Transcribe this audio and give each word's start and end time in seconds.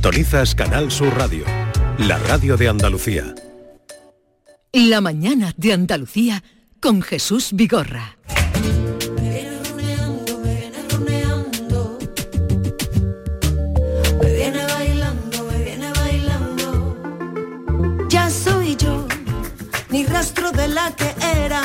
Tonizas 0.00 0.54
Canal 0.54 0.90
Sur 0.90 1.14
Radio, 1.14 1.44
la 1.98 2.16
radio 2.18 2.56
de 2.56 2.68
Andalucía. 2.68 3.34
La 4.72 5.02
mañana 5.02 5.52
de 5.58 5.74
Andalucía 5.74 6.42
con 6.80 7.02
Jesús 7.02 7.50
Vigorra. 7.52 8.16
Me 14.22 14.32
viene 14.32 14.64
bailando, 14.64 15.44
me 15.52 15.64
viene 15.64 15.92
bailando. 15.92 16.96
Ya 18.08 18.30
soy 18.30 18.76
yo, 18.76 19.06
ni 19.90 20.06
rastro 20.06 20.50
de 20.52 20.68
la 20.68 20.96
que 20.96 21.14
era. 21.44 21.62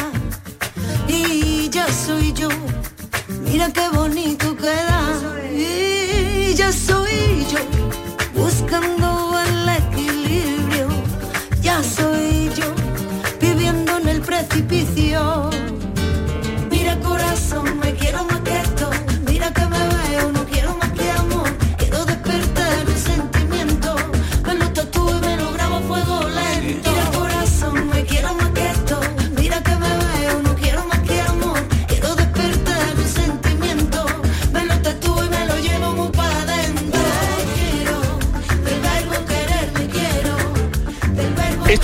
Y 1.08 1.70
ya 1.70 1.88
soy 1.88 2.34
yo, 2.34 2.50
mira 3.44 3.72
qué 3.72 3.88
bonito 3.94 4.58
queda. 4.58 5.02
Y 5.54 6.54
ya 6.54 6.74
soy 6.74 7.46
yo, 7.50 7.60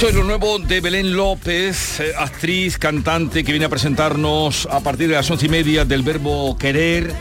Esto 0.02 0.10
es 0.10 0.16
lo 0.16 0.23
nuevo 0.23 0.57
de 0.57 0.82
Belén 0.82 1.16
López, 1.16 1.99
eh, 1.99 2.13
actriz, 2.18 2.80
cantante, 2.80 3.44
que 3.44 3.52
viene 3.52 3.68
a 3.68 3.70
presentarnos 3.70 4.68
a 4.71 4.80
partir 4.80 5.07
de 5.07 5.13
las 5.13 5.30
once 5.30 5.46
y 5.46 5.49
media 5.49 5.85
del 5.85 6.02
verbo 6.02 6.57
querer. 6.57 7.13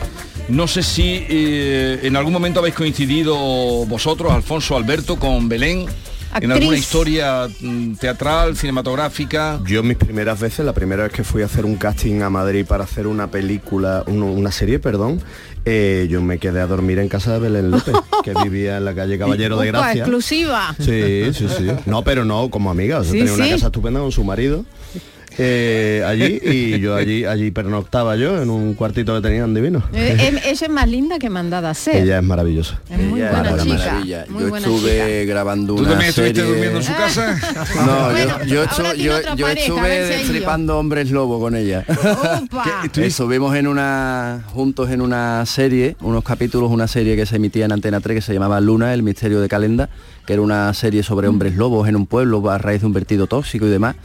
No 0.49 0.67
sé 0.67 0.81
si 0.81 1.23
eh, 1.29 1.99
en 2.01 2.15
algún 2.15 2.33
momento 2.33 2.59
habéis 2.59 2.73
coincidido 2.73 3.35
vosotros, 3.85 4.31
Alfonso, 4.31 4.75
Alberto, 4.75 5.19
con 5.19 5.47
Belén. 5.47 5.85
En 6.39 6.51
alguna 6.51 6.77
historia 6.77 7.47
mm, 7.59 7.95
teatral, 7.95 8.55
cinematográfica. 8.55 9.59
Yo 9.65 9.83
mis 9.83 9.97
primeras 9.97 10.39
veces, 10.39 10.65
la 10.65 10.73
primera 10.73 11.03
vez 11.03 11.11
que 11.11 11.23
fui 11.23 11.41
a 11.41 11.45
hacer 11.45 11.65
un 11.65 11.75
casting 11.75 12.21
a 12.21 12.29
Madrid 12.29 12.65
para 12.65 12.83
hacer 12.85 13.07
una 13.07 13.27
película, 13.29 14.03
un- 14.07 14.23
una 14.23 14.51
serie, 14.51 14.79
perdón, 14.79 15.21
eh, 15.65 16.07
yo 16.09 16.21
me 16.21 16.37
quedé 16.39 16.61
a 16.61 16.67
dormir 16.67 16.99
en 16.99 17.07
casa 17.09 17.33
de 17.33 17.39
Belén 17.39 17.69
López, 17.71 17.93
que 18.23 18.33
vivía 18.43 18.77
en 18.77 18.85
la 18.85 18.95
calle 18.95 19.17
Caballero 19.19 19.57
de 19.59 19.67
Gracia. 19.67 20.01
exclusiva. 20.03 20.75
Sí, 20.79 21.31
sí, 21.33 21.47
sí. 21.49 21.67
No, 21.85 22.03
pero 22.03 22.23
no 22.25 22.49
como 22.49 22.71
amiga. 22.71 22.99
o 22.99 23.03
sea, 23.03 23.11
Sí, 23.11 23.17
tenía 23.19 23.33
una 23.33 23.45
sí. 23.45 23.51
casa 23.51 23.65
estupenda 23.67 23.99
con 23.99 24.11
su 24.11 24.23
marido. 24.23 24.63
Eh, 25.37 26.03
allí 26.05 26.39
y 26.43 26.79
yo 26.79 26.95
allí 26.95 27.25
allí 27.25 27.51
pernoctaba 27.51 28.15
yo 28.15 28.41
en 28.41 28.49
un 28.49 28.73
cuartito 28.73 29.15
que 29.15 29.21
tenían 29.27 29.53
divino. 29.53 29.83
Eh, 29.93 30.17
em- 30.27 30.37
ella 30.43 30.65
es 30.65 30.69
más 30.69 30.87
linda 30.87 31.19
que 31.19 31.29
mandada 31.29 31.69
a 31.69 31.73
ser. 31.73 31.95
Ella 31.97 32.17
es 32.19 32.23
maravillosa. 32.23 32.79
Es 32.89 32.97
muy 32.99 33.21
Ella 33.21 33.31
buena 33.31 33.53
una 33.53 33.63
chica. 33.63 33.75
maravilla. 33.77 34.25
Muy 34.29 34.43
yo 34.43 34.49
buena 34.49 34.67
estuve 34.67 35.25
grabando 35.25 35.75
¿Tú 35.75 35.81
una 35.81 35.89
también 35.91 36.09
estuviste 36.09 36.41
serie- 36.41 36.51
durmiendo 36.51 36.77
en 36.79 36.83
su 36.85 36.93
casa? 36.93 37.39
No, 37.85 38.09
Bueno, 38.11 38.39
yo, 38.39 38.45
yo, 38.45 38.63
estu- 38.65 38.95
yo- 38.95 39.21
yo 39.35 39.45
pareja, 39.45 39.59
estuve 39.67 39.89
destripando 40.07 40.77
hombres 40.79 41.11
lobo 41.11 41.39
con 41.39 41.55
ella. 41.55 41.85
Opa. 41.87 42.83
Estuvimos 43.01 43.55
en 43.55 43.67
una 43.67 44.43
juntos 44.47 44.89
en 44.91 45.01
una 45.01 45.45
serie, 45.45 45.95
unos 46.01 46.23
capítulos, 46.23 46.69
una 46.71 46.87
serie 46.87 47.15
que 47.15 47.25
se 47.25 47.37
emitía 47.37 47.65
en 47.65 47.71
Antena 47.71 47.99
3 48.01 48.15
que 48.15 48.21
se 48.21 48.33
llamaba 48.33 48.59
Luna, 48.61 48.93
el 48.93 49.03
misterio 49.03 49.39
de 49.41 49.47
Calenda, 49.47 49.89
que 50.25 50.33
era 50.33 50.41
una 50.41 50.73
serie 50.73 51.03
sobre 51.03 51.27
hombres 51.27 51.55
lobos 51.55 51.87
en 51.87 51.95
un 51.95 52.05
pueblo 52.05 52.49
a 52.49 52.57
raíz 52.57 52.81
de 52.81 52.87
un 52.87 52.93
vertido 52.93 53.27
tóxico 53.27 53.65
y 53.65 53.69
demás. 53.69 53.95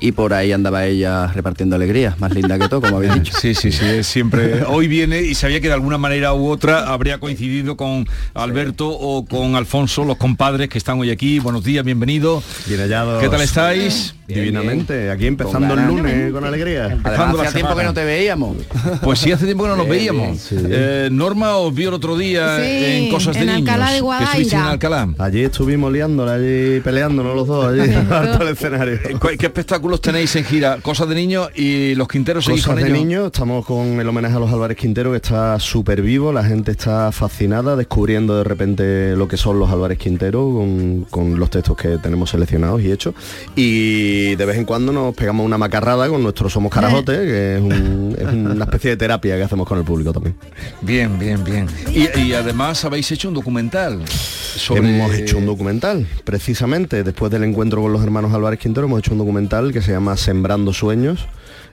Y 0.00 0.12
por 0.12 0.32
ahí 0.32 0.52
andaba 0.52 0.84
ella 0.86 1.26
repartiendo 1.28 1.74
alegrías, 1.76 2.20
más 2.20 2.32
linda 2.32 2.58
que 2.58 2.68
todo, 2.68 2.80
como 2.82 2.98
habéis 2.98 3.14
dicho. 3.14 3.32
Sí, 3.40 3.54
sí, 3.54 3.72
sí, 3.72 3.84
es 3.84 4.06
siempre. 4.06 4.62
Hoy 4.68 4.86
viene 4.86 5.22
y 5.22 5.34
sabía 5.34 5.60
que 5.60 5.66
de 5.68 5.74
alguna 5.74 5.98
manera 5.98 6.34
u 6.34 6.48
otra 6.48 6.92
habría 6.92 7.18
coincidido 7.18 7.76
con 7.76 8.06
Alberto 8.34 8.88
o 8.88 9.24
con 9.24 9.56
Alfonso, 9.56 10.04
los 10.04 10.16
compadres 10.16 10.68
que 10.68 10.78
están 10.78 11.00
hoy 11.00 11.10
aquí. 11.10 11.38
Buenos 11.40 11.64
días, 11.64 11.84
bienvenidos. 11.84 12.44
Bien 12.66 12.80
hallados. 12.80 13.20
¿Qué 13.22 13.28
tal 13.28 13.40
estáis? 13.40 14.14
Divinamente. 14.28 15.10
Aquí 15.10 15.26
empezando 15.26 15.74
el 15.74 15.86
lunes 15.86 16.32
con 16.32 16.44
alegría. 16.44 16.98
Además, 17.02 17.34
hacía 17.40 17.52
tiempo 17.52 17.74
que 17.74 17.82
no 17.84 17.94
te 17.94 18.04
veíamos. 18.04 18.56
Pues 19.02 19.18
sí, 19.20 19.32
hace 19.32 19.46
tiempo 19.46 19.64
que 19.64 19.70
no 19.70 19.76
nos 19.76 19.86
Bien, 19.86 19.98
veíamos. 19.98 20.22
bien, 20.26 20.38
sí. 20.38 20.56
Eh, 20.70 21.08
Norma 21.10 21.56
os 21.56 21.74
vio 21.74 21.88
el 21.88 21.94
otro 21.94 22.16
día 22.16 22.58
Sí, 22.58 22.62
en 22.84 23.10
Cosas 23.10 23.34
de 23.34 23.40
en 23.40 23.46
Niños. 23.46 23.68
Alcalá 23.70 23.92
de 23.92 24.00
que 24.00 24.54
en. 24.54 24.54
Alcalá. 24.60 25.08
Allí 25.18 25.42
estuvimos 25.44 25.90
liándola, 25.92 26.34
allí 26.34 26.80
peleándonos 26.80 27.34
los 27.34 27.46
dos, 27.48 27.66
allí 27.72 27.90
alto 28.10 28.42
el 28.42 28.48
escenario. 28.52 28.94
Eh, 28.94 29.16
¿cu- 29.18 29.28
¿Qué 29.38 29.46
espectáculos 29.88 30.00
tenéis 30.00 30.36
en 30.36 30.44
gira? 30.44 30.78
Cosas 30.82 31.08
de 31.08 31.14
niños 31.14 31.48
y 31.54 31.94
los 31.94 32.08
Quinteros 32.08 32.44
seguís 32.44 32.62
Cosas 32.62 32.74
con 32.74 32.82
de 32.82 32.88
ellos? 32.90 32.98
niños, 33.06 33.26
estamos 33.26 33.64
con 33.64 34.00
el 34.00 34.08
homenaje 34.08 34.36
a 34.36 34.38
los 34.38 34.50
Álvarez 34.52 34.76
Quintero 34.76 35.10
que 35.10 35.16
está 35.16 35.58
súper 35.58 36.02
vivo, 36.02 36.32
la 36.32 36.44
gente 36.44 36.70
está 36.72 37.10
fascinada 37.12 37.76
descubriendo 37.76 38.36
de 38.36 38.44
repente 38.44 39.16
lo 39.16 39.26
que 39.28 39.36
son 39.36 39.58
los 39.58 39.70
Álvarez 39.70 39.98
Quintero 39.98 40.52
con, 40.52 41.06
con 41.10 41.38
los 41.38 41.50
textos 41.50 41.76
que 41.76 41.98
tenemos 41.98 42.30
seleccionados 42.30 42.82
y 42.82 42.92
hechos 42.92 43.14
y 43.56 44.36
de 44.36 44.44
vez 44.44 44.56
en 44.58 44.64
cuando 44.64 44.92
nos 44.92 45.14
pegamos 45.14 45.44
una 45.46 45.58
macarrada 45.58 46.08
con 46.08 46.22
nuestro 46.22 46.48
Somos 46.50 46.72
Carajote, 46.72 47.12
que 47.24 47.56
es, 47.56 47.62
un- 47.62 48.16
es 48.18 48.26
una 48.26 48.64
especie 48.64 48.90
de 48.90 48.96
terapia 48.96 49.36
que 49.36 49.42
hacemos 49.42 49.66
con 49.66 49.78
el 49.78 49.84
público 49.84 50.12
también. 50.12 50.34
Bien, 50.82 51.18
bien, 51.18 51.42
bien. 51.44 51.66
Y, 51.94 52.18
y 52.20 52.32
además 52.34 52.84
habéis 52.84 53.10
hecho 53.12 53.28
un 53.28 53.34
documental 53.34 54.02
sobre... 54.08 54.80
Hemos 54.96 55.14
hecho 55.14 55.38
un 55.38 55.46
documental, 55.46 56.06
precisamente 56.24 57.02
después 57.04 57.30
del 57.32 57.44
encuentro 57.44 57.80
con 57.82 57.92
los 57.92 58.02
hermanos 58.02 58.32
Álvarez 58.34 58.58
Quintero, 58.58 58.86
hemos 58.86 58.98
hecho 59.00 59.12
un 59.12 59.18
documental 59.18 59.72
que 59.72 59.77
se 59.82 59.92
llama 59.92 60.16
Sembrando 60.16 60.72
Sueños, 60.72 61.26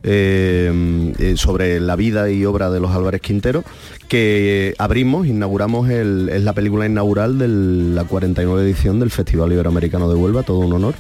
eh, 0.04 1.14
eh, 1.20 1.34
sobre 1.38 1.80
la 1.80 1.96
vida 1.96 2.30
y 2.30 2.46
obra 2.46 2.70
de 2.70 2.80
los 2.80 2.92
Álvarez 2.92 3.22
Quintero, 3.22 3.64
que 4.08 4.76
abrimos, 4.78 5.28
inauguramos, 5.28 5.90
el, 5.90 6.30
es 6.32 6.44
la 6.44 6.54
película 6.54 6.86
inaugural 6.86 7.38
de 7.38 7.48
la 7.48 8.04
49 8.04 8.64
edición 8.64 9.00
del 9.00 9.10
Festival 9.12 9.52
Iberoamericano 9.52 10.10
de 10.10 10.16
Huelva, 10.16 10.44
todo 10.44 10.60
un 10.60 10.74
honor. 10.74 10.96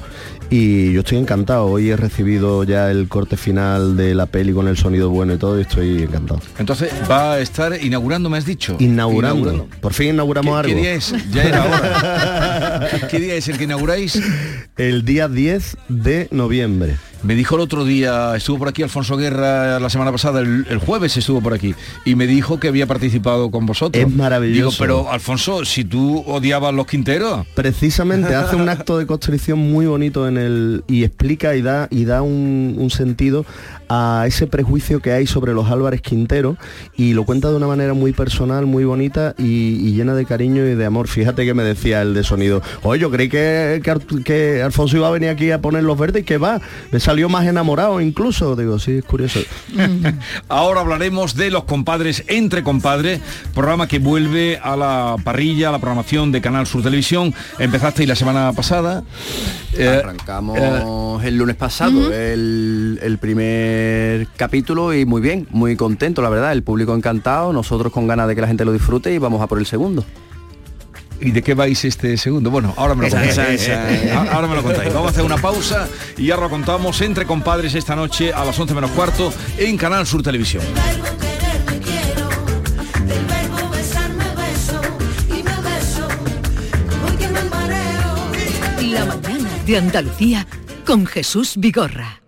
Y 0.49 0.93
yo 0.93 0.99
estoy 0.99 1.17
encantado, 1.17 1.65
hoy 1.65 1.89
he 1.89 1.97
recibido 1.97 2.63
ya 2.63 2.91
el 2.91 3.07
corte 3.07 3.35
final 3.35 3.97
de 3.97 4.13
la 4.13 4.27
peli 4.27 4.53
con 4.53 4.67
el 4.67 4.77
sonido 4.77 5.09
bueno 5.09 5.33
y 5.33 5.37
todo, 5.37 5.57
y 5.57 5.61
estoy 5.61 6.03
encantado. 6.03 6.39
Entonces 6.59 6.91
va 7.09 7.33
a 7.33 7.39
estar 7.39 7.83
inaugurando, 7.83 8.29
me 8.29 8.37
has 8.37 8.45
dicho. 8.45 8.75
Inaugurando. 8.79 9.67
Por 9.81 9.93
fin 9.93 10.09
inauguramos 10.09 10.51
¿Qué, 10.51 10.71
algo. 10.71 10.75
qué 10.75 10.81
día 10.81 10.93
es? 10.93 11.13
Ya 11.31 11.43
era 11.43 11.63
hora. 11.65 13.07
¿Qué 13.09 13.19
día 13.19 13.35
es 13.35 13.47
el 13.47 13.57
que 13.57 13.63
inauguráis? 13.63 14.21
El 14.77 15.03
día 15.05 15.27
10 15.27 15.77
de 15.89 16.27
noviembre. 16.31 16.95
Me 17.25 17.33
dijo 17.33 17.55
el 17.55 17.61
otro 17.61 17.85
día, 17.85 18.35
estuvo 18.35 18.59
por 18.59 18.67
aquí 18.67 18.83
Alfonso 18.83 19.17
Guerra 19.17 19.79
la 19.79 19.89
semana 19.89 20.11
pasada, 20.11 20.41
el, 20.41 20.67
el 20.69 20.77
jueves 20.77 21.17
estuvo 21.17 21.41
por 21.41 21.55
aquí, 21.55 21.73
y 22.05 22.13
me 22.13 22.27
dijo 22.27 22.59
que 22.59 22.67
había 22.67 22.85
participado 22.85 23.49
con 23.49 23.65
vosotros. 23.65 24.03
Es 24.03 24.13
maravilloso. 24.13 24.69
Digo, 24.69 24.71
pero 24.77 25.11
Alfonso, 25.11 25.65
si 25.65 25.83
tú 25.85 26.23
odiabas 26.27 26.71
los 26.75 26.85
Quinteros. 26.85 27.47
Precisamente 27.55 28.35
hace 28.35 28.55
un 28.55 28.69
acto 28.69 28.99
de 28.99 29.07
constricción 29.07 29.57
muy 29.57 29.87
bonito 29.87 30.27
en 30.27 30.37
el 30.37 30.83
y 30.87 31.03
explica 31.03 31.55
y 31.55 31.63
da 31.63 31.87
y 31.89 32.05
da 32.05 32.21
un, 32.21 32.75
un 32.77 32.91
sentido 32.91 33.43
a 33.89 34.23
ese 34.27 34.47
prejuicio 34.47 35.01
que 35.01 35.11
hay 35.11 35.27
sobre 35.27 35.53
los 35.53 35.69
Álvarez 35.69 36.01
Quintero 36.01 36.57
y 36.95 37.13
lo 37.13 37.25
cuenta 37.25 37.49
de 37.49 37.55
una 37.55 37.67
manera 37.67 37.93
muy 37.93 38.13
personal, 38.13 38.65
muy 38.65 38.83
bonita 38.85 39.35
y, 39.37 39.87
y 39.87 39.93
llena 39.93 40.13
de 40.15 40.25
cariño 40.25 40.65
y 40.65 40.75
de 40.75 40.85
amor. 40.85 41.07
Fíjate 41.07 41.45
que 41.45 41.53
me 41.53 41.63
decía 41.63 42.01
el 42.01 42.13
de 42.13 42.23
sonido, 42.23 42.61
oye, 42.83 43.01
yo 43.01 43.11
creí 43.11 43.29
que, 43.29 43.81
que, 44.23 44.61
Alfonso 44.61 44.97
iba 44.97 45.07
a 45.07 45.11
venir 45.11 45.29
aquí 45.29 45.51
a 45.51 45.61
poner 45.61 45.83
los 45.83 45.97
verdes 45.97 46.23
y 46.23 46.25
que 46.25 46.37
va, 46.37 46.61
me 46.91 46.99
salió 46.99 47.29
más 47.29 47.45
enamorado 47.45 48.01
incluso. 48.01 48.55
Digo, 48.55 48.79
sí, 48.79 48.99
es 48.99 49.05
curioso. 49.05 49.39
Ahora 50.47 50.81
hablaremos 50.81 51.35
de 51.35 51.51
los 51.51 51.65
compadres 51.65 52.23
entre 52.27 52.63
compadres, 52.63 53.21
programa 53.53 53.87
que 53.87 53.99
vuelve 53.99 54.59
a 54.61 54.75
la 54.75 55.15
parrilla, 55.23 55.69
a 55.69 55.71
la 55.71 55.79
programación 55.79 56.31
de 56.31 56.41
Canal 56.41 56.67
Sur 56.67 56.83
Televisión. 56.83 57.33
Empezasteis 57.59 58.07
la 58.07 58.15
semana 58.15 58.51
pasada. 58.53 59.03
Eh, 59.73 59.87
Arrancamos 59.87 60.57
eh, 61.23 61.27
el 61.27 61.37
lunes 61.37 61.55
pasado 61.55 62.13
el, 62.13 62.99
el 63.01 63.17
primer 63.17 63.74
capítulo 64.37 64.93
y 64.93 65.05
muy 65.05 65.21
bien, 65.21 65.47
muy 65.51 65.75
contento, 65.75 66.21
la 66.21 66.29
verdad. 66.29 66.51
El 66.51 66.63
público 66.63 66.95
encantado, 66.95 67.53
nosotros 67.53 67.91
con 67.91 68.07
ganas 68.07 68.27
de 68.27 68.35
que 68.35 68.41
la 68.41 68.47
gente 68.47 68.65
lo 68.65 68.73
disfrute 68.73 69.13
y 69.13 69.17
vamos 69.17 69.41
a 69.41 69.47
por 69.47 69.59
el 69.59 69.65
segundo. 69.65 70.05
¿Y 71.21 71.31
de 71.31 71.41
qué 71.41 71.53
vais 71.53 71.85
este 71.85 72.17
segundo? 72.17 72.49
Bueno, 72.51 72.73
ahora 72.75 72.93
me 72.93 73.03
lo 73.05 73.09
contáis. 73.09 73.31
esa, 73.31 73.53
esa. 73.53 74.17
Ahora- 74.17 74.31
Ahora 74.33 74.47
me 74.47 74.55
lo 74.55 74.63
contáis. 74.63 74.93
Vamos 74.93 75.07
a 75.07 75.11
hacer 75.11 75.23
una 75.23 75.37
pausa 75.37 75.87
y 76.17 76.25
ya 76.25 76.35
lo 76.37 76.49
contamos 76.49 76.99
entre 77.01 77.25
compadres 77.25 77.73
esta 77.73 77.95
noche 77.95 78.33
a 78.33 78.43
las 78.43 78.59
11 78.59 78.73
menos 78.73 78.91
cuarto 78.91 79.31
en 79.57 79.77
Canal 79.77 80.05
Sur 80.05 80.21
Televisión. 80.23 80.61
La 88.91 89.05
mañana 89.05 89.49
de 89.65 89.77
Andalucía 89.77 90.47
con 90.85 91.05
Jesús 91.05 91.53
Vigorra. 91.57 92.21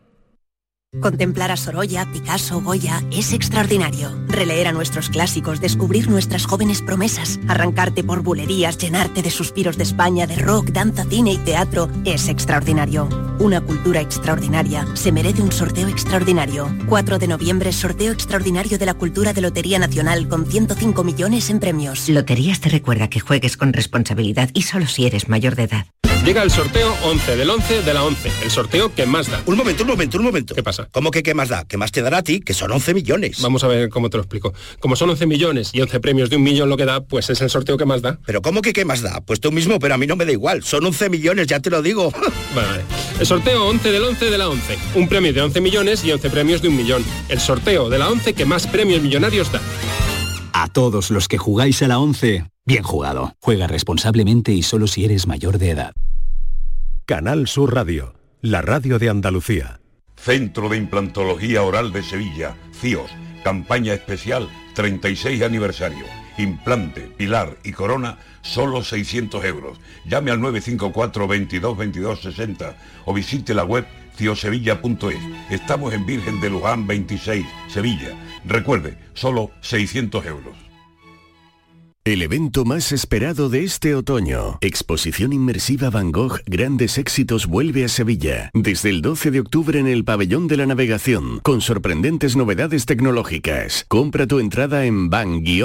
Contemplar 1.01 1.51
a 1.51 1.57
Sorolla, 1.57 2.10
Picasso, 2.13 2.62
Goya 2.62 3.04
es 3.12 3.34
extraordinario. 3.34 4.10
Releer 4.30 4.68
a 4.68 4.72
nuestros 4.72 5.10
clásicos, 5.10 5.60
descubrir 5.60 6.10
nuestras 6.10 6.45
jóvenes 6.45 6.81
promesas, 6.81 7.42
arrancarte 7.50 8.06
por 8.06 8.24
bulerías, 8.24 8.78
llenarte 8.78 9.22
de 9.22 9.30
suspiros 9.30 9.75
de 9.75 9.84
España, 9.84 10.25
de 10.28 10.38
rock, 10.38 10.69
danza, 10.69 11.04
cine 11.04 11.34
y 11.34 11.38
teatro 11.39 11.89
es 12.06 12.30
extraordinario. 12.30 13.10
Una 13.39 13.60
cultura 13.60 14.00
extraordinaria 14.00 14.88
se 14.94 15.12
merece 15.12 15.42
un 15.42 15.51
sorteo 15.51 15.89
extraordinario. 15.89 16.74
4 16.88 17.19
de 17.19 17.28
noviembre, 17.28 17.74
sorteo 17.74 18.13
extraordinario 18.13 18.78
de 18.78 18.86
la 18.86 18.94
cultura 18.94 19.34
de 19.34 19.42
Lotería 19.42 19.80
Nacional 19.80 20.30
con 20.30 20.45
105 20.45 21.04
millones 21.04 21.50
en 21.50 21.60
premios. 21.60 22.07
Loterías 22.07 22.62
te 22.62 22.69
recuerda 22.69 23.10
que 23.10 23.19
juegues 23.19 23.57
con 23.57 23.74
responsabilidad 23.74 24.51
y 24.54 24.62
solo 24.62 24.88
si 24.88 25.06
eres 25.06 25.28
mayor 25.28 25.56
de 25.56 25.63
edad. 25.63 25.86
Llega 26.27 26.44
el 26.44 26.51
sorteo 26.51 26.94
11 27.06 27.38
del 27.38 27.50
11 27.50 27.83
de 27.83 27.94
la 27.94 28.03
11, 28.03 28.29
el 28.44 28.51
sorteo 28.51 28.94
que 28.94 29.06
más 29.06 29.31
da. 29.31 29.41
Un 29.45 29.56
momento, 29.56 29.83
un 29.83 29.89
momento, 29.91 30.18
un 30.18 30.25
momento. 30.25 30.56
¿Qué 30.56 30.62
pasa? 30.62 30.89
¿Cómo 30.91 31.09
que 31.09 31.24
qué 31.24 31.33
más 31.33 31.47
da? 31.47 31.63
¿Qué 31.63 31.77
más 31.77 31.94
te 31.94 32.01
dará 32.01 32.18
a 32.18 32.21
ti? 32.21 32.41
Que 32.41 32.53
son 32.53 32.69
11 32.69 32.94
millones. 32.94 33.41
Vamos 33.41 33.63
a 33.63 33.68
ver 33.68 33.88
cómo 33.88 34.09
te 34.09 34.18
lo 34.18 34.24
explico. 34.24 34.53
Como 34.81 34.97
son 34.97 35.09
11 35.12 35.25
millones 35.25 35.69
y 35.71 35.79
11 35.79 36.01
premios 36.01 36.29
de 36.29 36.35
un 36.35 36.44
millón 36.44 36.68
lo 36.68 36.75
que 36.75 36.83
da, 36.83 37.00
pues 37.00 37.29
es 37.29 37.39
el 37.39 37.50
sorteo 37.50 37.77
que 37.77 37.85
más 37.85 38.01
da. 38.01 38.19
¿Pero 38.25 38.41
cómo 38.41 38.62
que 38.62 38.74
qué 38.74 38.83
más 38.83 39.01
da? 39.01 39.21
Pues 39.21 39.39
tú 39.39 39.53
mismo, 39.53 39.79
pero 39.79 39.94
a 39.94 39.97
mí 39.97 40.06
no 40.06 40.18
me 40.18 40.25
da 40.25 40.33
igual. 40.33 40.63
Son 40.63 40.85
11 40.85 41.09
millones, 41.09 41.47
ya 41.47 41.62
te 41.62 41.69
lo 41.69 41.81
digo. 41.81 42.12
vale, 42.53 42.68
vale. 42.68 42.83
El 43.21 43.25
sorteo 43.25 43.65
11 43.65 43.89
del 43.89 44.03
11 44.03 44.25
de 44.29 44.38
la 44.38 44.50
11. 44.50 44.77
Un 44.95 45.07
premio 45.07 45.31
de 45.31 45.41
11 45.41 45.62
millones 45.62 46.03
y 46.03 46.12
11 46.12 46.29
premios 46.29 46.62
de 46.62 46.68
un 46.68 46.75
millón. 46.75 47.06
El 47.29 47.39
sorteo 47.39 47.89
de 47.89 48.00
la 48.00 48.09
11 48.09 48.33
que 48.33 48.44
más 48.44 48.68
premios 48.68 49.01
millonarios 49.01 49.50
da. 49.50 49.62
A 50.59 50.69
todos 50.69 51.12
los 51.12 51.27
que 51.27 51.38
jugáis 51.38 51.83
a 51.83 51.88
la 51.88 52.00
11, 52.00 52.50
bien 52.65 52.81
jugado. 52.81 53.36
Juega 53.39 53.68
responsablemente 53.68 54.54
y 54.54 54.63
solo 54.63 54.88
si 54.88 55.06
eres 55.06 55.27
mayor 55.27 55.59
de 55.59 55.69
edad. 55.69 55.94
Canal 57.06 57.48
Sur 57.48 57.75
Radio, 57.75 58.15
la 58.42 58.63
radio 58.63 58.98
de 58.98 59.07
Andalucía. 59.07 59.81
Centro 60.15 60.68
de 60.68 60.77
Implantología 60.77 61.62
Oral 61.62 61.94
de 61.94 62.01
Sevilla, 62.01 62.56
CIOS, 62.74 63.12
campaña 63.44 63.94
especial 63.94 64.50
36 64.74 65.44
aniversario. 65.44 66.06
Implante, 66.39 67.01
pilar 67.01 67.60
y 67.63 67.71
corona, 67.71 68.18
solo 68.42 68.83
600 68.83 69.45
euros. 69.45 69.77
Llame 70.06 70.31
al 70.31 70.42
954 70.42 71.27
22 71.27 71.77
22 71.77 72.21
60 72.21 72.77
o 73.06 73.13
visite 73.13 73.53
la 73.53 73.63
web 73.63 73.86
ciosevilla.es. 74.17 75.19
Estamos 75.49 75.93
en 75.93 76.05
Virgen 76.05 76.41
de 76.41 76.49
Luján 76.49 76.85
26, 76.87 77.45
Sevilla. 77.67 78.09
Recuerde, 78.45 78.97
solo 79.13 79.51
600 79.61 80.25
euros. 80.25 80.67
El 82.07 82.21
evento 82.21 82.63
más 82.63 82.93
esperado 82.93 83.49
de 83.49 83.65
este 83.65 83.93
otoño, 83.93 84.59
Exposición 84.61 85.33
Inmersiva 85.33 85.89
Van 85.89 86.13
Gogh 86.13 86.39
Grandes 86.45 86.97
Éxitos 86.97 87.47
vuelve 87.47 87.83
a 87.83 87.89
Sevilla, 87.89 88.49
desde 88.53 88.91
el 88.91 89.01
12 89.01 89.29
de 89.29 89.41
octubre 89.41 89.77
en 89.77 89.87
el 89.87 90.05
Pabellón 90.05 90.47
de 90.47 90.55
la 90.55 90.65
Navegación, 90.65 91.41
con 91.43 91.59
sorprendentes 91.59 92.37
novedades 92.37 92.85
tecnológicas. 92.85 93.83
Compra 93.89 94.25
tu 94.25 94.39
entrada 94.39 94.85
en 94.85 95.09
van-gogh.es. 95.09 95.57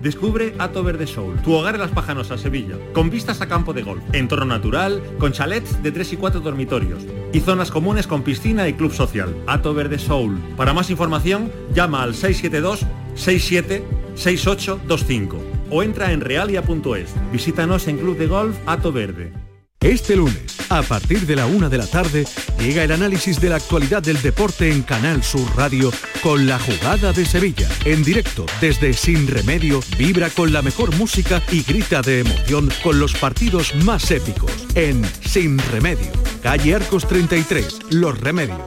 Descubre 0.00 0.54
Ato 0.58 0.84
Verde 0.84 1.08
Soul, 1.08 1.42
tu 1.42 1.54
hogar 1.54 1.74
en 1.74 1.80
Las 1.80 1.90
Pajanosas, 1.90 2.40
Sevilla, 2.40 2.76
con 2.92 3.10
vistas 3.10 3.40
a 3.40 3.48
campo 3.48 3.72
de 3.72 3.82
golf, 3.82 4.02
entorno 4.12 4.46
natural, 4.46 5.02
con 5.18 5.32
chalets 5.32 5.82
de 5.82 5.90
3 5.90 6.12
y 6.12 6.16
4 6.16 6.40
dormitorios 6.40 7.04
y 7.32 7.40
zonas 7.40 7.70
comunes 7.70 8.06
con 8.06 8.22
piscina 8.22 8.68
y 8.68 8.74
club 8.74 8.92
social. 8.92 9.34
Ato 9.46 9.74
Verde 9.74 9.98
Soul. 9.98 10.38
Para 10.56 10.72
más 10.72 10.90
información, 10.90 11.50
llama 11.74 12.02
al 12.02 12.14
672 12.14 12.86
67 13.14 13.84
6825 14.14 15.36
o 15.70 15.82
entra 15.82 16.12
en 16.12 16.20
realia.es. 16.20 17.14
Visítanos 17.32 17.88
en 17.88 17.98
Club 17.98 18.16
de 18.16 18.26
Golf 18.26 18.56
Ato 18.66 18.92
Verde. 18.92 19.47
Este 19.80 20.16
lunes, 20.16 20.56
a 20.70 20.82
partir 20.82 21.24
de 21.24 21.36
la 21.36 21.46
una 21.46 21.68
de 21.68 21.78
la 21.78 21.86
tarde, 21.86 22.26
llega 22.58 22.82
el 22.82 22.90
análisis 22.90 23.40
de 23.40 23.48
la 23.48 23.56
actualidad 23.56 24.02
del 24.02 24.20
deporte 24.20 24.72
en 24.72 24.82
Canal 24.82 25.22
Sur 25.22 25.48
Radio 25.56 25.92
con 26.20 26.48
la 26.48 26.58
jugada 26.58 27.12
de 27.12 27.24
Sevilla. 27.24 27.68
En 27.84 28.02
directo 28.02 28.44
desde 28.60 28.92
Sin 28.92 29.28
Remedio, 29.28 29.78
vibra 29.96 30.30
con 30.30 30.52
la 30.52 30.62
mejor 30.62 30.96
música 30.96 31.40
y 31.52 31.62
grita 31.62 32.02
de 32.02 32.20
emoción 32.20 32.70
con 32.82 32.98
los 32.98 33.14
partidos 33.14 33.72
más 33.84 34.10
épicos. 34.10 34.50
En 34.74 35.04
Sin 35.24 35.58
Remedio, 35.70 36.10
calle 36.42 36.74
Arcos 36.74 37.06
33, 37.06 37.78
Los 37.90 38.18
Remedios. 38.18 38.58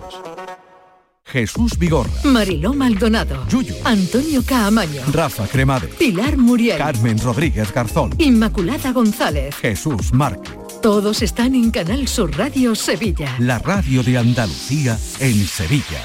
Jesús 1.26 1.78
Vigorra, 1.78 2.12
Mariló 2.24 2.74
Maldonado, 2.74 3.46
Yuyu, 3.50 3.76
Antonio 3.84 4.44
Caamaño, 4.46 5.02
Rafa 5.12 5.46
Cremade, 5.48 5.88
Pilar 5.88 6.38
Muriel, 6.38 6.78
Carmen 6.78 7.20
Rodríguez 7.20 7.74
Garzón, 7.74 8.12
Inmaculada 8.18 8.94
González. 8.94 9.56
Jesús 9.56 10.14
Márquez. 10.14 10.61
Todos 10.82 11.22
están 11.22 11.54
en 11.54 11.70
Canal 11.70 12.08
Sur 12.08 12.36
Radio 12.36 12.74
Sevilla. 12.74 13.36
La 13.38 13.60
radio 13.60 14.02
de 14.02 14.18
Andalucía 14.18 14.98
en 15.20 15.46
Sevilla. 15.46 16.02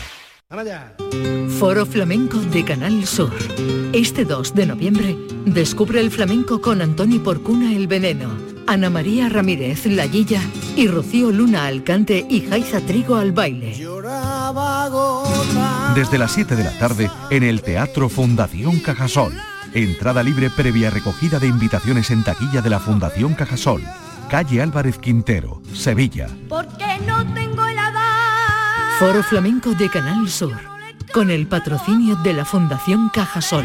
Foro 1.59 1.87
Flamenco 1.87 2.37
de 2.37 2.63
Canal 2.63 3.07
Sur. 3.07 3.33
Este 3.95 4.27
2 4.27 4.55
de 4.55 4.67
noviembre, 4.67 5.17
descubre 5.47 6.01
el 6.01 6.11
flamenco 6.11 6.61
con 6.61 6.83
Antoni 6.83 7.19
Porcuna 7.19 7.75
El 7.75 7.87
Veneno, 7.87 8.37
Ana 8.67 8.91
María 8.91 9.31
Ramírez 9.31 9.87
La 9.87 10.07
Guilla 10.09 10.43
y 10.77 10.89
Rocío 10.89 11.31
Luna 11.33 11.65
Alcante 11.65 12.27
y 12.29 12.43
Jaiza 12.43 12.83
Trigo 12.83 13.17
al 13.17 13.33
baile. 13.33 13.71
Desde 15.95 16.19
las 16.19 16.33
7 16.33 16.55
de 16.55 16.65
la 16.65 16.79
tarde 16.79 17.11
en 17.31 17.45
el 17.45 17.63
Teatro 17.63 18.11
Fundación 18.11 18.81
Cajasol. 18.81 19.33
Entrada 19.73 20.23
libre 20.23 20.51
previa 20.51 20.91
recogida 20.91 21.39
de 21.39 21.47
invitaciones 21.47 22.11
en 22.11 22.25
taquilla 22.25 22.61
de 22.61 22.69
la 22.69 22.79
Fundación 22.79 23.35
Cajasol. 23.35 23.83
Calle 24.29 24.61
Álvarez 24.61 24.99
Quintero, 24.99 25.63
Sevilla. 25.73 26.29
Porque 26.49 26.99
no 27.07 27.25
tengo 27.33 27.67
el 27.67 27.77
Foro 28.99 29.23
Flamenco 29.23 29.73
de 29.75 29.89
Canal 29.89 30.29
Sur. 30.29 30.57
Con 31.13 31.31
el 31.31 31.47
patrocinio 31.47 32.17
de 32.17 32.33
la 32.33 32.45
Fundación 32.45 33.09
Cajasol. 33.11 33.65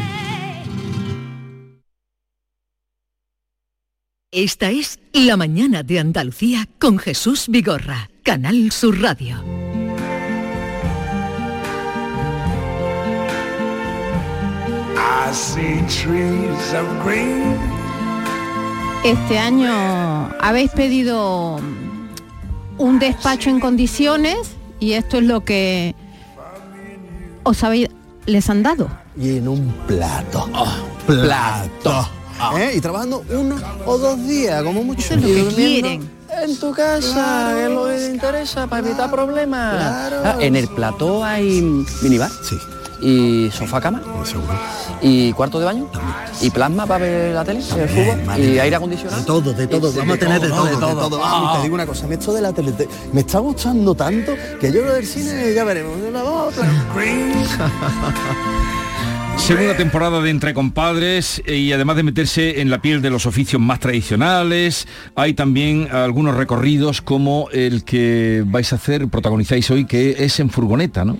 Esta 4.30 4.70
es 4.70 5.00
La 5.12 5.36
Mañana 5.36 5.82
de 5.82 5.98
Andalucía 5.98 6.68
con 6.78 6.98
Jesús 6.98 7.48
Vigorra. 7.48 8.08
Canal 8.22 8.70
Sur 8.70 9.00
Radio. 9.00 9.42
Este 19.04 19.36
año 19.36 20.30
habéis 20.40 20.70
pedido 20.70 21.58
un 22.78 22.98
despacho 23.00 23.50
en 23.50 23.58
condiciones 23.58 24.36
y 24.78 24.92
esto 24.92 25.18
es 25.18 25.24
lo 25.24 25.44
que 25.44 25.96
os 27.42 27.64
habéis, 27.64 27.88
les 28.26 28.48
han 28.48 28.62
dado. 28.62 28.88
Y 29.16 29.38
en 29.38 29.48
un 29.48 29.72
plato. 29.88 30.48
plato. 31.04 32.08
¿Eh? 32.56 32.74
Y 32.76 32.80
trabajando 32.80 33.24
uno 33.30 33.56
o 33.86 33.98
dos 33.98 34.24
días, 34.24 34.62
como 34.62 34.84
mucho. 34.84 35.14
Es 35.14 35.20
lo 35.20 35.26
que 35.26 35.54
quieren. 35.54 36.10
En 36.30 36.56
tu 36.58 36.72
casa, 36.72 37.52
que 37.54 37.64
es 37.64 37.70
lo 37.70 37.86
que 37.86 37.96
te 37.96 38.06
interesa, 38.06 38.66
para 38.68 38.86
evitar 38.86 39.10
problemas. 39.10 39.74
Claro. 39.74 40.16
Ah, 40.24 40.36
en 40.38 40.56
el 40.56 40.68
plató 40.68 41.24
hay 41.24 41.60
minibar. 42.02 42.30
Sí. 42.48 42.56
Y 43.02 43.50
sofá 43.50 43.80
cama. 43.80 44.00
Seguro. 44.24 44.48
Y 45.00 45.32
cuarto 45.32 45.58
de 45.58 45.64
baño. 45.64 45.88
Y 46.40 46.50
plasma 46.50 46.86
para 46.86 47.04
ver 47.04 47.34
la 47.34 47.44
tele, 47.44 47.60
el 47.60 47.88
fútbol. 47.88 48.40
Y 48.40 48.58
aire 48.58 48.76
acondicionado. 48.76 49.20
De 49.20 49.26
todo, 49.26 49.52
de 49.52 49.66
todo. 49.66 49.92
Vamos 49.92 50.10
a 50.10 50.12
de 50.12 50.18
tener 50.18 50.40
de 50.40 50.48
todo, 50.48 50.56
todo, 50.58 50.66
de 50.66 50.74
de 50.74 50.80
todo. 50.80 51.08
todo. 51.08 51.20
Ah. 51.24 51.52
Y 51.52 51.56
te 51.56 51.62
digo 51.64 51.74
una 51.74 51.86
cosa, 51.86 52.06
esto 52.08 52.32
de 52.32 52.40
la 52.40 52.52
tele 52.52 52.72
te- 52.72 52.88
me 53.12 53.20
está 53.20 53.38
gustando 53.40 53.94
tanto 53.94 54.32
que 54.60 54.72
yo 54.72 54.82
lo 54.84 54.94
del 54.94 55.06
cine 55.06 55.52
ya 55.54 55.64
veremos. 55.64 55.96
Una 56.08 56.22
voz, 56.22 56.54
otra. 56.56 56.68
Segunda 59.36 59.76
temporada 59.76 60.20
de 60.20 60.30
Entre 60.30 60.54
Compadres 60.54 61.42
eh, 61.46 61.56
y 61.56 61.72
además 61.72 61.96
de 61.96 62.04
meterse 62.04 62.60
en 62.60 62.70
la 62.70 62.80
piel 62.80 63.02
de 63.02 63.10
los 63.10 63.26
oficios 63.26 63.60
más 63.60 63.80
tradicionales, 63.80 64.86
hay 65.16 65.34
también 65.34 65.88
algunos 65.90 66.36
recorridos 66.36 67.02
como 67.02 67.48
el 67.50 67.82
que 67.82 68.44
vais 68.46 68.72
a 68.72 68.76
hacer, 68.76 69.08
protagonizáis 69.08 69.68
hoy, 69.72 69.84
que 69.84 70.24
es 70.24 70.38
en 70.38 70.48
furgoneta, 70.50 71.04
¿no? 71.04 71.16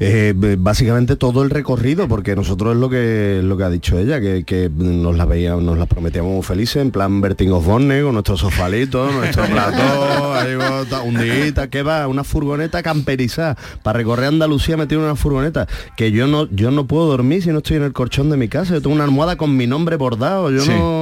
Eh, 0.00 0.32
básicamente 0.58 1.16
todo 1.16 1.42
el 1.42 1.50
recorrido, 1.50 2.06
porque 2.06 2.36
nosotros 2.36 2.74
es 2.74 2.80
lo 2.80 2.88
que 2.88 3.40
lo 3.42 3.56
que 3.56 3.64
ha 3.64 3.70
dicho 3.70 3.98
ella, 3.98 4.20
que, 4.20 4.44
que 4.44 4.70
nos 4.72 5.16
la 5.16 5.24
veíamos, 5.24 5.64
nos 5.64 5.76
la 5.76 5.86
prometíamos 5.86 6.32
muy 6.32 6.42
felices, 6.42 6.76
en 6.76 6.90
plan 6.92 7.20
Bertín 7.20 7.50
Osborne, 7.52 8.02
con 8.02 8.12
nuestro 8.12 8.36
sofalito, 8.36 9.10
nuestro 9.12 9.44
plató, 9.46 10.34
ahí 10.34 10.54
con 10.56 10.86
ta- 10.88 11.02
un 11.02 11.18
día, 11.18 11.66
que 11.68 11.82
va, 11.82 12.06
una 12.06 12.22
furgoneta 12.22 12.82
camperizada, 12.82 13.56
para 13.82 13.96
recorrer 13.98 14.26
Andalucía 14.26 14.76
metido 14.76 15.00
en 15.00 15.06
una 15.06 15.16
furgoneta, 15.16 15.66
que 15.96 16.12
yo 16.12 16.26
no, 16.28 16.48
yo 16.50 16.70
no 16.70 16.86
puedo 16.86 17.06
dormir 17.08 17.42
si 17.42 17.48
no 17.50 17.58
estoy 17.58 17.78
en 17.78 17.82
el 17.82 17.92
colchón 17.92 18.30
de 18.30 18.36
mi 18.36 18.46
casa, 18.48 18.74
yo 18.74 18.80
tengo 18.82 18.94
una 18.94 19.04
almohada 19.04 19.34
con 19.36 19.56
mi 19.56 19.66
nombre 19.66 19.96
bordado, 19.96 20.50
yo 20.52 20.60
Sí. 20.60 20.70
no. 20.70 21.00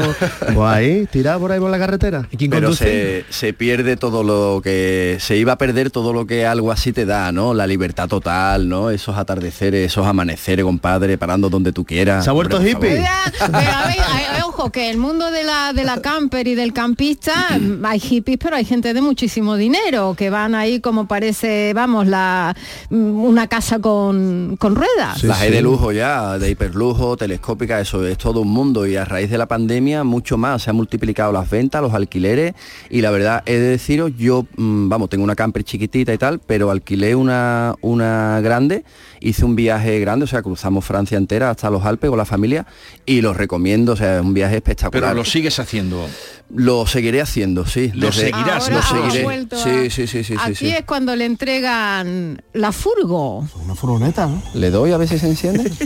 Pues 0.54 0.58
ahí, 0.70 1.06
tirada 1.10 1.38
por 1.38 1.52
ahí 1.52 1.60
por 1.60 1.70
la 1.70 1.78
carretera. 1.78 2.28
Pero 2.50 2.72
se, 2.72 3.24
se 3.28 3.52
pierde 3.52 3.96
todo 3.96 4.22
lo 4.22 4.60
que 4.62 5.16
se 5.20 5.36
iba 5.36 5.52
a 5.52 5.58
perder 5.58 5.90
todo 5.90 6.12
lo 6.14 6.26
que 6.26 6.46
algo 6.46 6.72
así 6.72 6.92
te 6.92 7.04
da, 7.04 7.30
¿no? 7.32 7.52
La 7.52 7.66
libertad 7.66 8.08
total, 8.08 8.68
¿no? 8.68 8.85
¿No? 8.86 8.90
Esos 8.90 9.16
atardeceres, 9.16 9.90
esos 9.92 10.06
amaneceres, 10.06 10.64
compadre, 10.64 11.18
parando 11.18 11.48
donde 11.50 11.72
tú 11.72 11.84
quieras. 11.84 12.24
¿Se 12.24 12.30
ha 12.30 12.32
vuelto 12.32 12.56
Hombre, 12.56 12.72
hippie? 12.72 13.02
favor. 13.02 13.32
Pero, 13.38 13.54
a 13.56 13.86
ver, 13.86 14.00
a- 14.00 14.42
a- 14.42 14.46
ojo, 14.46 14.70
que 14.70 14.90
el 14.90 14.96
mundo 14.98 15.30
de 15.30 15.44
la, 15.44 15.72
de 15.72 15.84
la 15.84 16.00
camper 16.00 16.46
y 16.48 16.54
del 16.54 16.72
campista, 16.72 17.58
mm, 17.58 17.84
hay 17.84 17.98
hippies, 18.00 18.38
pero 18.38 18.56
hay 18.56 18.64
gente 18.64 18.94
de 18.94 19.00
muchísimo 19.02 19.56
dinero, 19.56 20.14
que 20.16 20.30
van 20.30 20.54
ahí 20.54 20.80
como 20.80 21.06
parece, 21.06 21.72
vamos, 21.74 22.06
la 22.06 22.54
mm, 22.90 22.96
una 23.24 23.46
casa 23.48 23.78
con, 23.80 24.56
con 24.58 24.74
ruedas. 24.74 25.22
Las 25.24 25.40
hay 25.40 25.50
de 25.50 25.62
lujo 25.62 25.92
ya, 25.92 26.38
de 26.38 26.50
hiperlujo, 26.50 27.16
telescópica, 27.16 27.80
eso 27.80 28.06
es 28.06 28.16
todo 28.18 28.40
un 28.40 28.48
mundo 28.48 28.86
y 28.86 28.96
a 28.96 29.04
raíz 29.04 29.30
de 29.30 29.38
la 29.38 29.46
pandemia 29.46 30.04
mucho 30.04 30.36
más, 30.38 30.62
se 30.62 30.70
han 30.70 30.76
multiplicado 30.76 31.32
las 31.32 31.48
ventas, 31.50 31.82
los 31.82 31.92
alquileres 31.94 32.54
y 32.90 33.00
la 33.00 33.10
verdad 33.10 33.42
he 33.46 33.54
de 33.58 33.68
deciros, 33.70 34.12
yo, 34.16 34.46
mm, 34.56 34.88
vamos, 34.88 35.08
tengo 35.10 35.24
una 35.24 35.34
camper 35.34 35.64
chiquitita 35.64 36.12
y 36.14 36.18
tal, 36.18 36.38
pero 36.46 36.70
alquilé 36.70 37.14
una, 37.14 37.74
una 37.80 38.40
grande, 38.40 38.75
hice 39.20 39.44
un 39.44 39.56
viaje 39.56 39.98
grande, 40.00 40.24
o 40.24 40.26
sea, 40.26 40.42
cruzamos 40.42 40.84
Francia 40.84 41.16
entera 41.18 41.50
hasta 41.50 41.70
los 41.70 41.84
Alpes 41.84 42.08
con 42.10 42.18
la 42.18 42.24
familia 42.24 42.66
y 43.04 43.20
lo 43.20 43.34
recomiendo, 43.34 43.92
o 43.92 43.96
sea, 43.96 44.16
es 44.18 44.22
un 44.24 44.34
viaje 44.34 44.56
espectacular. 44.56 45.02
Pero 45.10 45.14
lo 45.14 45.24
sigues 45.24 45.58
haciendo. 45.58 46.06
Lo 46.54 46.86
seguiré 46.86 47.20
haciendo, 47.20 47.66
sí. 47.66 47.90
Lo 47.94 48.06
desde- 48.08 48.30
seguirás, 48.30 48.70
lo 48.70 48.76
Ahora 48.80 49.10
seguiré. 49.10 49.46
Sí, 49.62 49.90
sí, 49.90 50.06
sí, 50.06 50.24
sí, 50.24 50.34
Aquí 50.40 50.54
sí. 50.54 50.68
es 50.68 50.84
cuando 50.84 51.16
le 51.16 51.24
entregan 51.24 52.42
la 52.52 52.72
furgo. 52.72 53.46
Una 53.64 53.74
furgoneta, 53.74 54.26
¿no? 54.26 54.42
Le 54.54 54.70
doy 54.70 54.92
a 54.92 54.96
ver 54.96 55.08
si 55.08 55.18
se 55.18 55.26
enciende. 55.28 55.70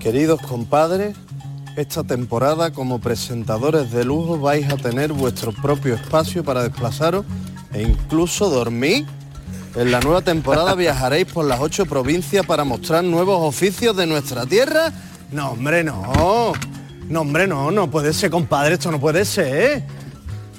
Queridos 0.00 0.40
compadres, 0.40 1.16
esta 1.76 2.04
temporada 2.04 2.72
como 2.72 3.00
presentadores 3.00 3.90
de 3.90 4.04
lujo 4.04 4.38
vais 4.38 4.68
a 4.72 4.76
tener 4.76 5.12
vuestro 5.12 5.52
propio 5.52 5.94
espacio 5.94 6.44
para 6.44 6.62
desplazaros 6.62 7.24
e 7.72 7.82
incluso 7.82 8.48
dormir. 8.48 9.04
En 9.76 9.92
la 9.92 10.00
nueva 10.00 10.22
temporada 10.22 10.74
viajaréis 10.74 11.26
por 11.26 11.44
las 11.44 11.60
ocho 11.60 11.84
provincias 11.84 12.46
para 12.46 12.64
mostrar 12.64 13.04
nuevos 13.04 13.38
oficios 13.42 13.94
de 13.94 14.06
nuestra 14.06 14.46
tierra. 14.46 14.90
No, 15.30 15.50
hombre, 15.50 15.84
no. 15.84 16.54
No, 17.10 17.20
hombre, 17.20 17.46
no, 17.46 17.70
no 17.70 17.90
puede 17.90 18.14
ser, 18.14 18.30
compadre, 18.30 18.74
esto 18.74 18.90
no 18.90 18.98
puede 18.98 19.26
ser. 19.26 19.84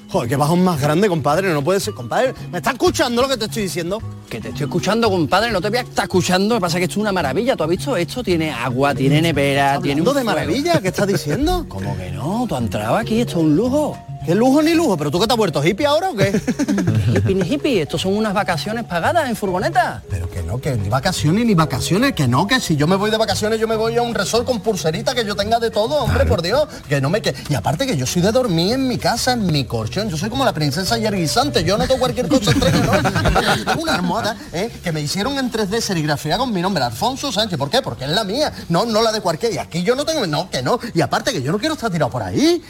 Joder, 0.09 0.29
qué 0.29 0.35
bajón 0.35 0.63
más 0.63 0.79
grande, 0.79 1.09
compadre, 1.09 1.51
no 1.51 1.63
puede 1.63 1.79
ser. 1.79 1.95
Compadre, 1.95 2.35
¿me 2.51 2.59
está 2.59 2.71
escuchando 2.71 3.23
lo 3.23 3.27
que 3.27 3.37
te 3.37 3.45
estoy 3.45 3.63
diciendo? 3.63 3.99
Que 4.29 4.39
te 4.39 4.49
estoy 4.49 4.65
escuchando, 4.65 5.09
compadre, 5.09 5.51
no 5.51 5.61
te 5.61 5.69
voy 5.69 5.79
a 5.79 5.81
estar 5.81 6.05
escuchando, 6.05 6.53
lo 6.53 6.59
que 6.59 6.61
pasa 6.61 6.77
es 6.77 6.81
que 6.81 6.85
esto 6.85 6.93
es 6.93 7.01
una 7.01 7.11
maravilla, 7.11 7.55
¿tú 7.55 7.63
has 7.63 7.69
visto? 7.69 7.97
Esto 7.97 8.23
tiene 8.23 8.51
agua, 8.51 8.93
tiene 8.93 9.19
nevera, 9.19 9.79
tiene 9.81 10.01
un 10.01 10.05
de 10.05 10.11
fuego. 10.11 10.25
maravilla, 10.27 10.79
¿qué 10.79 10.89
estás 10.89 11.07
diciendo? 11.07 11.65
¿Cómo 11.69 11.97
que 11.97 12.11
no? 12.11 12.45
Tú 12.47 12.55
has 12.55 12.61
entrado 12.61 12.95
aquí, 12.95 13.21
esto 13.21 13.39
es 13.39 13.45
un 13.45 13.55
lujo. 13.55 13.97
¿Qué 14.27 14.35
lujo 14.35 14.61
ni 14.61 14.73
lujo? 14.73 14.97
¿Pero 14.97 15.09
tú 15.09 15.21
que 15.21 15.25
te 15.25 15.31
has 15.31 15.37
vuelto 15.37 15.63
hippie 15.63 15.85
ahora 15.85 16.09
o 16.09 16.13
qué? 16.13 16.37
hippie 17.15 17.33
ni 17.33 17.47
hippie, 17.47 17.83
estos 17.83 18.01
son 18.01 18.17
unas 18.17 18.33
vacaciones 18.33 18.83
pagadas 18.83 19.29
en 19.29 19.37
furgoneta. 19.37 20.03
Pero 20.09 20.29
que 20.29 20.43
no, 20.43 20.59
que 20.59 20.75
ni 20.75 20.89
vacaciones 20.89 21.45
ni 21.45 21.55
vacaciones, 21.55 22.11
que 22.11 22.27
no, 22.27 22.45
que 22.45 22.59
si 22.59 22.75
yo 22.75 22.87
me 22.87 22.97
voy 22.97 23.09
de 23.09 23.15
vacaciones 23.15 23.57
yo 23.57 23.69
me 23.69 23.77
voy 23.77 23.95
a 23.95 24.01
un 24.01 24.13
resort 24.13 24.45
con 24.45 24.59
pulserita 24.59 25.15
que 25.15 25.23
yo 25.23 25.33
tenga 25.37 25.59
de 25.59 25.71
todo, 25.71 26.03
hombre, 26.03 26.25
por 26.25 26.41
Dios, 26.41 26.67
que 26.89 26.99
no 26.99 27.09
me 27.09 27.21
que 27.21 27.33
y 27.47 27.55
aparte 27.55 27.87
que 27.87 27.95
yo 27.95 28.05
soy 28.05 28.21
de 28.21 28.33
dormir 28.33 28.73
en 28.73 28.85
mi 28.89 28.97
casa, 28.97 29.31
en 29.31 29.45
mi 29.45 29.63
colchón, 29.63 30.09
yo 30.09 30.17
soy 30.17 30.29
como 30.29 30.43
la 30.43 30.51
princesa 30.51 30.97
yerguisante, 30.97 31.63
yo 31.63 31.77
noto 31.77 31.97
cualquier 31.97 32.27
cosa 32.27 32.51
extraña, 32.51 32.83
¿no? 32.83 33.63
Tengo 33.63 33.81
una 33.81 33.95
almohada, 33.95 34.35
¿eh? 34.51 34.69
que 34.83 34.91
me 34.91 34.99
hicieron 34.99 35.37
en 35.37 35.49
3D 35.49 35.79
serigrafía 35.79 36.37
con 36.37 36.51
mi 36.51 36.61
nombre, 36.61 36.83
Alfonso 36.83 37.31
Sánchez, 37.31 37.57
¿por 37.57 37.69
qué? 37.69 37.81
Porque 37.81 38.03
es 38.03 38.11
la 38.11 38.25
mía, 38.25 38.51
no, 38.67 38.85
no 38.85 39.01
la 39.01 39.13
de 39.13 39.21
cualquier, 39.21 39.53
y 39.53 39.57
aquí 39.57 39.83
yo 39.83 39.95
no 39.95 40.03
tengo, 40.03 40.27
no, 40.27 40.49
que 40.49 40.61
no, 40.61 40.81
y 40.93 40.99
aparte 40.99 41.31
que 41.31 41.41
yo 41.41 41.53
no 41.53 41.59
quiero 41.59 41.75
estar 41.75 41.89
tirado 41.89 42.11
por 42.11 42.23
ahí. 42.23 42.61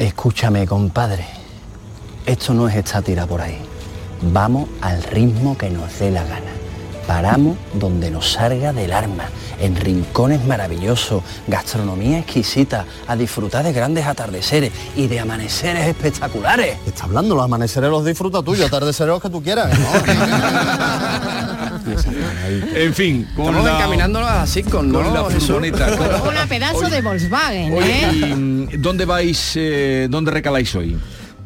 Escúchame, 0.00 0.66
compadre. 0.66 1.26
Esto 2.24 2.54
no 2.54 2.68
es 2.68 2.76
esta 2.76 3.02
tira 3.02 3.26
por 3.26 3.40
ahí. 3.40 3.58
Vamos 4.22 4.68
al 4.80 5.02
ritmo 5.02 5.58
que 5.58 5.70
nos 5.70 5.98
dé 5.98 6.10
la 6.10 6.22
gana. 6.24 6.52
Paramos 7.06 7.56
donde 7.74 8.10
nos 8.10 8.32
salga 8.32 8.72
del 8.72 8.92
arma, 8.92 9.24
en 9.60 9.76
rincones 9.76 10.44
maravillosos, 10.44 11.22
gastronomía 11.46 12.18
exquisita, 12.18 12.84
a 13.06 13.14
disfrutar 13.14 13.64
de 13.64 13.72
grandes 13.72 14.04
atardeceres 14.06 14.72
y 14.96 15.06
de 15.06 15.20
amaneceres 15.20 15.86
espectaculares. 15.86 16.78
Está 16.86 17.04
hablando, 17.04 17.36
los 17.36 17.44
amaneceres 17.44 17.88
los 17.90 18.04
disfruta 18.04 18.42
tuyo, 18.42 18.66
atardeceres 18.66 19.08
los 19.12 19.22
que 19.22 19.30
tú 19.30 19.42
quieras. 19.42 19.70
En 22.74 22.94
fin, 22.94 23.28
con 23.36 23.46
Estamos 23.46 23.64
la, 23.64 23.76
encaminándonos 23.78 24.28
a 24.28 24.46
sitcom, 24.46 24.90
¿no? 24.90 25.02
con 25.02 25.14
la 25.14 25.24
furgoneta. 25.24 25.96
con- 25.96 26.28
Una 26.28 26.46
pedazo 26.46 26.88
de 26.88 27.00
Volkswagen, 27.00 27.72
Oye, 27.72 28.00
¿eh? 28.04 28.68
¿y 28.72 28.76
dónde 28.76 29.04
vais, 29.04 29.52
eh, 29.56 30.06
dónde 30.10 30.30
recaláis 30.30 30.74
hoy? 30.74 30.96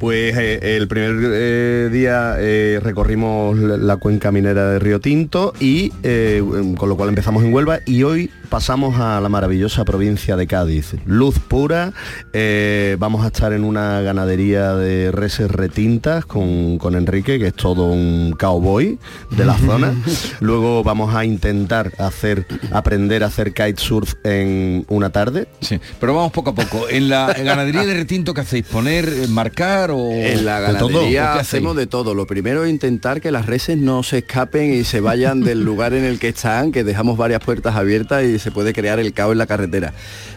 Pues 0.01 0.35
eh, 0.39 0.79
el 0.79 0.89
primer 0.89 1.15
eh, 1.23 1.91
día 1.93 2.37
eh, 2.39 2.81
recorrimos 2.83 3.59
la, 3.59 3.77
la 3.77 3.99
cuenca 3.99 4.33
minera 4.33 4.71
de 4.71 4.79
Río 4.79 4.99
Tinto 4.99 5.53
y 5.61 5.91
con 5.91 6.89
lo 6.89 6.97
cual 6.97 7.11
empezamos 7.11 7.45
en 7.45 7.53
Huelva 7.53 7.81
y 7.85 8.03
hoy 8.03 8.31
pasamos 8.51 8.99
a 8.99 9.21
la 9.21 9.29
maravillosa 9.29 9.85
provincia 9.85 10.37
de 10.37 10.49
Cádiz. 10.49 10.97
Luz 11.07 11.39
pura, 11.39 11.93
eh, 12.33 12.97
vamos 12.99 13.25
a 13.25 13.29
estar 13.29 13.53
en 13.53 13.63
una 13.63 14.01
ganadería 14.01 14.75
de 14.75 15.13
reses 15.13 15.49
retintas 15.49 16.27
con, 16.27 16.77
con 16.79 16.97
Enrique, 16.97 17.39
que 17.39 17.47
es 17.47 17.55
todo 17.55 17.87
un 17.87 18.35
cowboy 18.37 18.99
de 19.31 19.45
la 19.45 19.57
zona. 19.57 19.95
Luego 20.41 20.83
vamos 20.83 21.15
a 21.15 21.25
intentar 21.25 21.93
hacer, 21.99 22.45
aprender 22.73 23.23
a 23.23 23.29
hacer 23.29 23.55
kitesurf 23.55 24.15
en 24.25 24.85
una 24.89 25.11
tarde. 25.11 25.47
Sí, 25.61 25.79
pero 26.01 26.15
vamos 26.15 26.33
poco 26.33 26.51
a 26.51 26.55
poco. 26.55 26.89
En 26.89 27.09
la 27.09 27.33
ganadería 27.39 27.87
de 27.87 27.95
retinto 27.95 28.35
que 28.35 28.41
hacéis, 28.41 28.67
poner, 28.67 29.09
eh, 29.09 29.29
marcar 29.29 29.93
o 29.93 30.11
En 30.11 30.45
la 30.45 30.59
qué 30.59 30.73
ganadería 30.73 31.35
hacemos 31.35 31.77
de 31.77 31.87
todo. 31.87 32.17
Lo 32.17 32.27
primero 32.27 32.65
es 32.65 32.71
intentar 32.71 33.21
que 33.21 33.31
las 33.31 33.47
reses 33.47 33.79
no 33.79 34.03
se 34.03 34.19
escapen 34.19 34.75
y 34.75 34.83
se 34.83 35.01
vayan 35.01 35.41
del 35.41 35.63
lugar 35.65 35.95
en 35.95 36.05
el 36.05 36.19
que 36.19 36.29
están, 36.31 36.73
que 36.73 36.83
dejamos 36.83 37.17
varias 37.17 37.45
puertas 37.45 37.77
abiertas 37.77 38.25
y 38.25 38.40
se 38.41 38.51
puede 38.51 38.73
crear 38.73 38.99
el 38.99 39.13
caos 39.13 39.33
en 39.33 39.39
la 39.39 39.47
carretera. 39.47 39.93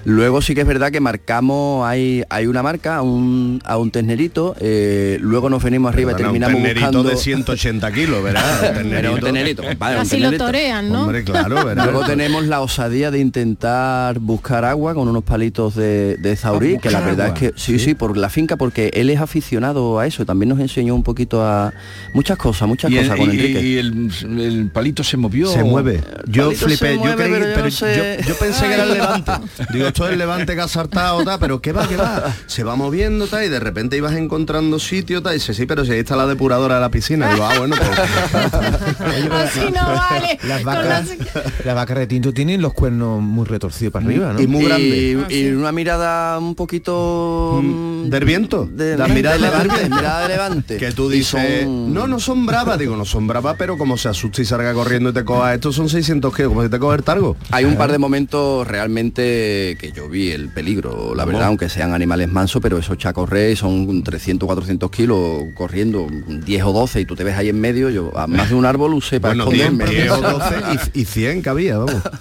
Luego 0.05 0.41
sí 0.41 0.53
que 0.53 0.61
es 0.61 0.67
verdad 0.67 0.91
que 0.91 0.99
marcamos, 0.99 1.87
hay, 1.87 2.23
hay 2.29 2.45
una 2.47 2.61
marca, 2.61 2.97
a 2.97 3.01
un, 3.01 3.61
a 3.65 3.77
un 3.77 3.89
ternerito, 3.91 4.55
eh, 4.59 5.17
luego 5.21 5.49
nos 5.49 5.63
venimos 5.63 5.93
arriba 5.93 6.11
y 6.11 6.15
terminamos 6.15 6.55
un 6.57 6.63
ternerito 6.63 6.85
buscando... 6.87 7.09
de 7.09 7.15
180 7.17 7.91
kilos, 7.93 8.23
¿verdad? 8.23 8.77
Un 8.83 8.89
Pero 8.89 9.13
un 9.13 9.19
ternerito, 9.21 9.63
compadre, 9.63 9.95
un 9.95 10.01
Así 10.01 10.19
lo 10.19 10.31
torean, 10.37 10.89
¿no? 10.91 11.03
Hombre, 11.03 11.23
claro, 11.23 11.65
¿verdad? 11.65 11.85
Luego 11.85 12.05
tenemos 12.05 12.45
la 12.45 12.61
osadía 12.61 13.11
de 13.11 13.19
intentar 13.19 14.19
buscar 14.19 14.65
agua 14.65 14.93
con 14.93 15.07
unos 15.07 15.23
palitos 15.23 15.75
de, 15.75 16.17
de 16.17 16.35
zaurí, 16.35 16.77
que 16.79 16.89
la 16.91 16.99
verdad 16.99 17.27
agua. 17.27 17.37
es 17.39 17.53
que 17.53 17.59
sí, 17.59 17.79
sí, 17.79 17.93
por 17.93 18.17
la 18.17 18.29
finca, 18.29 18.57
porque 18.57 18.91
él 18.93 19.09
es 19.09 19.19
aficionado 19.19 19.99
a 19.99 20.07
eso, 20.07 20.25
también 20.25 20.49
nos 20.49 20.59
enseñó 20.59 20.95
un 20.95 21.03
poquito 21.03 21.43
a 21.45 21.73
muchas 22.13 22.37
cosas, 22.37 22.67
muchas 22.67 22.91
Y, 22.91 22.97
el, 22.97 23.03
cosas 23.07 23.19
con 23.19 23.29
y- 23.29 23.35
Enrique. 23.39 23.61
y 23.61 23.77
el, 23.77 24.09
el 24.41 24.69
palito 24.71 25.03
se 25.03 25.17
movió. 25.17 25.47
Se 25.47 25.63
mueve. 25.63 26.01
Yo 26.27 26.51
flipé, 26.51 26.95
yo, 26.95 27.01
creí- 27.03 27.15
pero 27.15 27.37
yo 27.39 27.45
pero 27.53 27.63
no 27.65 27.71
sé. 27.71 27.92
Yo- 27.95 28.27
yo 28.27 28.35
pensé 28.37 28.67
que 28.67 28.73
era 28.73 28.83
el 28.83 28.93
levante. 28.93 29.31
Digo, 29.71 29.87
esto 29.87 30.05
es 30.07 30.13
el 30.13 30.19
levante 30.19 30.55
que 30.55 30.61
ha 30.61 30.67
saltado, 30.67 31.23
tal, 31.23 31.39
pero 31.39 31.61
¿qué 31.61 31.71
va, 31.71 31.87
qué 31.87 31.97
va? 31.97 32.33
Se 32.47 32.63
va 32.63 32.75
moviendo, 32.75 33.27
tal, 33.27 33.43
y 33.45 33.49
de 33.49 33.59
repente 33.59 33.97
ibas 33.97 34.13
encontrando 34.13 34.79
sitio, 34.79 35.21
tal, 35.21 35.33
y 35.33 35.35
dice, 35.35 35.53
sí, 35.53 35.65
pero 35.65 35.85
si 35.85 35.91
ahí 35.91 35.99
está 35.99 36.15
la 36.15 36.25
depuradora 36.27 36.75
de 36.75 36.81
la 36.81 36.89
piscina. 36.89 37.31
Digo, 37.33 37.45
ah, 37.45 37.53
bueno, 37.57 37.75
pues... 37.77 37.89
Así 39.31 39.59
no 39.73 39.85
vale. 39.93 40.39
Las 40.43 40.63
vacas, 40.63 40.85
las- 41.07 41.65
las 41.65 41.75
vacas 41.75 41.97
de 41.97 42.07
tinto 42.07 42.33
tienen 42.33 42.61
los 42.61 42.73
cuernos 42.73 43.21
muy 43.21 43.45
retorcidos 43.45 43.91
para 43.93 44.05
arriba, 44.05 44.33
¿no? 44.33 44.41
y 44.41 44.47
muy 44.47 44.65
grande. 44.65 45.25
Y, 45.29 45.35
y 45.35 45.51
una 45.51 45.71
mirada 45.71 46.37
un 46.39 46.55
poquito 46.55 47.59
Mm, 47.63 48.09
¿Del 48.09 48.25
viento? 48.25 48.67
de, 48.69 48.97
La 48.97 49.07
de 49.07 49.13
mirada 49.13 49.37
levante, 49.37 49.89
de 49.89 50.27
levante. 50.27 50.77
Que 50.77 50.91
tú 50.91 51.09
dices, 51.09 51.63
son- 51.63 51.93
no, 51.93 52.07
no 52.07 52.19
son 52.19 52.45
bravas, 52.45 52.77
digo, 52.77 52.95
no 52.95 53.05
son 53.05 53.27
bravas, 53.27 53.55
pero 53.57 53.77
como 53.77 53.97
se 53.97 54.09
asusta 54.09 54.41
y 54.41 54.45
salga 54.45 54.73
corriendo 54.73 55.09
y 55.09 55.13
te 55.13 55.23
coja, 55.23 55.53
estos 55.53 55.75
son 55.75 55.89
600 55.89 56.33
kilos, 56.35 56.49
como 56.49 56.63
si 56.63 56.69
te 56.69 56.79
coge 56.79 56.97
el 56.97 57.03
targo. 57.03 57.37
Hay 57.51 57.65
un 57.65 57.75
par 57.83 57.91
de 57.91 57.97
momentos 57.99 58.67
realmente 58.67 59.77
que 59.79 59.91
yo 59.93 60.07
vi 60.09 60.31
el 60.31 60.49
peligro, 60.49 61.13
la 61.15 61.25
verdad, 61.25 61.43
aunque 61.45 61.69
sean 61.69 61.93
animales 61.93 62.29
mansos, 62.31 62.61
pero 62.61 62.77
esos 62.77 62.97
chacorrey 62.97 63.55
son 63.55 64.03
300, 64.03 64.45
400 64.47 64.89
kilos 64.91 65.43
corriendo 65.53 66.07
10 66.27 66.63
o 66.63 66.71
12 66.73 67.01
y 67.01 67.05
tú 67.05 67.15
te 67.15 67.23
ves 67.23 67.35
ahí 67.37 67.49
en 67.49 67.59
medio, 67.59 67.89
yo 67.89 68.11
a 68.17 68.27
más 68.27 68.49
de 68.49 68.55
un 68.55 68.65
árbol 68.65 68.93
usé 68.93 69.19
para 69.19 69.33
Bueno, 69.35 69.51
10, 69.51 69.63
esconderme. 69.63 69.93
10 69.95 70.11
o 70.11 70.21
12 70.21 70.55
y, 70.93 71.01
y 71.01 71.05
100 71.05 71.41
que 71.41 71.49
había, 71.49 71.77
vamos. 71.77 72.01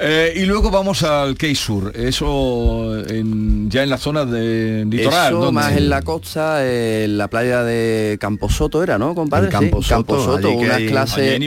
Eh, 0.00 0.34
y 0.36 0.44
luego 0.46 0.70
vamos 0.70 1.02
al 1.02 1.36
Key 1.36 1.56
Sur, 1.56 1.92
eso 1.96 2.96
en- 3.08 3.68
ya 3.68 3.82
en 3.82 3.90
la 3.90 3.98
zona 3.98 4.24
de 4.24 4.84
litoral. 4.88 5.32
Eso 5.34 5.50
más 5.52 5.76
en 5.76 5.88
la 5.90 6.02
costa, 6.02 6.64
en 6.64 7.18
la 7.18 7.26
playa 7.28 7.64
de 7.64 8.16
Camposoto 8.20 8.80
era, 8.82 8.96
¿no, 8.96 9.14
compadre? 9.16 9.46
En 9.46 9.52
Camposoto, 9.52 9.82
Sí, 9.82 9.88
Camposoto, 10.26 10.50
unas 10.52 10.80
clases... 10.82 11.40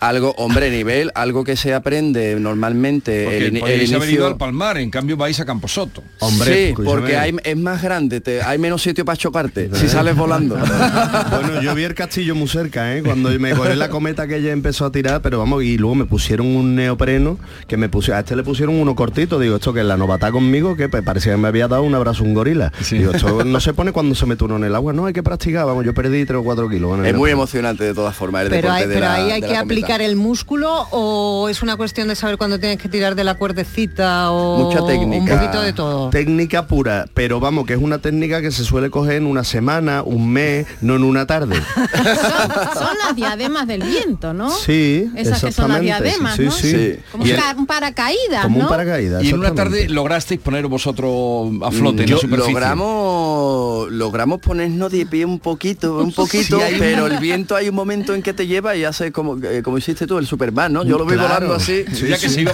Algo, 0.00 0.34
hombre, 0.38 0.70
nivel, 0.70 1.10
algo 1.14 1.44
que 1.44 1.56
se 1.56 1.74
aprende 1.74 2.36
normalmente 2.40 3.24
Porque 3.24 3.46
el, 3.46 3.56
el 3.56 3.62
haber 3.62 3.82
ido 3.84 3.96
inicio... 4.04 4.26
al 4.26 4.36
Palmar, 4.38 4.78
en 4.78 4.90
cambio 4.90 5.16
vais 5.16 5.38
a 5.40 5.44
Camposoto. 5.44 6.02
sí, 6.44 6.74
porque 6.84 7.16
hay, 7.18 7.36
es 7.44 7.56
más 7.56 7.82
grande, 7.82 8.20
te- 8.20 8.40
hay 8.42 8.58
menos 8.58 8.80
sitio 8.82 9.04
para 9.04 9.16
chocarte 9.18 9.70
si 9.74 9.88
sales 9.88 10.16
volando. 10.16 10.56
Bueno, 11.30 11.60
yo 11.62 11.74
vi 11.74 11.84
el 11.84 11.94
castillo 11.94 12.34
muy 12.34 12.48
cerca, 12.48 12.96
¿eh? 12.96 13.02
Cuando 13.02 13.30
me 13.38 13.54
cogí 13.54 13.74
la 13.76 13.88
cometa 13.88 14.26
que 14.26 14.36
ella 14.36 14.52
empezó 14.52 14.84
a 14.86 14.92
tirar, 14.92 15.20
pero 15.22 15.38
vamos, 15.38 15.62
y 15.62 15.76
luego 15.78 15.94
me 15.94 16.04
pusieron 16.06 16.46
un 16.46 16.74
neopreno, 16.74 17.38
que 17.68 17.76
me 17.76 17.88
puse, 17.88 18.12
a 18.12 18.20
este 18.20 18.36
le 18.36 18.42
pusieron 18.42 18.76
uno 18.76 18.94
cortito, 18.94 19.38
digo, 19.38 19.56
esto 19.56 19.72
que 19.72 19.80
es 19.80 19.86
la 19.86 19.96
novata 19.96 20.32
conmigo, 20.32 20.76
que 20.76 20.88
pues, 20.88 21.02
parecía 21.02 21.32
que 21.32 21.38
me 21.38 21.48
había 21.48 21.68
dado 21.68 21.82
un 21.82 21.94
abrazo 21.94 22.24
un 22.24 22.34
gorila. 22.34 22.72
Digo, 22.90 23.12
esto 23.12 23.44
no 23.44 23.60
se 23.60 23.72
pone 23.74 23.92
cuando 23.92 24.14
se 24.14 24.26
mete 24.26 24.44
uno 24.44 24.56
en 24.56 24.64
el 24.64 24.74
agua, 24.74 24.92
no, 24.92 25.06
hay 25.06 25.12
que 25.12 25.22
practicar, 25.22 25.66
vamos, 25.66 25.84
yo 25.84 25.94
perdí 25.94 26.24
3 26.24 26.38
o 26.40 26.42
4 26.42 26.68
kilos. 26.68 27.04
Es 27.06 27.14
muy 27.14 27.30
emocionante 27.30 27.84
de 27.84 27.94
todas 27.94 28.14
formas 28.16 28.44
el 28.44 28.50
Pero 28.50 28.62
deporte 28.68 28.82
hay, 28.82 28.88
de 28.88 28.94
pero 28.94 29.06
la- 29.06 29.14
ahí 29.14 29.30
hay 29.32 29.40
de 29.40 29.46
que 29.46 29.52
la 29.52 29.64
el 30.00 30.14
músculo 30.16 30.86
o 30.92 31.48
es 31.48 31.62
una 31.62 31.76
cuestión 31.76 32.06
de 32.08 32.14
saber 32.14 32.36
cuándo 32.38 32.58
tienes 32.60 32.78
que 32.78 32.88
tirar 32.88 33.14
de 33.16 33.24
la 33.24 33.34
cuerdecita 33.34 34.30
o 34.30 34.58
Mucha 34.64 34.86
técnica. 34.86 35.34
un 35.34 35.38
poquito 35.40 35.60
de 35.62 35.72
todo. 35.72 36.10
Técnica 36.10 36.66
pura, 36.68 37.06
pero 37.14 37.40
vamos, 37.40 37.66
que 37.66 37.72
es 37.72 37.80
una 37.82 37.98
técnica 37.98 38.40
que 38.40 38.52
se 38.52 38.62
suele 38.64 38.90
coger 38.90 39.16
en 39.16 39.26
una 39.26 39.42
semana, 39.42 40.02
un 40.04 40.30
mes, 40.32 40.66
no 40.80 40.94
en 40.96 41.02
una 41.02 41.26
tarde. 41.26 41.56
Son 42.74 42.96
las 43.04 43.16
diademas 43.16 43.66
del 43.66 43.82
viento, 43.82 44.32
¿no? 44.32 44.50
Sí, 44.50 45.10
Esas 45.16 45.42
que 45.42 45.50
son 45.52 45.68
las 45.70 45.80
exactamente, 45.80 45.84
diademas, 45.84 46.36
sí, 46.36 46.44
¿no? 46.44 46.50
sí, 46.52 46.70
sí. 46.70 46.96
Como 47.10 47.24
el- 47.24 47.40
un 47.56 47.66
paracaídas, 47.66 48.42
como 48.44 48.56
un 48.58 48.62
¿no? 48.64 48.68
paracaídas. 48.68 49.24
Y 49.24 49.30
en 49.30 49.38
una 49.38 49.54
tarde 49.54 49.88
lograsteis 49.88 50.40
poner 50.40 50.66
vosotros 50.68 51.50
a 51.64 51.70
flote 51.72 52.04
en 52.04 52.10
la 52.10 52.16
superficie. 52.18 52.52
logramos 52.52 53.90
logramos 53.90 54.40
ponernos 54.40 54.92
de 54.92 55.06
pie 55.06 55.24
un 55.24 55.38
poquito 55.40 55.98
un 55.98 56.12
poquito 56.14 56.58
un- 56.58 56.78
pero 56.78 57.06
el 57.08 57.18
viento 57.18 57.56
hay 57.56 57.68
un 57.68 57.74
momento 57.74 58.14
en 58.14 58.22
que 58.22 58.32
te 58.32 58.46
lleva 58.46 58.76
y 58.76 58.84
hace 58.84 59.10
como 59.12 59.36
eh, 59.42 59.62
como 59.62 59.78
hiciste 59.80 60.06
tú 60.06 60.16
el 60.18 60.26
Superman 60.26 60.72
no 60.72 60.84
yo 60.84 60.96
lo 60.98 61.04
vi 61.04 61.14
Claro. 61.14 61.28
volando 61.34 61.54
así 61.56 61.84
Sí, 61.92 62.06
sí. 62.16 62.28
Sí, 62.28 62.44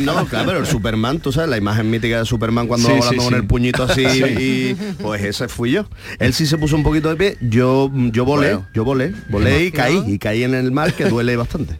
no, 0.00 0.24
claro, 0.26 0.46
pero 0.46 0.58
el 0.60 0.66
Superman, 0.66 1.18
tú 1.20 1.32
sabes, 1.32 1.50
la 1.50 1.56
imagen 1.56 1.90
mítica 1.90 2.18
de 2.20 2.24
Superman 2.24 2.66
cuando 2.68 2.86
Sí, 2.88 2.94
va 2.94 3.00
sí, 3.00 3.06
volando 3.16 3.24
con 3.24 3.34
el 3.34 3.46
puñito 3.46 3.82
así 3.82 4.06
Sí. 4.08 4.22
y 4.38 4.74
pues 5.02 5.22
ese 5.24 5.48
fui 5.48 5.72
yo. 5.72 5.86
Él 6.18 6.32
sí 6.32 6.46
se 6.46 6.56
puso 6.56 6.76
un 6.76 6.82
poquito 6.82 7.08
de 7.08 7.16
pie, 7.16 7.36
yo 7.40 7.90
yo 8.12 8.24
volé, 8.24 8.54
Bueno. 8.54 8.66
yo 8.74 8.84
volé, 8.84 9.12
volé 9.28 9.64
y 9.64 9.70
caí, 9.72 10.02
y 10.06 10.18
caí 10.18 10.44
en 10.44 10.54
el 10.54 10.70
mar 10.72 10.92
que 10.94 11.06
duele 11.06 11.36
bastante. 11.36 11.78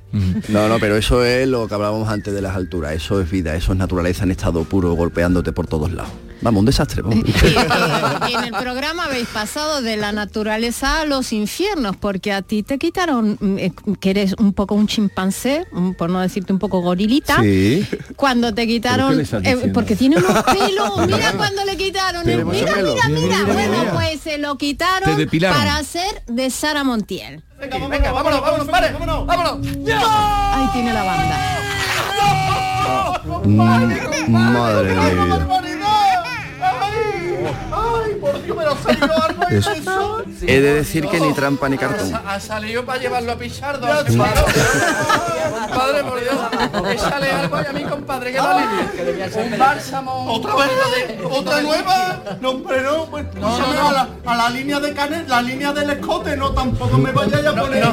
no 0.48 0.68
no 0.68 0.78
pero 0.80 0.96
eso 0.96 1.24
es 1.24 1.46
lo 1.48 1.68
que 1.68 1.74
hablábamos 1.74 2.08
antes 2.08 2.34
de 2.34 2.42
las 2.42 2.56
alturas 2.56 2.92
eso 2.94 3.20
es 3.20 3.30
vida 3.30 3.54
eso 3.54 3.72
es 3.72 3.78
naturaleza 3.78 4.24
en 4.24 4.30
estado 4.32 4.64
puro 4.64 4.92
golpeándote 4.94 5.52
por 5.52 5.66
todos 5.66 5.92
lados 5.92 6.10
vamos 6.40 6.60
un 6.60 6.66
desastre 6.66 7.02
vamos. 7.02 7.18
Y 8.28 8.34
en 8.34 8.44
el 8.44 8.52
programa 8.52 9.04
habéis 9.04 9.28
pasado 9.28 9.80
de 9.82 9.96
la 9.96 10.12
naturaleza 10.12 11.00
a 11.00 11.04
los 11.04 11.32
infiernos, 11.32 11.96
porque 11.96 12.32
a 12.32 12.42
ti 12.42 12.62
te 12.62 12.78
quitaron, 12.78 13.38
mm, 13.40 13.58
eh, 13.58 13.72
que 14.00 14.10
eres 14.10 14.34
un 14.38 14.52
poco 14.52 14.74
un 14.74 14.86
chimpancé, 14.86 15.66
un- 15.72 15.94
por 15.94 16.10
no 16.10 16.20
decirte 16.20 16.52
un 16.52 16.58
poco 16.58 16.80
gorilita, 16.80 17.36
Sí. 17.42 17.86
cuando 18.16 18.52
te 18.54 18.66
quitaron, 18.66 19.20
eh, 19.20 19.70
porque 19.72 19.96
tiene 19.96 20.16
unos 20.18 20.42
pelos, 20.44 21.06
mira 21.06 21.32
cuando 21.36 21.64
le 21.64 21.76
quitaron, 21.76 22.22
mucho 22.26 22.44
mira, 22.44 22.76
mira, 22.76 22.76
Mira, 22.78 23.08
mira, 23.08 23.38
mira, 23.44 23.52
bueno, 23.52 23.84
pues 23.94 24.20
se 24.20 24.38
lo 24.38 24.56
quitaron 24.58 25.08
para 25.40 25.76
hacer 25.78 26.22
de 26.26 26.50
Sara 26.50 26.84
Montiel. 26.84 27.42
Venga, 27.58 28.12
vámonos, 28.12 28.40
vámonos, 28.40 28.68
pare, 28.68 28.92
vámonos, 28.92 29.26
vámonos. 29.26 29.66
Ahí 29.66 30.68
tiene 30.72 30.92
la 30.92 31.02
banda. 31.02 31.54
Mm, 33.44 33.56
Madre 34.30 34.88
de 34.88 35.00
mi 35.00 35.10
vida. 35.14 35.34
Ay, 35.34 35.44
por 35.46 35.62
Dios, 35.62 35.67
pero 38.56 38.76
salió 38.82 39.22
algo 39.22 39.42
Es- 39.50 39.66
eso. 39.66 40.22
he 40.42 40.60
de 40.60 40.74
decir 40.74 41.06
que 41.08 41.20
ni 41.20 41.32
trampa 41.32 41.68
ni 41.68 41.78
cartón 41.78 42.12
Ha 42.26 42.40
salido 42.40 42.84
para 42.84 43.00
llevarlo 43.00 43.32
a 43.32 43.36
Pichardo. 43.36 43.86
Compadre, 45.68 46.04
por 46.04 46.20
Dios. 46.20 46.34
Échale 46.92 47.30
algo 47.32 47.58
y 47.62 47.66
a 47.66 47.72
mi 47.72 47.84
compadre 47.84 48.32
que 48.32 48.38
alivie. 48.38 49.44
Un 49.44 49.58
bálsamo. 49.58 50.32
¿Otra 50.32 50.54
vez? 50.56 50.68
¿Otra 51.30 51.60
nueva? 51.62 52.22
No, 52.40 52.50
hombre, 52.50 52.82
no. 52.82 53.04
Pues, 53.06 53.24
no, 53.34 53.58
no, 53.58 53.72
no. 53.72 53.88
A, 53.88 53.92
la, 53.92 54.08
a 54.26 54.36
la 54.36 54.50
línea 54.50 54.80
de 54.80 54.92
canet, 54.92 55.28
la 55.28 55.40
línea 55.42 55.72
del 55.72 55.90
escote, 55.90 56.36
no, 56.36 56.52
tampoco 56.52 56.98
me 56.98 57.12
vayáis 57.12 57.46
a 57.46 57.54
poner. 57.54 57.84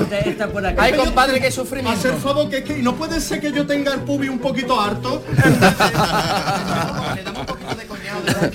Ay, 0.78 0.94
compadre, 0.94 1.40
qué 1.40 1.52
sufrimiento. 1.52 2.00
Hacer 2.00 2.16
favor, 2.20 2.50
que, 2.50 2.64
que 2.64 2.76
no 2.82 2.96
puede 2.96 3.20
ser 3.22 3.40
que 3.42 3.52
yo 3.52 3.66
tenga 3.66 3.94
el 3.94 4.02
pubi 4.02 4.28
un 4.30 4.40
poquito 4.40 4.80
harto. 4.80 5.24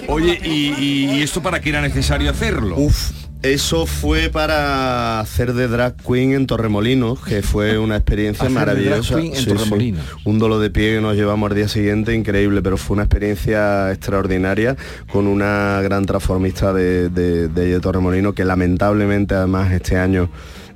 Oye, 0.09 0.39
¿y, 0.45 0.75
y- 0.79 1.11
y 1.19 1.23
esto 1.23 1.43
para 1.43 1.61
qué 1.61 1.71
era 1.71 1.81
necesario 1.81 2.31
hacerlo? 2.31 2.77
Uf, 2.77 3.11
eso 3.43 3.87
fue 3.87 4.29
para 4.29 5.19
hacer 5.21 5.55
de 5.55 5.67
drag 5.69 5.97
queen 5.97 6.33
en 6.33 6.47
Torremolinos, 6.47 7.21
que 7.25 7.43
fue 7.43 7.79
una 7.79 7.97
experiencia 7.97 8.43
Hacer 8.45 8.53
de 8.53 8.59
maravillosa. 8.59 9.15
drag 9.15 9.23
queen 9.31 9.37
en 9.37 9.45
Torremolinos. 9.47 10.05
Un 10.25 10.39
dolo 10.39 10.59
de 10.59 10.71
pie 10.71 10.97
que 10.97 11.00
nos 11.00 11.17
llevamos 11.17 11.50
al 11.50 11.57
día 11.57 11.69
siguiente, 11.69 12.15
increíble, 12.15 12.61
pero 12.62 12.77
fue 12.77 12.95
una 12.95 13.05
experiencia 13.05 13.91
extraordinaria 13.93 14.77
con 15.11 15.27
una 15.27 15.81
gran 15.83 16.05
transformista 16.05 16.73
de, 16.75 17.09
de, 17.09 17.49
de, 17.49 17.67
de 17.73 17.81
Torremolinos 17.81 18.35
que 18.35 18.45
lamentablemente 18.45 19.35
además 19.35 19.73
este 19.73 19.97
año 19.97 20.31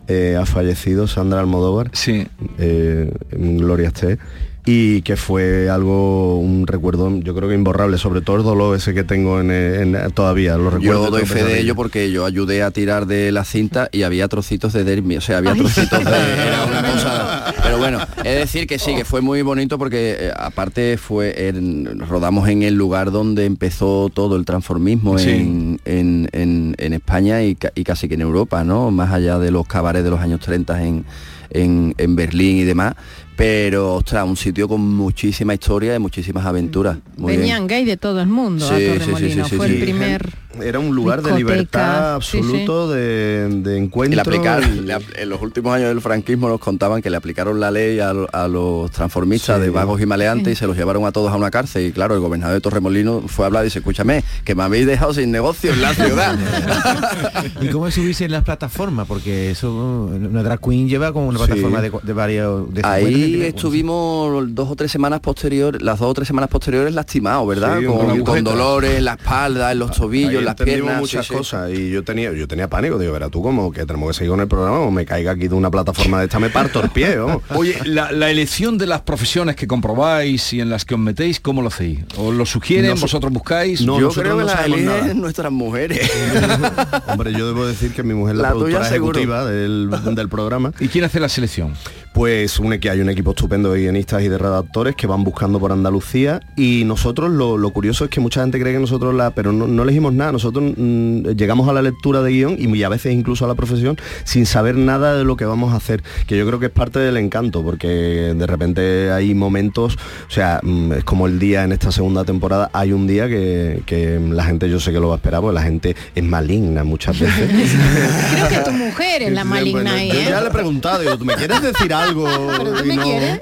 eh, 0.09 0.37
ha 0.41 0.47
fallecido, 0.47 1.07
Sandra 1.07 1.41
Almodóvar. 1.41 1.91
Sí. 1.93 2.27
Eh, 2.59 3.11
en 3.33 3.59
Gloria 3.59 3.89
esté. 3.89 4.19
Y 4.67 5.03
que 5.03 5.17
fue 5.19 5.69
algo, 5.69 6.39
un 6.39 6.67
recuerdo, 6.67 7.15
yo 7.21 7.35
creo 7.35 7.51
que 7.51 7.55
imborrable, 7.55 7.99
sobre 7.99 8.23
todo 8.23 8.37
el 8.37 8.45
dolor 8.45 8.75
ese 8.75 8.95
que 8.95 9.05
tengo 9.05 9.39
en, 9.39 9.51
en- 9.51 10.11
todavía, 10.13 10.57
lo 10.57 10.71
recuerdo. 10.71 11.05
Yo 11.05 11.11
doy 11.11 11.27
fe 11.27 11.45
de 11.45 11.61
ello 11.61 11.75
porque 11.75 12.11
yo 12.11 12.25
ayudé 12.25 12.63
a 12.63 12.71
tirar 12.71 13.05
de 13.07 13.31
la 13.31 13.45
cinta 13.45 13.91
y 13.93 14.05
había 14.05 14.27
trocitos 14.27 14.73
de 14.73 14.85
dermi, 14.85 15.19
o 15.19 15.21
sea, 15.21 15.37
había 15.39 15.53
trocitos 15.55 16.03
de... 16.03 16.11
Era 16.11 16.65
una 16.65 16.83
cosa... 16.93 17.55
Pero 17.63 17.77
bueno, 17.77 17.99
es 18.25 18.39
decir 18.39 18.67
que 18.67 18.79
sí, 18.79 18.95
que 18.97 19.05
fue 19.05 19.21
muy 19.21 19.43
bonito 19.43 19.77
porque 19.79 20.17
eh, 20.19 20.33
aparte 20.35 20.97
fue 20.97 21.49
en- 21.49 22.01
rodamos 22.09 22.49
en 22.49 22.63
el 22.63 22.73
lugar 22.75 23.11
donde 23.11 23.45
empezó 23.45 24.11
todo 24.15 24.37
el 24.37 24.47
transformismo 24.47 25.19
Sí. 25.19 25.29
en, 25.29 25.81
en- 25.85 26.29
en- 26.33 26.75
en 26.79 26.93
España 26.95 27.43
y, 27.43 27.55
ca- 27.55 27.73
y 27.75 27.85
casi 27.85 28.09
que 28.09 28.15
en 28.15 28.23
Europa, 28.23 28.65
¿no? 28.65 28.91
Más 28.91 29.13
allá 29.13 29.39
de 29.39 29.51
los 29.51 29.67
cabares 29.67 30.05
de 30.05 30.09
los 30.11 30.21
años 30.21 30.41
30 30.41 30.85
en, 30.85 31.05
en, 31.51 31.95
en 31.99 32.17
Berlín 32.17 32.57
y 32.57 32.65
demás. 32.65 32.95
Pero, 33.37 33.97
ostras, 33.97 34.25
un 34.27 34.37
sitio 34.37 34.69
con 34.69 34.81
muchísima 34.81 35.55
historia 35.55 35.95
y 35.97 35.99
muchísimas 35.99 36.47
aventuras. 36.47 36.99
Muy 37.17 37.33
bien. 37.33 37.41
Venían 37.41 37.67
gay 37.67 37.85
de 37.85 37.97
todo 37.97 38.21
el 38.21 38.29
mundo 38.29 38.67
Sí, 38.69 38.75
a 38.75 38.77
sí, 38.79 38.85
sí, 38.85 38.99
Torremolinos. 38.99 39.49
sí, 39.49 39.57
Fue 39.57 39.67
sí, 39.67 39.73
el 39.75 39.79
sí. 39.81 39.85
primer 39.85 40.31
Era 40.63 40.79
un 40.79 40.95
lugar 40.95 41.21
de 41.21 41.35
libertad 41.35 42.21
sí, 42.21 42.31
sí. 42.31 42.39
absoluto, 42.39 42.91
De, 42.93 43.77
encuentro. 43.77 44.15
le 44.15 44.21
aplicaron, 44.21 44.77
y- 44.77 44.81
le 44.83 44.95
en 45.17 45.29
los 45.29 45.43
últimos 45.43 45.75
años 45.75 45.89
del 45.89 46.01
franquismo 46.01 46.49
nos 46.49 46.61
contaban 46.61 47.03
que 47.03 47.11
le 47.11 47.17
aplicaron 47.17 47.59
la 47.59 47.73
ley 47.73 47.99
a, 47.99 48.11
a 48.11 48.47
los 48.47 48.89
transformistas 48.93 49.57
Sí. 49.59 49.63
de 49.65 49.71
vagos 49.71 50.01
y 50.01 50.07
maleantes 50.07 50.47
Sí. 50.47 50.53
y 50.53 50.57
se 50.57 50.67
los 50.69 50.77
llevaron 50.77 51.05
a 51.05 51.11
todos 51.11 51.33
a 51.33 51.37
una 51.37 51.51
cárcel. 51.51 51.87
Y 51.87 51.93
claro, 51.93 52.15
el 52.15 52.21
gobernador 52.21 52.55
de 52.55 52.61
Torremolino 52.61 53.23
fue 53.27 53.45
a 53.45 53.49
hablar 53.49 53.65
y 53.65 53.67
dice, 53.67 53.81
escúchame, 53.81 54.23
que 54.45 54.55
me 54.55 54.63
habéis 54.63 54.87
dejado 54.87 55.13
sin 55.13 55.33
negocio 55.33 55.73
en 55.73 55.83
la 55.83 55.93
ciudad. 55.93 56.39
¿Y 57.61 57.69
cómo 57.71 57.91
subirse 57.91 58.27
en 58.27 58.31
las 58.33 58.45
plataformas? 58.45 59.09
Porque 59.09 59.51
eso, 59.51 59.75
una 59.75 60.45
drag 60.45 60.61
queen 60.61 60.89
lleva 60.89 61.13
como 61.13 61.27
una 61.29 61.39
plataforma 61.39 61.81
de, 61.83 61.91
de 62.01 62.13
varios... 62.13 62.73
De 62.73 62.81
50 62.83 63.24
Ahí 63.25 63.43
estuvimos 63.43 64.55
dos 64.55 64.71
o 64.71 64.77
tres 64.77 64.91
semanas 64.93 65.21
posteriores, 65.21 65.83
las 65.83 65.99
dos 65.99 66.11
o 66.11 66.15
tres 66.15 66.29
semanas 66.29 66.51
posteriores 66.51 66.95
lastimados, 66.95 67.47
¿verdad? 67.49 67.79
Sí, 67.81 67.87
con, 68.23 68.45
dolores 68.45 68.99
en 68.99 69.05
la 69.05 69.15
espalda, 69.15 69.73
en 69.73 69.79
los 69.79 69.93
tobillos, 69.93 70.31
Ahí 70.31 70.37
en 70.39 70.45
las 70.45 70.55
piernas. 70.55 71.01
muchas 71.01 71.27
sí, 71.27 71.35
cosas 71.35 71.71
y 71.71 71.91
yo 71.91 72.05
tenía 72.05 72.33
yo 72.33 72.47
tenía 72.47 72.69
pánico 72.69 72.99
digo 72.99 73.13
verá 73.13 73.29
tú 73.29 73.43
como 73.43 73.73
que 73.73 73.87
tenemos 73.87 74.09
que 74.09 74.15
seguir 74.15 74.31
con 74.31 74.41
el 74.41 74.49
programa 74.49 74.81
o 74.81 74.91
me 74.91 75.07
caiga 75.07 75.33
aquí 75.33 75.49
de 75.49 75.55
una 75.55 75.71
plataforma 75.71 76.19
de 76.19 76.25
esta 76.25 76.39
me 76.39 76.51
parto 76.51 76.83
el 76.83 76.91
pie 76.91 77.17
vamos 77.17 77.43
Oye, 77.55 77.77
la, 77.85 78.13
la 78.13 78.31
elección 78.31 78.79
de 78.79 78.87
las 78.87 79.03
profesiones 79.03 79.57
que 79.57 79.67
comprobáis 79.67 80.53
y 80.53 80.61
en 80.61 80.71
las 80.71 80.85
que 80.85 80.95
os 80.95 81.01
metéis, 81.01 81.41
¿cómo 81.41 81.63
lo 81.63 81.69
hacéis? 81.69 82.01
¿Os 82.17 82.35
lo 82.35 82.47
sugieren? 82.47 82.99
¿Vosotros 83.01 83.33
buscáis? 83.33 83.83
No, 83.83 84.01
Yo 84.01 84.11
creo 84.11 84.37
que 84.37 84.45
no 84.45 84.49
las 84.49 84.67
eligen 84.67 85.21
nuestras 85.21 85.53
mujeres. 85.53 86.11
hombre 87.09 87.33
yo 87.33 87.47
debo 87.47 87.67
decir 87.67 87.93
que 87.93 88.03
mi 88.03 88.15
mujer 88.15 88.37
es 88.37 88.43
la, 88.43 88.49
La 88.49 88.55
productora 88.55 88.89
ejecutiva 88.89 89.45
del, 89.45 89.91
del 90.15 90.29
programa 90.29 90.73
¿Y 90.81 90.89
quién 90.89 91.05
hace 91.05 91.21
la 91.21 91.29
selección? 91.29 91.75
Pues 92.15 92.61
un, 92.61 92.79
que 92.79 92.91
hay 92.91 93.01
un 93.01 93.11
equipo 93.11 93.31
estupendo 93.33 93.73
de 93.73 93.81
guionistas 93.81 94.23
y 94.23 94.29
de 94.29 94.39
redactores 94.39 94.95
que 94.95 95.09
van 95.09 95.25
buscando 95.25 95.59
por 95.59 95.73
Andalucía 95.73 96.41
y 96.55 96.85
nosotros 96.87 97.29
lo, 97.29 97.59
lo 97.59 97.71
curioso 97.71 98.05
es 98.05 98.11
que 98.11 98.21
mucha 98.21 98.41
gente 98.41 98.61
cree 98.61 98.73
que 98.73 98.79
nosotros 98.79 99.13
la, 99.13 99.33
pero 99.33 99.51
no, 99.51 99.67
no 99.67 99.83
elegimos 99.83 100.15
nada, 100.15 100.31
nosotros 100.31 100.75
mm, 100.77 101.31
llegamos 101.31 101.69
a 101.69 101.73
la 101.73 101.83
lectura 101.83 102.23
de 102.23 102.31
guion 102.31 102.57
y, 102.57 102.85
a 102.85 102.89
veces 102.89 103.13
incluso 103.13 103.45
a 103.45 103.49
la 103.49 103.57
profesión 103.57 103.97
sin 104.23 104.47
saber 104.47 104.77
nada 104.77 105.17
de 105.17 105.25
lo 105.25 105.37
que 105.37 105.45
vamos 105.45 105.73
a 105.73 105.77
hacer, 105.77 106.05
que 106.29 106.39
yo 106.39 106.47
creo 106.47 106.61
que 106.61 106.67
es 106.67 106.73
parte 106.73 107.01
del 107.01 107.17
encanto, 107.17 107.65
porque 107.65 107.89
de 107.89 108.47
repente 108.47 109.11
hay 109.11 109.35
momentos, 109.35 109.99
o 110.29 110.31
sea, 110.31 110.61
mm, 110.63 110.93
es 110.93 111.05
como 111.05 111.27
el 111.27 111.41
día 111.41 111.65
en 111.65 111.73
esta 111.73 111.91
segunda 111.91 112.23
temporada, 112.23 112.71
hay 112.73 112.93
un 112.93 113.09
día 113.09 113.27
que, 113.27 113.83
que 113.87 114.21
la 114.21 114.45
gente 114.45 114.71
yo 114.71 114.79
sé 114.79 114.93
que 114.93 115.01
lo 115.01 115.09
va 115.09 115.15
a 115.15 115.17
esperar, 115.17 115.41
porque 115.41 115.55
la 115.57 115.63
gente 115.63 115.97
es 116.15 116.23
maligna 116.23 116.85
muchas 116.85 117.19
veces. 117.19 117.51
Creo 118.35 118.49
que 118.49 118.71
tu 118.71 118.73
mujer 118.73 119.23
es 119.23 119.33
la 119.33 119.43
maligna 119.45 119.83
Bueno, 119.83 119.97
ahí, 119.97 120.13
yo 120.13 120.21
¿eh? 120.21 120.27
ya 120.29 120.41
le 120.41 120.47
he 120.47 120.53
preguntado, 120.53 121.01
digo, 121.01 121.19
¿tú 121.19 121.25
me 121.25 121.35
quieres 121.35 121.61
decir 121.61 121.93
algo? 121.93 122.04
Algo 122.09 122.25
Pero 122.59 122.73
tú 122.73 122.85
y 122.85 122.89
me 122.89 122.97
no- 122.97 123.03
quieres. 123.03 123.41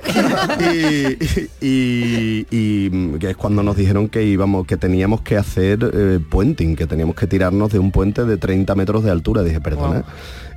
y, 1.60 1.66
y- 1.66 2.46
y, 2.50 3.18
que 3.18 3.30
es 3.30 3.36
cuando 3.36 3.62
nos 3.62 3.76
dijeron 3.76 4.08
que 4.08 4.24
íbamos 4.24 4.66
que 4.66 4.76
teníamos 4.76 5.20
que 5.22 5.36
hacer 5.36 5.78
eh, 5.92 6.18
puenting 6.30 6.76
que 6.76 6.86
teníamos 6.86 7.14
que 7.16 7.26
tirarnos 7.26 7.70
de 7.72 7.78
un 7.78 7.90
puente 7.90 8.24
de 8.24 8.36
30 8.36 8.74
metros 8.74 9.04
de 9.04 9.10
altura 9.10 9.42
dije 9.42 9.60
perdona 9.60 10.04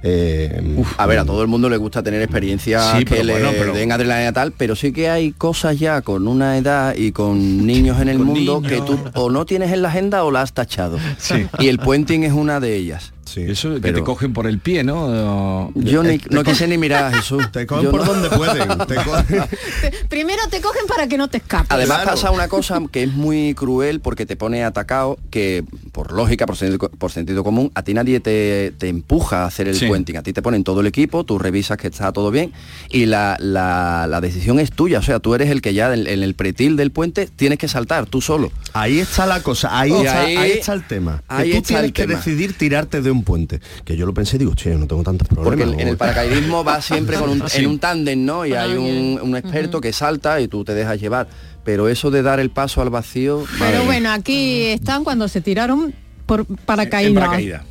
eh, 0.07 0.61
A 0.97 1.07
ver, 1.07 1.17
a 1.19 1.25
todo 1.25 1.41
el 1.41 1.47
mundo 1.47 1.67
le 1.67 1.77
gusta 1.77 2.03
tener 2.03 2.21
experiencias 2.21 2.91
Sí, 2.97 3.05
que 3.05 3.15
pero 3.15 3.23
le 3.23 3.33
bueno, 3.33 3.49
pero- 3.57 3.73
den 3.73 3.91
adrenalina 3.91 4.31
tal, 4.33 4.51
pero 4.51 4.75
sí 4.75 4.91
que 4.91 5.09
hay 5.09 5.31
cosas 5.31 5.79
ya 5.79 6.01
con 6.01 6.27
una 6.27 6.57
edad 6.59 6.93
y 6.95 7.11
con 7.11 7.65
niños 7.65 7.99
en 7.99 8.09
el 8.09 8.19
mundo 8.19 8.61
niños. 8.61 8.71
que 8.71 8.81
tú 8.85 8.99
o 9.15 9.31
no 9.31 9.45
tienes 9.47 9.71
en 9.71 9.81
la 9.81 9.89
agenda 9.89 10.23
o 10.23 10.29
la 10.31 10.41
has 10.43 10.53
tachado. 10.53 10.99
Sí. 11.17 11.47
Y 11.59 11.69
el 11.69 11.79
puenting 11.79 12.23
es 12.23 12.33
una 12.33 12.59
de 12.59 12.75
ellas. 12.75 13.13
Eso 13.35 13.75
que 13.75 13.79
Pero- 13.81 13.97
te 13.97 14.03
cogen 14.03 14.33
por 14.33 14.47
el 14.47 14.59
pie, 14.59 14.83
¿no? 14.83 15.71
Yo 15.75 16.03
ni- 16.03 16.19
no 16.29 16.43
quise 16.43 16.67
ni 16.67 16.77
mirar 16.77 17.05
a 17.05 17.17
Jesús. 17.17 17.43
Te 17.51 17.65
cogen 17.65 17.85
Yo 17.85 17.91
por 17.91 18.05
no- 18.05 18.13
donde 18.13 18.29
pueden. 18.29 18.67
Te 18.87 18.95
cogen- 18.95 19.47
Primero 20.09 20.43
te 20.49 20.61
cogen 20.61 20.83
para 20.87 21.07
que 21.07 21.17
no 21.17 21.27
te 21.27 21.37
escapes. 21.37 21.67
Además 21.71 22.03
pasa 22.05 22.31
una 22.31 22.47
cosa 22.47 22.79
que 22.91 23.03
es 23.03 23.11
muy 23.13 23.53
cruel 23.55 23.99
porque 23.99 24.25
te 24.25 24.35
pone 24.35 24.63
atacado, 24.63 25.17
que 25.29 25.63
por 25.91 26.11
lógica, 26.13 26.45
por 26.45 26.55
sentido, 26.55 26.89
por 26.89 27.11
sentido 27.11 27.43
común, 27.43 27.71
a 27.75 27.83
ti 27.83 27.93
nadie 27.93 28.19
te, 28.19 28.73
te 28.77 28.87
empuja 28.89 29.43
a 29.43 29.45
hacer 29.47 29.67
el 29.67 29.75
Sí. 29.75 29.87
puenting. 29.87 30.17
A 30.17 30.23
ti 30.23 30.33
te 30.33 30.41
ponen 30.41 30.63
todo 30.63 30.81
el 30.81 30.87
equipo, 30.87 31.23
tú 31.23 31.39
revisas 31.39 31.77
que 31.77 31.87
está 31.87 32.11
todo 32.11 32.31
bien 32.31 32.53
y 32.89 33.05
la, 33.05 33.35
la- 33.39 34.07
la 34.07 34.21
decisión 34.21 34.59
es 34.59 34.71
tuya. 34.71 34.99
O 34.99 35.03
sea, 35.03 35.19
tú 35.19 35.35
eres 35.35 35.49
el 35.49 35.61
que 35.61 35.73
ya 35.73 35.93
en, 35.93 36.07
en 36.07 36.23
el 36.23 36.35
pretil 36.35 36.75
del 36.75 36.91
puente 36.91 37.27
tienes 37.35 37.57
que 37.59 37.67
saltar, 37.67 38.05
tú 38.05 38.21
solo. 38.21 38.51
Ahí 38.73 38.99
está 38.99 39.25
la 39.25 39.41
cosa, 39.41 39.77
ahí, 39.79 39.91
Y 39.91 39.95
está, 39.95 40.21
ahí- 40.21 40.37
ahí 40.37 40.51
está 40.51 40.73
el 40.73 40.85
tema. 40.87 41.23
Que 41.27 41.35
ahí 41.35 41.51
tú 41.51 41.57
está 41.57 41.67
tienes 41.67 41.85
el 41.85 41.93
que 41.93 42.07
decidir 42.07 42.57
tirarte 42.57 43.01
de 43.01 43.11
un 43.11 43.14
puente. 43.23 43.59
Que 43.83 43.95
yo 43.97 44.05
lo 44.05 44.13
pensé 44.13 44.35
y 44.35 44.39
digo, 44.39 44.53
che, 44.55 44.75
no 44.75 44.87
tengo 44.87 45.03
tantos 45.03 45.27
problemas. 45.27 45.57
Porque 45.59 45.73
en, 45.73 45.79
en 45.79 45.87
el 45.89 45.97
paracaidismo 45.97 46.63
va 46.63 46.81
siempre 46.81 47.17
con 47.17 47.29
un, 47.29 47.49
Sí. 47.49 47.59
en 47.59 47.67
un 47.67 47.79
tándem, 47.79 48.25
¿no? 48.25 48.45
Y 48.45 48.53
hay 48.53 48.73
un, 48.73 49.19
un 49.21 49.35
experto 49.35 49.79
que 49.81 49.93
salta 49.93 50.39
y 50.41 50.47
tú 50.47 50.63
te 50.63 50.73
dejas 50.73 50.99
llevar. 50.99 51.27
Pero 51.63 51.89
eso 51.89 52.11
de 52.11 52.21
dar 52.21 52.39
el 52.39 52.51
paso 52.51 52.81
al 52.81 52.89
vacío... 52.91 53.43
Pero 53.57 53.85
bueno, 53.85 54.11
aquí 54.11 54.65
están 54.67 55.03
cuando 55.03 55.27
se 55.27 55.41
tiraron 55.41 55.93
por 56.27 56.45
paracaídas. 56.45 57.09
En 57.09 57.15
paracaídas. 57.15 57.61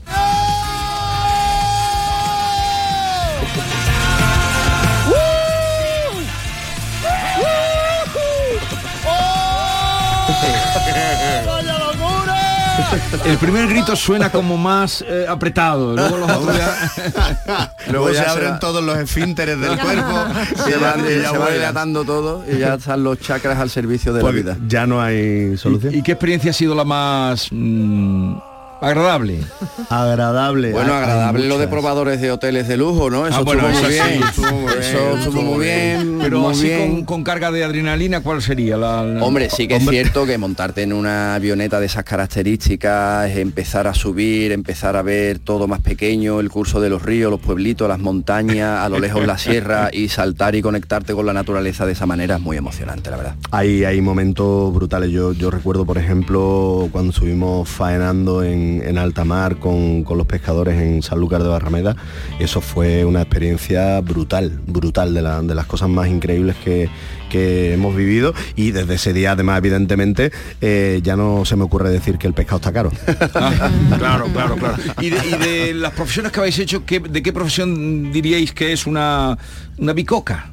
El 13.24 13.38
primer 13.38 13.68
grito 13.68 13.96
suena 13.96 14.30
como 14.30 14.56
más 14.56 15.04
eh, 15.06 15.26
apretado, 15.28 15.94
luego 15.94 16.16
los 16.18 16.30
otros 16.30 16.56
ya... 16.56 17.72
Luego 17.90 18.08
se 18.08 18.14
ya 18.14 18.24
se 18.24 18.30
abren 18.30 18.52
va- 18.52 18.58
todos 18.58 18.82
los 18.82 18.96
esfínteres 18.98 19.58
del 19.60 19.78
cuerpo. 19.80 20.24
se 20.64 20.70
y 20.70 20.74
va, 20.74 20.96
ya- 20.96 21.10
y 21.10 21.20
ya 21.22 21.30
se 21.30 21.38
va 21.38 21.44
vuela. 21.44 21.54
dilatando 21.54 22.04
todo 22.04 22.44
y 22.50 22.58
ya 22.58 22.74
están 22.74 23.02
los 23.04 23.18
chakras 23.20 23.58
al 23.58 23.70
servicio 23.70 24.12
de 24.12 24.20
Pues 24.20 24.34
la 24.34 24.40
vida. 24.40 24.56
Ya 24.66 24.86
no 24.86 25.00
hay 25.02 25.56
solución. 25.56 25.94
¿Y 25.94 26.02
qué 26.02 26.12
experiencia 26.12 26.50
ha 26.50 26.54
sido 26.54 26.74
la 26.74 26.84
más 26.84 27.48
mm, 27.50 28.36
agradable? 28.80 29.40
Agradable. 29.88 30.72
Bueno, 30.72 30.94
agradable 30.94 31.46
lo 31.48 31.58
de 31.58 31.68
probadores 31.68 32.20
de 32.20 32.30
hoteles 32.30 32.68
de 32.68 32.76
lujo, 32.76 33.10
¿no? 33.10 33.26
Eso 33.26 33.38
Ah, 33.38 33.42
bueno, 33.42 33.68
estuvo 33.68 33.82
muy 33.88 33.92
sí, 33.92 34.00
bien. 34.10 34.22
estuvo 34.22 34.52
muy 34.52 34.72
bien, 34.72 34.78
Eso 34.82 35.18
estuvo 35.18 35.42
muy 35.42 35.64
bien. 35.64 36.18
Pero 36.22 36.40
muy 36.40 36.52
así 36.52 36.64
bien. 36.64 36.90
con, 36.96 37.04
con 37.04 37.24
carga 37.24 37.50
de 37.50 37.64
adrenalina, 37.64 38.20
¿cuál 38.22 38.40
sería? 38.42 38.76
La, 38.76 39.02
la- 39.04 39.22
Hombre, 39.24 39.48
sí 39.50 39.68
que 39.68 39.76
Hombre, 39.76 39.96
es 39.98 40.02
cierto 40.02 40.26
que 40.26 40.38
montarte 40.38 40.82
en 40.82 40.92
una 40.92 41.34
avioneta 41.34 41.80
de 41.80 41.86
esas 41.86 42.04
características, 42.04 43.30
empezar 43.36 43.86
a 43.86 43.94
subir, 43.94 44.52
empezar 44.52 44.96
a 44.96 45.02
ver 45.02 45.38
todo 45.38 45.66
más 45.66 45.80
pequeño, 45.80 46.40
el 46.40 46.50
curso 46.50 46.80
de 46.80 46.88
los 46.90 47.02
ríos, 47.02 47.30
los 47.30 47.40
pueblitos, 47.40 47.88
las 47.88 47.98
montañas, 47.98 48.80
a 48.80 48.88
lo 48.88 48.98
lejos 48.98 49.26
la 49.26 49.38
sierra 49.38 49.90
y 49.92 50.08
saltar 50.08 50.54
y 50.54 50.62
conectarte 50.62 51.14
con 51.14 51.26
la 51.26 51.32
naturaleza 51.32 51.86
de 51.86 51.92
esa 51.92 52.06
manera 52.06 52.36
es 52.36 52.40
muy 52.42 52.56
emocionante, 52.56 53.10
la 53.10 53.16
verdad. 53.16 53.34
Hay, 53.50 53.84
hay 53.84 54.00
momentos 54.00 54.72
brutales. 54.74 55.10
Yo, 55.10 55.32
yo 55.32 55.50
recuerdo, 55.50 55.84
por 55.84 55.98
ejemplo, 55.98 56.88
cuando 56.92 57.10
estuvimos 57.12 57.68
faenando 57.68 58.42
en, 58.42 58.63
en 58.82 58.98
alta 58.98 59.24
mar 59.24 59.56
con, 59.56 60.04
con 60.04 60.18
los 60.18 60.26
pescadores 60.26 60.80
en 60.80 61.02
Sanlúcar 61.02 61.42
de 61.42 61.48
Barrameda. 61.48 61.96
Eso 62.38 62.60
fue 62.60 63.04
una 63.04 63.22
experiencia 63.22 64.00
brutal, 64.00 64.60
brutal, 64.66 65.14
de, 65.14 65.22
la- 65.22 65.42
de 65.42 65.54
las 65.54 65.66
cosas 65.66 65.88
más 65.88 66.08
increíbles 66.08 66.56
que, 66.64 66.88
que 67.30 67.74
hemos 67.74 67.94
vivido. 67.96 68.34
Y 68.56 68.70
desde 68.72 68.94
ese 68.94 69.12
día, 69.12 69.32
además, 69.32 69.58
evidentemente, 69.58 70.32
eh, 70.60 71.00
ya 71.02 71.16
no 71.16 71.44
se 71.44 71.56
me 71.56 71.64
ocurre 71.64 71.90
decir 71.90 72.18
que 72.18 72.26
el 72.26 72.34
pescado 72.34 72.56
está 72.56 72.72
caro. 72.72 72.90
Ah, 73.34 73.70
claro, 73.98 74.26
claro, 74.32 74.56
claro. 74.56 74.76
Y 75.00 75.10
de, 75.10 75.18
y 75.28 75.36
de 75.36 75.74
las 75.74 75.92
profesiones 75.92 76.32
que 76.32 76.40
habéis 76.40 76.58
hecho, 76.58 76.84
¿qué- 76.84 77.00
¿de 77.00 77.22
qué 77.22 77.32
profesión 77.32 78.12
diríais 78.12 78.52
que 78.52 78.72
es 78.72 78.86
una, 78.86 79.36
una 79.78 79.92
bicoca? 79.92 80.50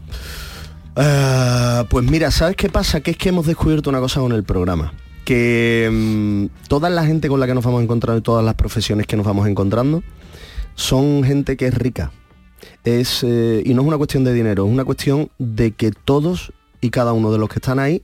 Ah, 0.95 1.86
pues 1.89 2.06
mira, 2.06 2.32
¿sabes 2.32 2.56
qué 2.56 2.69
pasa? 2.69 3.00
Que 3.02 3.12
es 3.12 3.17
que 3.17 3.30
hemos 3.30 3.45
descubierto 3.45 3.89
una 3.89 4.00
cosa 4.00 4.19
con 4.19 4.32
el 4.34 4.43
programa. 4.43 4.93
Que 5.25 5.89
mm, 5.91 6.67
toda 6.67 6.89
la 6.89 7.05
gente 7.05 7.27
con 7.29 7.39
la 7.39 7.47
que 7.47 7.53
nos 7.53 7.63
vamos 7.63 7.84
encontrando 7.84 8.19
y 8.19 8.23
todas 8.23 8.43
las 8.43 8.55
profesiones 8.55 9.07
que 9.07 9.15
nos 9.17 9.25
vamos 9.25 9.47
encontrando 9.47 10.03
son 10.75 11.23
gente 11.23 11.57
que 11.57 11.67
es 11.67 11.73
rica. 11.73 12.12
Es, 12.84 13.23
eh, 13.23 13.62
y 13.65 13.73
no 13.73 13.81
es 13.81 13.88
una 13.88 13.97
cuestión 13.97 14.23
de 14.23 14.34
dinero, 14.34 14.65
es 14.65 14.71
una 14.71 14.86
cuestión 14.86 15.29
de 15.38 15.71
que 15.71 15.91
todos 15.91 16.53
y 16.79 16.89
cada 16.89 17.13
uno 17.13 17.31
de 17.31 17.38
los 17.38 17.49
que 17.49 17.55
están 17.60 17.79
ahí 17.79 18.01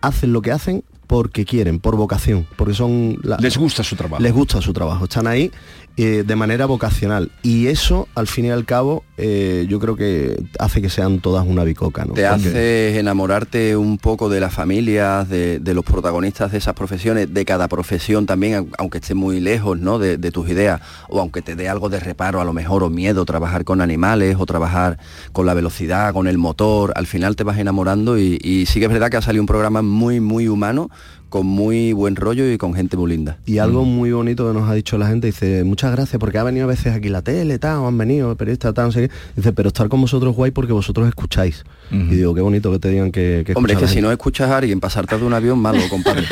hacen 0.00 0.32
lo 0.32 0.40
que 0.42 0.50
hacen 0.52 0.84
porque 1.06 1.44
quieren, 1.44 1.80
por 1.80 1.96
vocación, 1.96 2.46
porque 2.56 2.72
son... 2.74 3.18
la- 3.22 3.36
Les 3.38 3.56
gusta 3.58 3.82
su 3.84 3.94
trabajo. 3.94 4.22
les 4.22 4.32
gusta 4.32 4.60
su 4.62 4.72
trabajo, 4.72 5.04
están 5.04 5.26
ahí 5.26 5.50
eh, 5.96 6.24
de 6.26 6.36
manera 6.36 6.66
vocacional 6.66 7.30
y 7.42 7.68
eso 7.68 8.08
al 8.16 8.26
fin 8.26 8.46
y 8.46 8.50
al 8.50 8.64
cabo 8.64 9.04
eh, 9.16 9.66
yo 9.68 9.78
creo 9.78 9.94
que 9.94 10.36
hace 10.58 10.82
que 10.82 10.90
sean 10.90 11.20
todas 11.20 11.46
una 11.46 11.62
bicoca, 11.62 12.04
¿no? 12.04 12.14
Te 12.14 12.22
Porque- 12.28 12.48
hace 12.48 12.98
enamorarte 12.98 13.76
un 13.76 13.98
poco 13.98 14.28
de 14.28 14.40
las 14.40 14.52
familias, 14.52 15.28
de, 15.28 15.60
de 15.60 15.74
los 15.74 15.84
protagonistas 15.84 16.50
de 16.50 16.58
esas 16.58 16.74
profesiones, 16.74 17.32
de 17.32 17.44
cada 17.44 17.68
profesión 17.68 18.26
también, 18.26 18.54
au- 18.54 18.68
aunque 18.78 18.98
esté 18.98 19.14
muy 19.14 19.38
lejos 19.38 19.78
¿no? 19.78 20.00
de, 20.00 20.16
de 20.18 20.30
tus 20.32 20.48
ideas, 20.48 20.80
o 21.08 21.20
aunque 21.20 21.42
te 21.42 21.54
dé 21.54 21.68
algo 21.68 21.88
de 21.88 22.00
reparo 22.00 22.40
a 22.40 22.44
lo 22.44 22.52
mejor, 22.52 22.82
o 22.82 22.90
miedo, 22.90 23.24
trabajar 23.24 23.64
con 23.64 23.80
animales, 23.80 24.36
o 24.38 24.46
trabajar 24.46 24.98
con 25.32 25.46
la 25.46 25.54
velocidad, 25.54 26.12
con 26.12 26.26
el 26.26 26.38
motor, 26.38 26.92
al 26.96 27.06
final 27.06 27.36
te 27.36 27.44
vas 27.44 27.58
enamorando 27.58 28.18
y, 28.18 28.38
y 28.42 28.66
sí 28.66 28.80
que 28.80 28.86
es 28.86 28.92
verdad 28.92 29.10
que 29.10 29.16
ha 29.18 29.22
salido 29.22 29.42
un 29.42 29.46
programa 29.46 29.80
muy, 29.82 30.18
muy 30.18 30.48
humano, 30.48 30.90
con 31.34 31.48
muy 31.48 31.92
buen 31.92 32.14
rollo 32.14 32.48
y 32.48 32.56
con 32.58 32.74
gente 32.74 32.96
muy 32.96 33.10
linda. 33.10 33.38
Y 33.44 33.58
algo 33.58 33.84
muy 33.84 34.12
bonito 34.12 34.46
que 34.46 34.54
nos 34.56 34.70
ha 34.70 34.74
dicho 34.74 34.96
la 34.98 35.08
gente, 35.08 35.26
dice, 35.26 35.64
muchas 35.64 35.90
gracias 35.90 36.20
porque 36.20 36.38
ha 36.38 36.44
venido 36.44 36.66
a 36.66 36.68
veces 36.68 36.94
aquí 36.94 37.08
la 37.08 37.22
tele, 37.22 37.58
tal, 37.58 37.78
o 37.78 37.88
han 37.88 37.98
venido 37.98 38.36
periodistas, 38.36 38.72
tal, 38.72 38.84
no 38.84 38.92
sé 38.92 39.08
qué. 39.08 39.14
Dice, 39.34 39.52
pero 39.52 39.70
estar 39.70 39.88
con 39.88 40.00
vosotros 40.00 40.36
guay 40.36 40.52
porque 40.52 40.72
vosotros 40.72 41.08
escucháis. 41.08 41.64
Y 41.90 42.14
digo, 42.14 42.36
qué 42.36 42.40
bonito 42.40 42.70
que 42.70 42.78
te 42.78 42.88
digan 42.88 43.10
que... 43.10 43.42
que 43.44 43.52
Hombre, 43.56 43.72
es 43.72 43.80
que 43.80 43.88
si 43.88 44.00
no 44.00 44.12
escuchas 44.12 44.48
a 44.48 44.58
alguien 44.58 44.78
pasarte 44.78 45.18
de 45.18 45.24
un 45.24 45.34
avión, 45.34 45.58
malo, 45.58 45.80
compadre. 45.90 46.22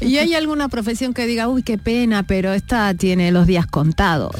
¿Y 0.00 0.18
hay 0.18 0.34
alguna 0.34 0.68
profesión 0.68 1.14
que 1.14 1.26
diga, 1.26 1.48
uy, 1.48 1.64
qué 1.64 1.76
pena, 1.76 2.22
pero 2.22 2.52
esta 2.52 2.94
tiene 2.94 3.32
los 3.32 3.48
días 3.48 3.66
contados? 3.66 4.36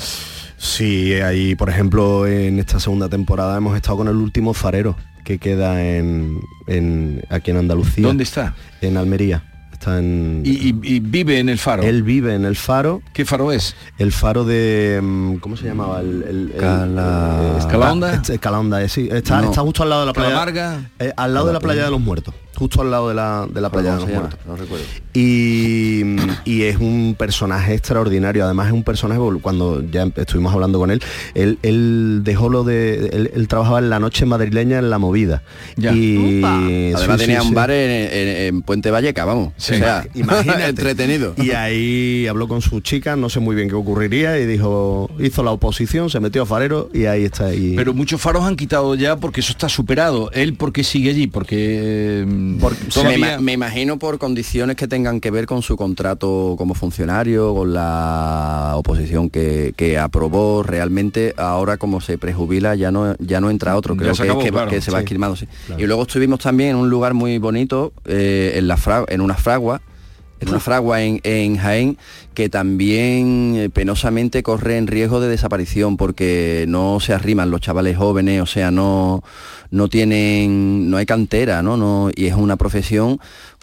Sí, 0.57 1.15
ahí, 1.15 1.57
por 1.57 1.69
ejemplo, 1.69 2.29
en 2.29 2.61
esta 2.61 2.79
segunda 2.79 3.09
temporada 3.09 3.57
hemos 3.57 3.75
estado 3.75 3.99
con 3.99 4.07
el 4.07 4.17
último 4.17 4.55
farero 4.55 4.95
que 5.29 5.39
queda 5.39 5.85
en, 5.85 6.41
en- 6.69 7.23
aquí 7.29 7.51
en 7.51 7.59
Andalucía. 7.59 8.07
¿Dónde 8.07 8.25
está? 8.25 8.55
En 8.81 8.97
Almería. 8.97 9.43
Está 9.71 9.99
en... 9.99 10.41
Y, 10.43 10.71
y- 10.71 10.81
y 10.83 11.01
vive 11.01 11.39
en 11.39 11.51
el 11.51 11.59
faro. 11.59 11.83
Él 11.83 12.03
vive 12.03 12.35
en 12.35 12.47
el 12.47 12.57
faro. 12.57 13.03
¿Qué 13.13 13.27
faro 13.27 13.53
es? 13.53 13.77
El 13.99 14.11
faro 14.13 14.47
de... 14.47 14.99
mm, 15.03 15.35
¿Cómo 15.37 15.59
se 15.59 15.67
llamaba? 15.67 16.01
El, 16.01 16.23
el- 16.23 16.53
el- 16.55 16.59
Cala- 16.59 17.59
eh, 18.83 18.89
sí. 18.89 19.07
Está, 19.13 19.43
No. 19.43 19.51
está 19.51 19.61
justo 19.61 19.83
al 19.83 19.91
lado 19.91 20.01
de 20.01 20.07
la 20.07 20.13
playa. 20.15 20.29
¿Calamarga? 20.31 20.81
eh, 20.99 21.13
al 21.15 21.35
lado 21.35 21.49
de 21.49 21.53
la 21.53 21.61
playa 21.61 21.85
de 21.85 21.91
los 21.91 22.01
muertos. 22.01 22.35
Justo 22.59 22.83
al 22.83 22.91
lado 22.91 23.09
de 23.09 23.15
la, 23.15 23.47
de 23.53 23.61
la 23.61 23.71
playa 23.71 23.93
de 23.95 23.99
¿Cómo 23.99 24.01
los 24.01 24.09
se 24.09 24.15
llama? 24.15 24.29
muertos. 24.29 24.47
No 24.47 24.57
recuerdo. 24.57 24.85
Y, 25.15 26.03
y 26.45 26.63
es 26.63 26.77
un 26.79 27.15
personaje 27.19 27.75
extraordinario. 27.75 28.45
Además 28.45 28.69
es 28.69 28.73
un 28.73 28.83
personaje, 28.85 29.21
cuando 29.41 29.83
ya 29.91 30.09
estuvimos 30.17 30.53
hablando 30.53 30.79
con 30.79 30.91
él, 30.91 31.01
él, 31.35 31.59
él 31.63 32.21
dejó 32.25 32.49
lo 32.49 32.65
de... 32.65 33.11
Él, 33.13 33.31
él 33.35 33.49
trabajaba 33.49 33.79
en 33.79 33.91
la 33.91 33.99
noche 34.01 34.27
madrileña 34.27 34.79
en 34.79 34.91
la 34.91 34.99
movida. 34.99 35.43
Ya. 35.77 35.93
Y 35.93 36.43
Además 36.43 37.21
sí, 37.21 37.27
tenía 37.27 37.41
sí, 37.41 37.47
un 37.47 37.51
sí. 37.51 37.55
bar 37.55 37.71
en, 37.71 37.91
en- 37.91 38.29
en 38.57 38.63
Puente 38.63 38.91
Valleca, 38.91 39.25
vamos. 39.25 39.53
Sí. 39.57 39.75
O 39.75 39.79
sea, 39.79 40.07
Imagínate. 40.15 40.69
entretenido. 40.69 41.35
Y 41.37 41.51
ahí 41.53 42.27
habló 42.27 42.49
con 42.49 42.61
su 42.63 42.81
chica, 42.81 43.17
no 43.17 43.29
sé 43.29 43.41
muy 43.41 43.55
bien 43.57 43.69
qué 43.69 43.75
ocurriría, 43.75 44.39
y 44.39 44.47
dijo, 44.47 45.11
hizo 45.19 45.43
la 45.43 45.51
oposición, 45.53 46.11
se 46.11 46.21
metió 46.21 46.43
a 46.43 46.47
farero 46.47 46.91
y 46.93 47.05
ahí 47.07 47.25
está. 47.25 47.55
Y, 47.55 47.75
Pero 47.77 47.95
muchos 47.95 48.21
faros 48.21 48.45
han 48.45 48.57
quitado 48.57 48.95
ya 48.95 49.17
porque 49.17 49.41
eso 49.41 49.53
está 49.53 49.69
superado. 49.69 50.31
Él 50.33 50.55
porque 50.55 50.83
sigue 50.85 51.11
allí, 51.11 51.27
porque, 51.27 52.25
mm, 52.57 53.43
me, 53.43 53.53
imagino 53.53 53.99
por 53.99 54.19
condiciones 54.19 54.77
que 54.77 54.89
tengan 54.89 55.21
que 55.21 55.31
ver 55.31 55.47
con 55.47 55.63
su 55.63 55.77
contrato 55.77 56.55
como 56.59 56.75
funcionario, 56.75 57.55
con 57.55 57.73
la 57.75 58.73
oposición 58.77 59.31
que, 59.31 59.73
que 59.77 59.99
aprobó 59.99 60.63
realmente, 60.63 61.35
ahora 61.37 61.77
como 61.77 62.01
se 62.01 62.19
prejubila 62.19 62.75
ya 62.75 62.91
no 62.91 63.15
ya 63.19 63.41
no 63.41 63.51
entra 63.51 63.77
otro, 63.77 63.97
creo 63.97 64.15
que, 64.15 64.23
acabó, 64.23 64.41
que, 64.43 64.51
claro, 64.51 64.71
que 64.71 64.81
se 64.81 64.91
va 64.91 65.01
esquilmando. 65.01 65.37
sí. 65.37 65.47
Claro. 65.67 65.83
Y 65.83 65.87
luego 65.87 66.03
estuvimos 66.03 66.41
también 66.41 66.71
en 66.71 66.77
un 66.77 66.91
lugar 66.91 67.15
muy 67.15 67.39
bonito, 67.39 67.93
eh, 68.05 68.53
en, 68.57 68.69
la 68.69 68.77
fra- 68.77 69.05
en 69.09 69.21
una 69.21 69.35
fragua, 69.35 69.81
en 70.41 70.49
una 70.49 70.61
fragua 70.61 71.03
en, 71.03 71.21
en 71.25 71.57
Jaén 71.57 71.99
que 72.35 72.49
también 72.49 73.55
eh, 73.57 73.71
penosamente 73.71 74.43
corre 74.43 74.77
en 74.77 74.87
riesgo 74.87 75.21
de 75.21 75.29
desaparición 75.29 75.97
porque 75.97 76.67
no 76.69 77.01
se 77.01 77.13
arriman 77.13 77.51
los 77.51 77.61
chavales 77.61 77.97
jóvenes, 77.97 78.41
o 78.41 78.47
sea, 78.47 78.71
no, 78.71 79.23
no 79.71 79.89
tienen, 79.89 80.91
no 80.91 80.97
hay 80.99 81.07
cantera, 81.07 81.63
¿no? 81.63 81.77
no 81.77 82.11
y 82.15 82.27
es 82.27 82.35
una 82.35 82.57
profesión 82.57 83.21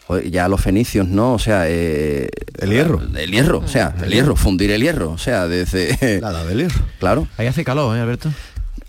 joder, 0.07 0.29
ya 0.29 0.47
los 0.47 0.61
fenicios, 0.61 1.07
¿no? 1.07 1.33
O 1.33 1.39
sea, 1.39 1.65
eh, 1.67 2.29
El 2.59 2.71
hierro. 2.71 3.01
El 3.15 3.31
hierro, 3.31 3.59
o 3.59 3.67
sea, 3.67 3.95
el 4.03 4.11
hierro, 4.11 4.35
fundir 4.35 4.71
el 4.71 4.81
hierro, 4.81 5.11
o 5.11 5.17
sea, 5.17 5.47
desde... 5.47 6.19
La 6.21 6.31
edad 6.31 6.45
del 6.45 6.57
hierro. 6.59 6.85
Claro. 6.99 7.27
Ahí 7.37 7.47
hace 7.47 7.63
calor, 7.63 7.95
¿eh, 7.95 8.01
Alberto? 8.01 8.31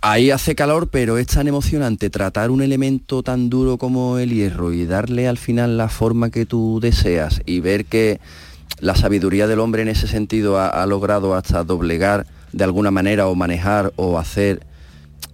Ahí 0.09 0.31
hace 0.31 0.55
calor, 0.55 0.87
pero 0.88 1.19
es 1.19 1.27
tan 1.27 1.49
emocionante 1.49 2.11
tratar 2.11 2.53
un 2.53 2.62
elemento 2.62 3.25
tan 3.25 3.51
duro 3.51 3.77
como 3.77 4.19
el 4.19 4.31
hierro 4.31 4.73
y 4.73 4.87
darle 4.87 5.27
al 5.27 5.37
final 5.37 5.77
la 5.77 5.88
forma 5.88 6.31
que 6.31 6.47
tú 6.47 6.79
deseas 6.81 7.42
y 7.45 7.59
ver 7.59 7.87
que 7.87 8.21
la 8.79 8.95
sabiduría 8.95 9.49
del 9.49 9.59
hombre 9.59 9.83
en 9.83 9.88
ese 9.88 10.07
sentido 10.07 10.61
ha, 10.61 10.69
ha 10.69 10.87
logrado 10.87 11.35
hasta 11.35 11.64
doblegar 11.64 12.25
de 12.53 12.62
alguna 12.62 12.92
manera 12.92 13.27
o 13.27 13.35
manejar 13.35 13.92
o 13.97 14.16
hacer 14.16 14.61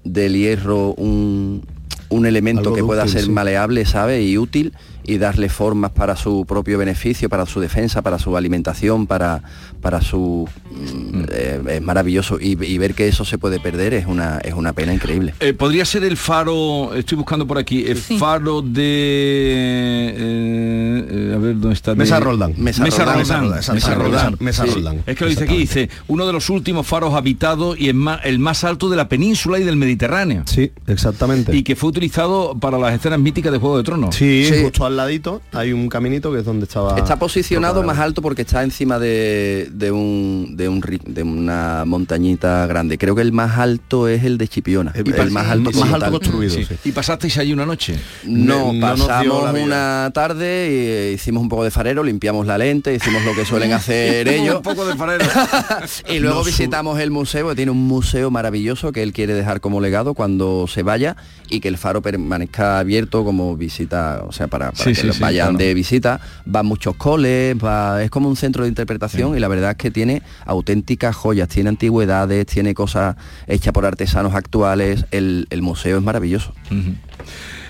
del 0.04 0.38
hierro 0.38 0.94
un, 0.94 1.66
un 2.08 2.24
elemento 2.24 2.70
Algo 2.70 2.74
que 2.74 2.82
pueda 2.82 3.06
ser 3.08 3.24
sí. 3.24 3.30
maleable, 3.30 3.85
¿sabe? 3.85 4.22
Y 4.22 4.38
útil 4.38 4.72
y 5.04 5.18
darle 5.18 5.48
formas 5.48 5.90
para 5.92 6.16
su 6.16 6.44
propio 6.46 6.78
beneficio, 6.78 7.28
para 7.28 7.46
su 7.46 7.60
defensa, 7.60 8.02
para 8.02 8.18
su 8.18 8.36
alimentación, 8.36 9.06
para, 9.06 9.42
para 9.80 10.00
su... 10.00 10.48
mm, 10.70 11.22
eh, 11.30 11.60
es 11.76 11.82
maravilloso 11.82 12.38
y, 12.40 12.52
y 12.64 12.78
ver 12.78 12.94
que 12.94 13.08
eso 13.08 13.24
se 13.24 13.38
puede 13.38 13.58
perder 13.60 13.94
es 13.94 14.06
una, 14.06 14.38
es 14.38 14.54
una 14.54 14.72
pena 14.72 14.92
increíble. 14.94 15.34
Eh, 15.40 15.52
Podría 15.54 15.84
ser 15.84 16.04
el 16.04 16.16
faro, 16.16 16.94
estoy 16.94 17.16
buscando 17.18 17.46
por 17.46 17.58
aquí, 17.58 17.84
el 17.86 17.96
faro 17.96 18.62
de... 18.62 20.14
eh, 20.16 21.32
a 21.34 21.38
ver, 21.38 21.58
¿dónde 21.58 21.74
está? 21.74 21.92
De- 21.92 21.98
Mesa 21.98 22.20
Roldán. 22.20 22.54
Mesa, 22.56 22.82
Mesa 22.82 23.04
Roldán. 23.04 23.42
Roldán, 23.42 23.74
Mesa. 23.74 23.94
Roldán. 23.94 24.36
Mesa 24.40 24.64
Sí. 24.64 24.70
Roldán. 24.74 25.02
Es 25.06 25.16
que 25.16 25.24
lo 25.24 25.30
dice 25.30 25.44
aquí, 25.44 25.56
dice, 25.56 25.88
uno 26.08 26.26
de 26.26 26.32
los 26.32 26.48
últimos 26.50 26.86
faros 26.86 27.14
habitados 27.14 27.78
y 27.78 27.88
el 27.88 27.94
más, 27.94 28.20
el 28.24 28.38
más 28.38 28.64
alto 28.64 28.88
de 28.88 28.96
la 28.96 29.08
península 29.08 29.58
y 29.58 29.64
del 29.64 29.76
Mediterráneo. 29.76 30.42
Sí, 30.46 30.70
exactamente. 30.86 31.54
Y 31.56 31.62
que 31.62 31.74
fue 31.76 31.88
utilizado 31.90 32.54
para 32.58 32.78
las 32.78 32.94
escenas 32.94 33.18
míticas 33.18 33.52
de 33.52 33.58
Juego 33.58 33.78
de 33.78 33.82
Tronos. 33.84 34.14
Sí, 34.14 34.48
justo 34.62 34.84
al 34.86 34.91
ladito 34.96 35.42
hay 35.52 35.72
un 35.72 35.88
caminito 35.88 36.33
que 36.33 36.38
es 36.40 36.44
donde 36.44 36.64
estaba... 36.64 36.96
Está 36.98 37.16
posicionado 37.16 37.83
más 37.83 37.98
alto 37.98 38.22
porque 38.22 38.42
está 38.42 38.62
encima 38.62 38.98
de, 38.98 39.68
de 39.72 39.90
un, 39.90 40.55
de, 40.57 40.68
un 40.68 40.81
de 41.07 41.22
una 41.22 41.85
montañita 41.87 42.66
grande. 42.66 42.98
Creo 42.98 43.14
que 43.14 43.22
el 43.22 43.33
más 43.33 43.59
alto 43.59 44.09
es 44.09 44.24
el 44.24 44.38
de 44.38 44.48
Chipiona. 44.48 44.92
El- 44.94 45.07
el, 45.09 45.14
el 45.14 45.31
más 45.31 45.44
más 45.44 45.52
alto, 45.52 45.68
alto 45.70 45.81
como 45.81 45.98
tal. 45.98 46.11
construido, 46.11 46.55
Sí. 46.55 46.64
sí. 46.64 46.74
¿Y 46.85 46.92
pasasteis 46.92 47.38
allí 47.38 47.52
una 47.52 47.66
noche? 47.66 47.96
No, 48.24 48.72
pasamos 48.81 49.52
una 49.62 50.11
tarde, 50.14 50.68
y, 50.70 50.74
eh, 50.74 51.12
hicimos 51.14 51.42
un 51.42 51.48
poco 51.48 51.64
de 51.64 51.70
farero, 51.70 52.02
limpiamos 52.02 52.46
la 52.46 52.59
lente, 52.59 52.94
hicimos 52.94 53.24
lo 53.24 53.35
que 53.35 53.44
suelen 53.44 53.72
hacer 53.74 54.28
ellos. 54.28 54.57
Un 54.57 54.62
poco 54.62 54.85
de 54.87 54.94
farero. 54.96 55.24
y 56.11 56.18
luego 56.18 56.44
visitamos 56.44 56.98
el 57.00 57.11
museo, 57.11 57.48
que 57.50 57.55
tiene 57.57 57.70
un 57.70 57.87
museo 57.87 58.31
maravilloso 58.31 58.92
que 58.92 59.02
él 59.02 59.12
quiere 59.12 59.35
dejar 59.35 59.61
como 59.61 59.81
legado 59.81 60.14
cuando 60.14 60.66
se 60.68 60.83
vaya 60.83 61.16
y 61.48 61.61
que 61.61 61.68
el 61.68 61.76
faro 61.78 62.02
permanezca 62.02 62.78
abierto 62.78 63.24
como 63.24 63.57
visita, 63.57 64.22
o 64.26 64.33
sea, 64.33 64.48
para, 64.48 64.72
para 64.72 64.82
Sí, 64.85 64.90
que 64.90 65.01
sí, 65.01 65.07
los 65.07 65.16
sí, 65.16 65.23
vayan 65.23 65.49
claro. 65.51 65.59
de 65.59 65.75
visita. 65.75 66.21
Van 66.45 66.66
muchos 66.66 66.97
coles, 66.97 67.57
va, 67.57 68.03
es 68.03 68.11
como 68.11 68.29
un 68.29 68.37
centro 68.37 68.64
de 68.64 68.68
interpretación 68.68 69.37
y 69.37 69.40
la 69.40 69.49
verdad 69.49 69.73
es 69.73 69.77
que 69.77 69.90
tiene 69.90 70.23
auténticas 70.47 71.14
joyas, 71.16 71.49
tiene 71.49 71.68
antigüedades, 71.68 72.47
tiene 72.47 72.75
cosas 72.75 73.16
hechas 73.47 73.73
por 73.73 73.87
artesanos 73.87 74.35
actuales. 74.35 75.07
El, 75.11 75.47
el 75.51 75.62
museo 75.62 75.99
es 75.99 76.03
maravilloso. 76.03 76.55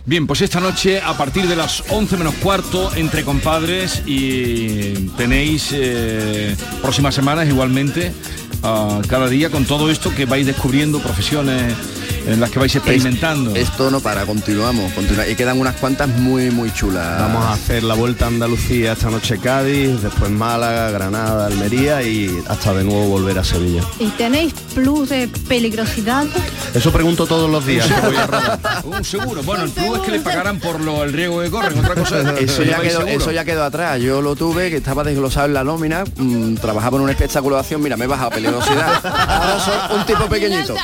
Bien, 0.04 0.26
pues 0.26 0.40
esta 0.40 0.58
noche 0.58 1.00
a 1.00 1.16
partir 1.16 1.46
de 1.46 1.54
las 1.54 1.84
11 1.88 2.16
menos 2.16 2.34
cuarto 2.42 2.90
entre 2.96 3.22
compadres 3.24 4.02
y 4.04 4.94
tenéis 5.16 5.68
eh, 5.72 6.56
próximas 6.80 7.14
semanas 7.14 7.46
igualmente 7.48 8.12
ah, 8.64 9.00
cada 9.06 9.28
día 9.28 9.50
con 9.50 9.64
todo 9.64 9.90
esto 9.92 10.12
que 10.12 10.24
vais 10.26 10.44
descubriendo 10.44 10.98
profesiones 10.98 11.72
en 12.24 12.38
las 12.38 12.50
que 12.50 12.60
vais 12.60 12.72
experimentando. 12.76 13.54
Esto 13.56 13.90
no 13.90 13.98
para, 13.98 14.24
continuamos, 14.26 14.92
continua- 14.92 15.26
y 15.28 15.34
quedan 15.34 15.58
unas 15.58 15.74
cuantas 15.76 16.06
muy 16.08 16.50
muy 16.52 16.72
chulas. 16.72 17.18
Vamos 17.20 17.44
a 17.44 17.52
hacer 17.54 17.82
la 17.82 17.94
vuelta 17.94 18.26
a 18.26 18.28
Andalucía 18.28 18.92
esta 18.92 19.10
noche 19.10 19.38
Cádiz, 19.38 20.00
después 20.02 20.30
Málaga, 20.30 20.90
Granada, 20.90 21.46
Almería 21.46 22.00
y 22.02 22.30
hasta 22.48 22.74
de 22.74 22.84
nuevo 22.84 23.06
volver 23.08 23.38
a 23.40 23.44
Sevilla. 23.44 23.82
¿Y 23.98 24.06
tenéis 24.10 24.52
plus 24.72 25.08
de 25.08 25.26
peligrosidad? 25.48 26.26
Eso 26.74 26.92
pregunto 26.92 27.26
todos 27.26 27.50
los 27.50 27.66
días. 27.66 27.90
a 27.90 28.00
rodar. 28.00 28.60
Un 28.84 29.04
seguro. 29.04 29.42
Bueno, 29.42 29.64
el 29.64 29.72
es 29.96 30.02
que 30.02 30.11
le 30.12 30.20
pagaran 30.20 30.59
por 30.59 30.81
lo, 30.81 31.02
el 31.05 31.12
riesgo 31.12 31.40
que 31.42 31.50
corren. 31.50 31.78
Otra 31.78 31.94
cosa 31.94 32.35
Eso 32.38 32.62
ya, 32.62 32.81
quedó, 32.81 33.07
eso 33.07 33.33
ya 33.33 33.44
quedó 33.44 33.64
atrás. 33.64 34.00
Yo 34.00 34.22
lo 34.22 34.37
tuve, 34.37 34.70
que 34.70 34.76
estaba 34.76 35.05
desglosado 35.05 35.46
en 35.46 35.55
la 35.55 35.64
nómina, 35.64 36.05
mm, 36.16 36.55
trabajaba 36.57 36.96
en 36.98 37.05
un 37.05 37.11
espectáculo 37.11 37.57
de 37.57 37.61
acción, 37.61 37.83
mira, 37.83 37.96
me 37.96 38.05
he 38.05 38.09
bajado 38.09 38.31
peligrosidad. 38.31 39.00
Ahora 39.05 39.61
soy 39.61 39.98
un 39.98 40.07
tipo 40.07 40.26
pequeñito. 40.26 40.74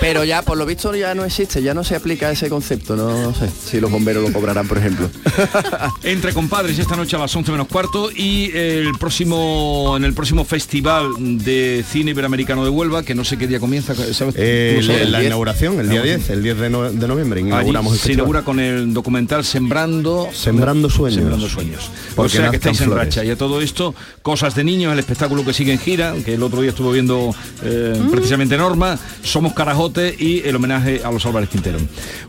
Pero 0.00 0.24
ya, 0.24 0.42
por 0.42 0.56
lo 0.58 0.66
visto, 0.66 0.94
ya 0.94 1.14
no 1.14 1.24
existe, 1.24 1.62
ya 1.62 1.74
no 1.74 1.84
se 1.84 1.96
aplica 1.96 2.30
ese 2.30 2.48
concepto. 2.48 2.96
No, 2.96 3.34
sé 3.34 3.48
si 3.70 3.80
los 3.80 3.90
bomberos 3.90 4.22
lo 4.26 4.32
cobrarán, 4.32 4.66
por 4.68 4.78
ejemplo. 4.78 5.08
Entre 6.02 6.32
compadres 6.32 6.78
esta 6.78 6.96
noche 6.96 7.16
a 7.16 7.20
las 7.20 7.34
11 7.34 7.50
menos 7.52 7.68
cuarto 7.68 8.10
y 8.10 8.50
el 8.54 8.92
próximo 8.98 9.94
en 9.96 10.04
el 10.04 10.12
próximo 10.14 10.44
festival 10.44 11.08
de 11.18 11.84
cine 11.88 12.10
iberoamericano 12.12 12.64
de 12.64 12.70
Huelva, 12.70 13.02
que 13.02 13.14
no 13.14 13.24
sé 13.24 13.36
qué 13.36 13.46
día 13.46 13.60
comienza, 13.60 13.94
¿sabes? 14.12 14.34
Eh, 14.38 14.80
la 15.08 15.22
inauguración, 15.22 15.80
el 15.80 15.88
día 15.88 16.02
10, 16.02 16.30
el 16.30 16.42
10 16.42 16.58
de, 16.58 16.70
no- 16.70 16.90
de 16.90 17.08
noviembre, 17.08 17.40
Allí 17.40 17.48
inauguramos 17.48 17.92
el 17.94 17.98
se 17.98 18.06
festival. 18.08 18.24
Inaugura 18.34 18.42
con 18.44 18.60
el 18.60 18.92
documental 18.92 19.44
Sembrando 19.44 20.28
Sembrando 20.32 20.90
sueños. 20.90 21.18
Sembrando 21.20 21.48
sueños. 21.48 21.90
Porque 22.14 22.38
o 22.38 22.40
sea 22.40 22.50
que 22.50 22.56
estáis 22.56 22.80
en 22.80 22.86
flores. 22.86 23.04
racha. 23.06 23.24
Y 23.24 23.30
a 23.30 23.36
todo 23.36 23.60
esto, 23.60 23.94
cosas 24.22 24.54
de 24.54 24.64
niños, 24.64 24.92
el 24.92 24.98
espectáculo 24.98 25.44
que 25.44 25.52
sigue 25.52 25.72
en 25.72 25.78
gira, 25.78 26.14
que 26.24 26.34
el 26.34 26.42
otro 26.42 26.60
día 26.60 26.70
estuvo 26.70 26.90
viendo 26.92 27.34
eh, 27.62 27.92
Mm. 27.94 28.10
precisamente 28.10 28.56
Norma, 28.56 28.98
Somos 29.22 29.52
Carajote 29.54 30.14
y 30.18 30.40
el 30.46 30.56
homenaje 30.56 31.00
a 31.04 31.10
los 31.12 31.24
Álvarez 31.26 31.48
Quintero. 31.48 31.78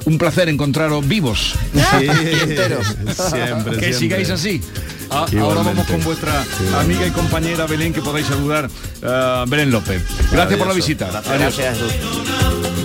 Un 0.05 0.17
placer 0.17 0.49
encontraros 0.49 1.07
vivos. 1.07 1.55
Sí, 1.95 2.07
siempre, 3.29 3.77
que 3.77 3.93
siempre. 3.93 3.93
sigáis 3.93 4.29
así. 4.29 4.61
Ah, 5.09 5.25
ahora 5.39 5.61
vamos 5.61 5.85
con 5.87 6.03
vuestra 6.03 6.43
amiga 6.79 7.05
y 7.05 7.11
compañera 7.11 7.65
Belén, 7.67 7.93
que 7.93 8.01
podáis 8.01 8.25
saludar, 8.27 8.69
eh, 9.01 9.43
Belén 9.47 9.71
López. 9.71 10.01
Gracias 10.31 10.57
por 10.57 10.67
la 10.67 10.73
visita. 10.73 11.21
Adiós. 11.25 11.59
Ay, 11.59 12.84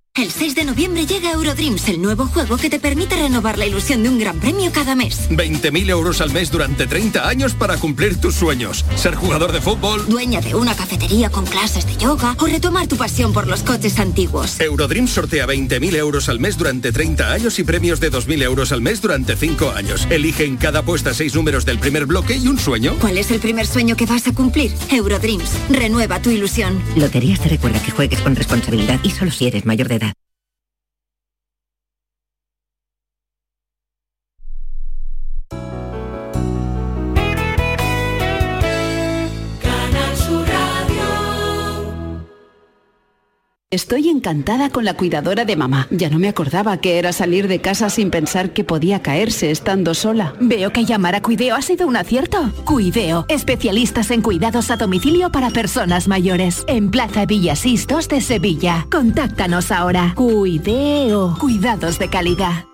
El 0.17 0.29
6 0.29 0.55
de 0.55 0.65
noviembre 0.65 1.05
llega 1.05 1.31
Eurodreams, 1.31 1.87
el 1.87 2.01
nuevo 2.01 2.25
juego 2.25 2.57
que 2.57 2.69
te 2.69 2.79
permite 2.79 3.15
renovar 3.15 3.57
la 3.57 3.65
ilusión 3.65 4.03
de 4.03 4.09
un 4.09 4.19
gran 4.19 4.41
premio 4.41 4.69
cada 4.73 4.93
mes. 4.93 5.29
20.000 5.29 5.89
euros 5.89 6.19
al 6.19 6.31
mes 6.31 6.51
durante 6.51 6.85
30 6.85 7.29
años 7.29 7.53
para 7.53 7.77
cumplir 7.77 8.19
tus 8.19 8.35
sueños. 8.35 8.83
Ser 8.97 9.15
jugador 9.15 9.53
de 9.53 9.61
fútbol. 9.61 10.05
Dueña 10.09 10.41
de 10.41 10.53
una 10.53 10.75
cafetería 10.75 11.29
con 11.29 11.45
clases 11.45 11.87
de 11.87 11.95
yoga 11.95 12.35
o 12.37 12.45
retomar 12.45 12.87
tu 12.87 12.97
pasión 12.97 13.31
por 13.31 13.47
los 13.47 13.63
coches 13.63 13.99
antiguos. 13.99 14.59
Eurodreams 14.59 15.11
sortea 15.11 15.47
20.000 15.47 15.95
euros 15.95 16.27
al 16.27 16.41
mes 16.41 16.57
durante 16.57 16.91
30 16.91 17.31
años 17.31 17.57
y 17.57 17.63
premios 17.63 18.01
de 18.01 18.11
2.000 18.11 18.43
euros 18.43 18.73
al 18.73 18.81
mes 18.81 19.01
durante 19.01 19.37
5 19.37 19.71
años. 19.71 20.07
Elige 20.09 20.43
en 20.43 20.57
cada 20.57 20.79
apuesta 20.79 21.13
6 21.13 21.35
números 21.35 21.63
del 21.63 21.79
primer 21.79 22.05
bloque 22.05 22.35
y 22.35 22.49
un 22.49 22.59
sueño. 22.59 22.97
¿Cuál 22.99 23.17
es 23.17 23.31
el 23.31 23.39
primer 23.39 23.65
sueño 23.65 23.95
que 23.95 24.07
vas 24.07 24.27
a 24.27 24.33
cumplir? 24.33 24.73
Eurodreams, 24.91 25.51
renueva 25.69 26.21
tu 26.21 26.31
ilusión. 26.31 26.83
Loterías 26.97 27.39
te 27.39 27.47
recuerda 27.47 27.81
que 27.81 27.91
juegues 27.91 28.19
con 28.19 28.35
responsabilidad 28.35 28.99
y 29.03 29.11
solo 29.11 29.31
si 29.31 29.47
eres 29.47 29.65
mayor 29.65 29.87
de 29.87 29.95
edad. 29.95 30.10
Estoy 43.73 44.09
encantada 44.09 44.69
con 44.69 44.83
la 44.83 44.95
cuidadora 44.95 45.45
de 45.45 45.55
mamá. 45.55 45.87
Ya 45.91 46.09
no 46.09 46.19
me 46.19 46.27
acordaba 46.27 46.81
que 46.81 46.99
era 46.99 47.13
salir 47.13 47.47
de 47.47 47.61
casa 47.61 47.89
sin 47.89 48.11
pensar 48.11 48.51
que 48.51 48.65
podía 48.65 49.01
caerse 49.01 49.49
estando 49.49 49.93
sola. 49.93 50.35
Veo 50.41 50.73
que 50.73 50.83
llamar 50.83 51.15
a 51.15 51.21
Cuideo 51.21 51.55
ha 51.55 51.61
sido 51.61 51.87
un 51.87 51.95
acierto. 51.95 52.51
Cuideo, 52.65 53.25
especialistas 53.29 54.11
en 54.11 54.21
cuidados 54.21 54.71
a 54.71 54.75
domicilio 54.75 55.31
para 55.31 55.51
personas 55.51 56.09
mayores. 56.09 56.65
En 56.67 56.91
Plaza 56.91 57.25
Villasís 57.25 57.87
2 57.87 58.09
de 58.09 58.19
Sevilla. 58.19 58.87
Contáctanos 58.91 59.71
ahora. 59.71 60.15
Cuideo, 60.17 61.37
cuidados 61.39 61.97
de 61.97 62.09
calidad. 62.09 62.65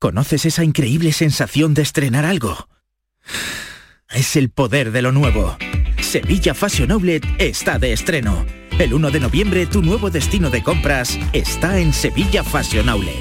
¿Conoces 0.00 0.46
esa 0.46 0.64
increíble 0.64 1.12
sensación 1.12 1.74
de 1.74 1.82
estrenar 1.82 2.24
algo? 2.24 2.66
Es 4.10 4.34
el 4.34 4.50
poder 4.50 4.90
de 4.90 5.02
lo 5.02 5.12
nuevo. 5.12 5.56
Sevilla 6.00 6.54
Fashion 6.54 6.90
Outlet 6.90 7.24
está 7.38 7.78
de 7.78 7.92
estreno. 7.92 8.61
El 8.78 8.94
1 8.94 9.10
de 9.10 9.20
noviembre 9.20 9.66
tu 9.66 9.82
nuevo 9.82 10.10
destino 10.10 10.48
de 10.48 10.62
compras 10.62 11.18
está 11.34 11.78
en 11.78 11.92
Sevilla 11.92 12.42
Fashion 12.42 12.88
Outlet. 12.88 13.14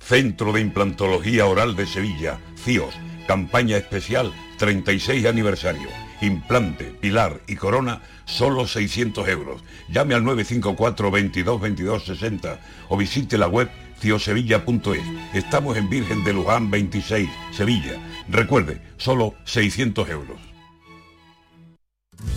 Centro 0.00 0.52
de 0.52 0.60
Implantología 0.60 1.46
Oral 1.46 1.76
de 1.76 1.86
Sevilla, 1.86 2.38
CIOS, 2.56 2.94
campaña 3.28 3.76
especial 3.76 4.32
36 4.58 5.24
aniversario. 5.26 5.88
Implante, 6.20 6.86
pilar 7.00 7.40
y 7.46 7.54
corona, 7.54 8.02
solo 8.24 8.66
600 8.66 9.28
euros. 9.28 9.62
Llame 9.88 10.14
al 10.14 10.24
954 10.24 11.10
22 11.10 11.60
22 11.60 12.04
60 12.04 12.60
o 12.88 12.96
visite 12.96 13.38
la 13.38 13.46
web 13.46 13.70
ciosevilla.es. 14.00 15.02
Estamos 15.32 15.76
en 15.76 15.88
Virgen 15.88 16.24
de 16.24 16.32
Luján 16.32 16.70
26, 16.70 17.28
Sevilla. 17.52 17.94
Recuerde, 18.28 18.80
solo 18.96 19.34
600 19.44 20.08
euros. 20.10 20.45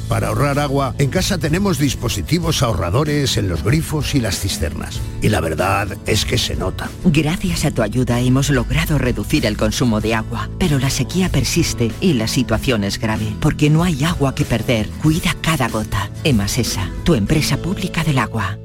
Para 0.07 0.29
ahorrar 0.29 0.57
agua, 0.59 0.95
en 0.97 1.09
casa 1.09 1.37
tenemos 1.37 1.77
dispositivos 1.77 2.63
ahorradores 2.63 3.37
en 3.37 3.47
los 3.47 3.63
grifos 3.63 4.15
y 4.15 4.19
las 4.19 4.39
cisternas. 4.39 4.99
Y 5.21 5.29
la 5.29 5.39
verdad 5.39 5.97
es 6.07 6.25
que 6.25 6.37
se 6.37 6.55
nota. 6.55 6.89
Gracias 7.05 7.65
a 7.65 7.71
tu 7.71 7.81
ayuda 7.81 8.19
hemos 8.19 8.49
logrado 8.49 8.97
reducir 8.97 9.45
el 9.45 9.57
consumo 9.57 10.01
de 10.01 10.15
agua, 10.15 10.49
pero 10.59 10.79
la 10.79 10.89
sequía 10.89 11.29
persiste 11.29 11.91
y 12.01 12.13
la 12.13 12.27
situación 12.27 12.83
es 12.83 12.99
grave, 12.99 13.35
porque 13.39 13.69
no 13.69 13.83
hay 13.83 14.03
agua 14.03 14.33
que 14.33 14.45
perder. 14.45 14.89
Cuida 15.01 15.35
cada 15.41 15.69
gota. 15.69 16.09
Emasesa, 16.23 16.89
tu 17.03 17.13
empresa 17.15 17.57
pública 17.57 18.03
del 18.03 18.17
agua. 18.17 18.57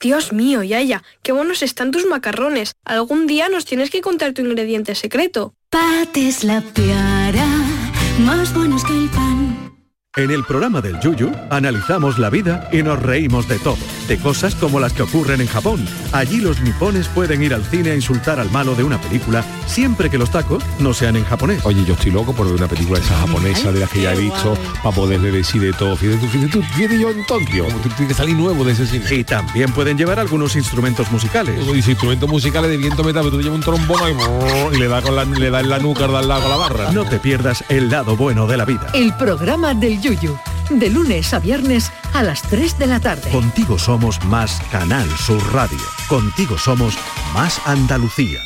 Dios 0.00 0.32
mío, 0.32 0.62
Yaya, 0.62 1.02
qué 1.22 1.32
buenos 1.32 1.62
están 1.62 1.90
tus 1.90 2.06
macarrones. 2.06 2.72
Algún 2.86 3.26
día 3.26 3.50
nos 3.50 3.66
tienes 3.66 3.90
que 3.90 4.00
contar 4.00 4.32
tu 4.32 4.40
ingrediente 4.40 4.94
secreto. 4.94 5.52
Pates 5.68 6.42
la 6.42 6.62
piara, 6.62 7.46
más 8.18 8.54
buenos 8.54 8.82
que 8.84 8.94
el. 8.94 9.29
En 10.16 10.32
el 10.32 10.42
programa 10.42 10.80
del 10.80 10.98
Yuyu 10.98 11.30
analizamos 11.50 12.18
la 12.18 12.30
vida 12.30 12.68
y 12.72 12.82
nos 12.82 13.00
reímos 13.00 13.46
de 13.46 13.60
todo, 13.60 13.78
de 14.08 14.18
cosas 14.18 14.56
como 14.56 14.80
las 14.80 14.92
que 14.92 15.02
ocurren 15.02 15.40
en 15.40 15.46
Japón. 15.46 15.86
Allí 16.10 16.40
los 16.40 16.60
nipones 16.62 17.06
pueden 17.06 17.44
ir 17.44 17.54
al 17.54 17.62
cine 17.62 17.92
a 17.92 17.94
insultar 17.94 18.40
al 18.40 18.50
malo 18.50 18.74
de 18.74 18.82
una 18.82 19.00
película 19.00 19.44
siempre 19.66 20.10
que 20.10 20.18
los 20.18 20.32
tacos 20.32 20.64
no 20.80 20.92
sean 20.94 21.14
en 21.14 21.24
japonés. 21.24 21.64
Oye, 21.64 21.84
yo 21.84 21.94
estoy 21.94 22.10
loco 22.10 22.32
por 22.32 22.46
ver 22.46 22.56
una 22.56 22.66
película 22.66 22.98
esa 22.98 23.16
japonesa 23.18 23.70
de 23.70 23.78
las 23.78 23.88
que 23.88 24.02
ya 24.02 24.12
he 24.12 24.18
visto 24.18 24.58
para 24.82 24.96
poderle 24.96 25.30
decir 25.30 25.62
de 25.62 25.72
todo. 25.72 25.94
Fíjate 25.94 26.18
tú, 26.18 26.26
fíjate 26.26 26.50
tú, 26.50 26.62
fíjate 26.74 26.98
yo 26.98 27.10
en 27.10 27.24
Tokio. 27.26 27.64
Como 27.66 27.78
tú 27.78 27.88
tienes 27.90 28.08
que 28.08 28.14
salir 28.14 28.34
nuevo 28.34 28.64
de 28.64 28.72
ese 28.72 28.86
cine. 28.88 29.04
Y 29.14 29.22
también 29.22 29.70
pueden 29.70 29.96
llevar 29.96 30.18
algunos 30.18 30.56
instrumentos 30.56 31.08
musicales. 31.12 31.64
Y 31.72 31.88
instrumentos 31.88 32.28
musicales 32.28 32.68
de 32.68 32.78
viento 32.78 33.04
metal, 33.04 33.22
pero 33.22 33.36
tú 33.36 33.42
llevas 33.42 33.58
un 33.58 33.64
trombón 33.64 34.02
ahí, 34.02 34.16
y 34.74 34.76
le 34.76 34.88
da 34.88 35.02
con 35.02 35.14
la, 35.14 35.24
le 35.24 35.50
da 35.50 35.60
en 35.60 35.70
la 35.70 35.78
nuca, 35.78 36.08
da 36.08 36.18
al 36.18 36.26
lado 36.26 36.42
con 36.42 36.50
la 36.50 36.56
barra. 36.56 36.90
No 36.90 37.04
te 37.04 37.20
pierdas 37.20 37.62
el 37.68 37.90
lado 37.90 38.16
bueno 38.16 38.48
de 38.48 38.56
la 38.56 38.64
vida. 38.64 38.88
El 38.92 39.14
programa 39.14 39.72
del 39.72 39.99
Yuyu, 40.00 40.36
de 40.70 40.90
lunes 40.90 41.32
a 41.34 41.38
viernes 41.38 41.92
a 42.14 42.22
las 42.22 42.42
3 42.42 42.78
de 42.78 42.86
la 42.86 43.00
tarde. 43.00 43.30
Contigo 43.30 43.78
somos 43.78 44.22
más 44.24 44.60
Canal 44.70 45.08
Sur 45.18 45.42
Radio. 45.52 45.78
Contigo 46.08 46.58
somos 46.58 46.96
más 47.34 47.60
Andalucía. 47.66 48.40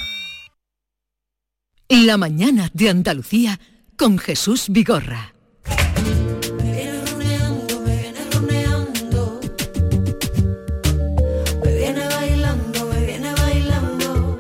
La 1.89 2.17
mañana 2.17 2.71
de 2.73 2.91
Andalucía 2.91 3.61
con 3.97 4.19
Jesús 4.19 4.67
Vigorra. 4.69 5.35
Me 11.63 11.73
viene 11.79 12.09
bailando, 12.09 12.87
me 12.87 13.07
viene 13.07 13.33
bailando. 13.35 14.39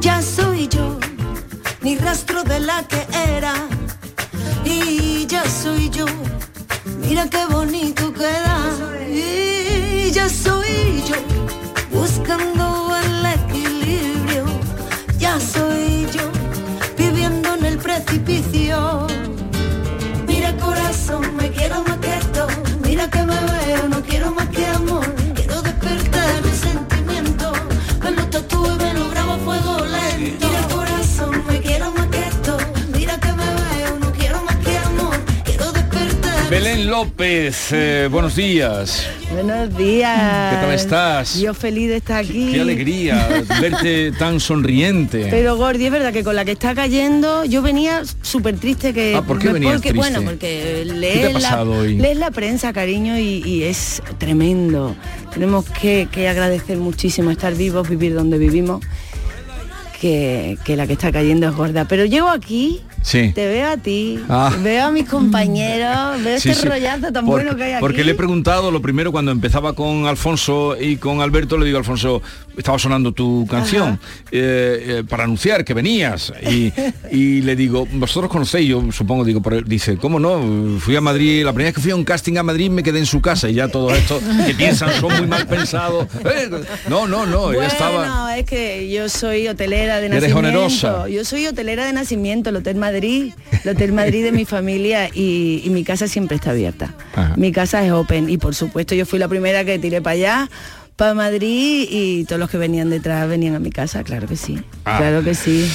Ya 0.00 0.20
soy 0.20 0.68
yo, 0.68 0.98
ni 1.82 1.96
rastro 1.96 2.44
de 2.44 2.60
la 2.60 2.86
que 2.86 3.06
era. 3.12 3.73
Soy 5.48 5.88
yo, 5.90 6.04
mira 7.00 7.28
qué 7.28 7.46
bonito 7.46 8.12
queda. 8.12 8.58
Y 9.08 10.10
ya 10.10 10.28
soy 10.28 11.02
yo, 11.08 11.16
buscando 11.90 12.94
el 12.96 13.26
equilibrio. 13.26 14.44
Ya 15.18 15.38
soy 15.40 16.06
yo, 16.12 16.30
viviendo 16.96 17.54
en 17.54 17.64
el 17.64 17.78
precipicio. 17.78 19.06
Mira 20.26 20.56
corazón, 20.56 21.36
me 21.36 21.50
quiero 21.50 21.84
Belén 36.54 36.88
López, 36.88 37.72
eh, 37.72 38.08
buenos 38.08 38.36
días. 38.36 39.08
Buenos 39.32 39.76
días. 39.76 40.54
¿Qué 40.54 40.60
tal 40.60 40.72
estás? 40.72 41.40
Yo 41.40 41.52
feliz 41.52 41.88
de 41.88 41.96
estar 41.96 42.22
aquí. 42.22 42.52
Qué 42.52 42.60
alegría 42.60 43.42
verte 43.60 44.12
tan 44.20 44.38
sonriente. 44.38 45.26
Pero 45.32 45.56
Gordi, 45.56 45.86
es 45.86 45.90
verdad 45.90 46.12
que 46.12 46.22
con 46.22 46.36
la 46.36 46.44
que 46.44 46.52
está 46.52 46.72
cayendo, 46.76 47.44
yo 47.44 47.60
venía 47.60 48.02
súper 48.22 48.56
triste 48.56 48.94
que. 48.94 49.16
Ah, 49.16 49.22
¿por 49.22 49.40
qué 49.40 49.48
venías 49.48 49.72
porque, 49.72 49.90
triste? 49.90 50.10
Bueno, 50.12 50.30
porque 50.30 50.84
¿Qué 50.84 50.84
te 50.84 50.90
ha 50.92 50.94
lees 50.94 51.42
la, 51.42 51.62
hoy? 51.64 51.96
lees 51.98 52.18
la 52.18 52.30
prensa, 52.30 52.72
cariño, 52.72 53.18
y, 53.18 53.42
y 53.44 53.64
es 53.64 54.00
tremendo. 54.18 54.94
Tenemos 55.32 55.64
que, 55.64 56.06
que 56.12 56.28
agradecer 56.28 56.78
muchísimo 56.78 57.32
estar 57.32 57.52
vivos, 57.56 57.88
vivir 57.88 58.14
donde 58.14 58.38
vivimos. 58.38 58.80
Que, 60.00 60.58
que 60.64 60.76
la 60.76 60.86
que 60.86 60.92
está 60.94 61.10
cayendo 61.12 61.48
es 61.48 61.54
gorda. 61.54 61.86
Pero 61.86 62.04
llego 62.04 62.28
aquí, 62.28 62.80
Sí. 63.02 63.32
te 63.34 63.46
veo 63.46 63.68
a 63.68 63.76
ti, 63.76 64.18
Ah. 64.28 64.50
veo 64.62 64.86
a 64.86 64.90
mis 64.90 65.08
compañeros, 65.08 66.22
veo 66.24 66.38
Sí, 66.40 66.50
este 66.50 66.62
sí. 66.62 66.68
rollazo 66.68 67.12
tan 67.12 67.24
bueno 67.26 67.54
que 67.56 67.64
hay 67.64 67.72
aquí. 67.72 67.80
Porque 67.80 68.02
le 68.04 68.12
he 68.12 68.14
preguntado 68.14 68.70
lo 68.70 68.80
primero 68.82 69.12
cuando 69.12 69.30
empezaba 69.30 69.74
con 69.74 70.06
Alfonso 70.06 70.76
y 70.80 70.96
con 70.96 71.20
Alberto, 71.20 71.56
le 71.58 71.66
digo, 71.66 71.78
Alfonso, 71.78 72.22
estaba 72.56 72.78
sonando 72.78 73.12
tu 73.12 73.46
canción 73.50 73.98
eh, 74.30 74.84
eh, 75.00 75.04
para 75.08 75.24
anunciar 75.24 75.64
que 75.64 75.74
venías. 75.74 76.32
Y, 76.50 76.72
y 77.10 77.40
le 77.42 77.56
digo, 77.56 77.86
vosotros 77.92 78.30
conocéis, 78.30 78.68
yo 78.68 78.82
supongo, 78.92 79.24
digo, 79.24 79.42
él, 79.50 79.64
dice, 79.66 79.96
¿cómo 79.96 80.18
no? 80.18 80.78
Fui 80.80 80.96
a 80.96 81.00
Madrid, 81.00 81.44
la 81.44 81.52
primera 81.52 81.68
vez 81.68 81.74
que 81.74 81.80
fui 81.82 81.90
a 81.92 81.96
un 81.96 82.04
casting 82.04 82.36
a 82.38 82.42
Madrid 82.42 82.70
me 82.70 82.82
quedé 82.82 82.98
en 83.00 83.06
su 83.06 83.20
casa 83.20 83.48
y 83.48 83.54
ya 83.54 83.68
todo 83.68 83.94
esto 83.94 84.20
que 84.46 84.54
piensan 84.58 84.90
son 85.00 85.16
muy 85.18 85.26
mal 85.26 85.46
pensados. 85.46 86.06
Eh, 86.24 86.50
no, 86.88 87.06
no, 87.06 87.26
no, 87.26 87.52
ella 87.52 87.66
estaba... 87.66 88.36
es 88.38 88.46
que 88.46 88.90
yo 88.90 89.08
soy 89.08 89.46
hotelera 89.48 89.83
de 89.86 90.06
Eres 90.06 90.10
nacimiento. 90.22 90.38
onerosa. 90.38 91.08
Yo 91.08 91.24
soy 91.24 91.46
hotelera 91.46 91.86
de 91.86 91.92
nacimiento, 91.92 92.50
el 92.50 92.56
Hotel 92.56 92.76
Madrid, 92.76 93.32
el 93.64 93.70
Hotel 93.70 93.92
Madrid 93.92 94.24
de 94.24 94.32
mi 94.32 94.44
familia 94.56 95.08
y, 95.12 95.62
y 95.64 95.70
mi 95.70 95.84
casa 95.84 96.08
siempre 96.08 96.36
está 96.36 96.50
abierta. 96.50 96.94
Ajá. 97.14 97.34
Mi 97.36 97.52
casa 97.52 97.84
es 97.84 97.92
open 97.92 98.28
y 98.30 98.38
por 98.38 98.54
supuesto 98.54 98.94
yo 98.94 99.06
fui 99.06 99.18
la 99.18 99.28
primera 99.28 99.64
que 99.64 99.78
tiré 99.78 100.00
para 100.02 100.14
allá, 100.14 100.50
para 100.96 101.14
Madrid 101.14 101.86
y 101.90 102.24
todos 102.24 102.38
los 102.40 102.50
que 102.50 102.56
venían 102.58 102.88
detrás 102.90 103.28
venían 103.28 103.54
a 103.54 103.58
mi 103.58 103.70
casa, 103.70 104.02
claro 104.04 104.26
que 104.28 104.36
sí. 104.36 104.60
Ah. 104.84 104.96
Claro 104.98 105.22
que 105.24 105.34
sí. 105.34 105.68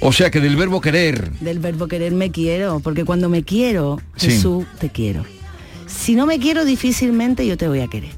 O 0.00 0.12
sea 0.12 0.30
que 0.30 0.40
del 0.40 0.54
verbo 0.56 0.80
querer, 0.80 1.30
Del 1.40 1.58
verbo 1.58 1.88
querer 1.88 2.12
me 2.12 2.30
quiero, 2.30 2.78
porque 2.80 3.04
cuando 3.04 3.28
me 3.28 3.42
quiero, 3.42 4.00
Sí. 4.16 4.30
Jesús, 4.30 4.64
te 4.78 4.90
quiero. 4.90 5.24
Si 5.86 6.14
no 6.14 6.26
me 6.26 6.38
quiero 6.38 6.64
difícilmente 6.64 7.46
yo 7.46 7.56
te 7.56 7.66
voy 7.66 7.80
a 7.80 7.88
querer. 7.88 8.10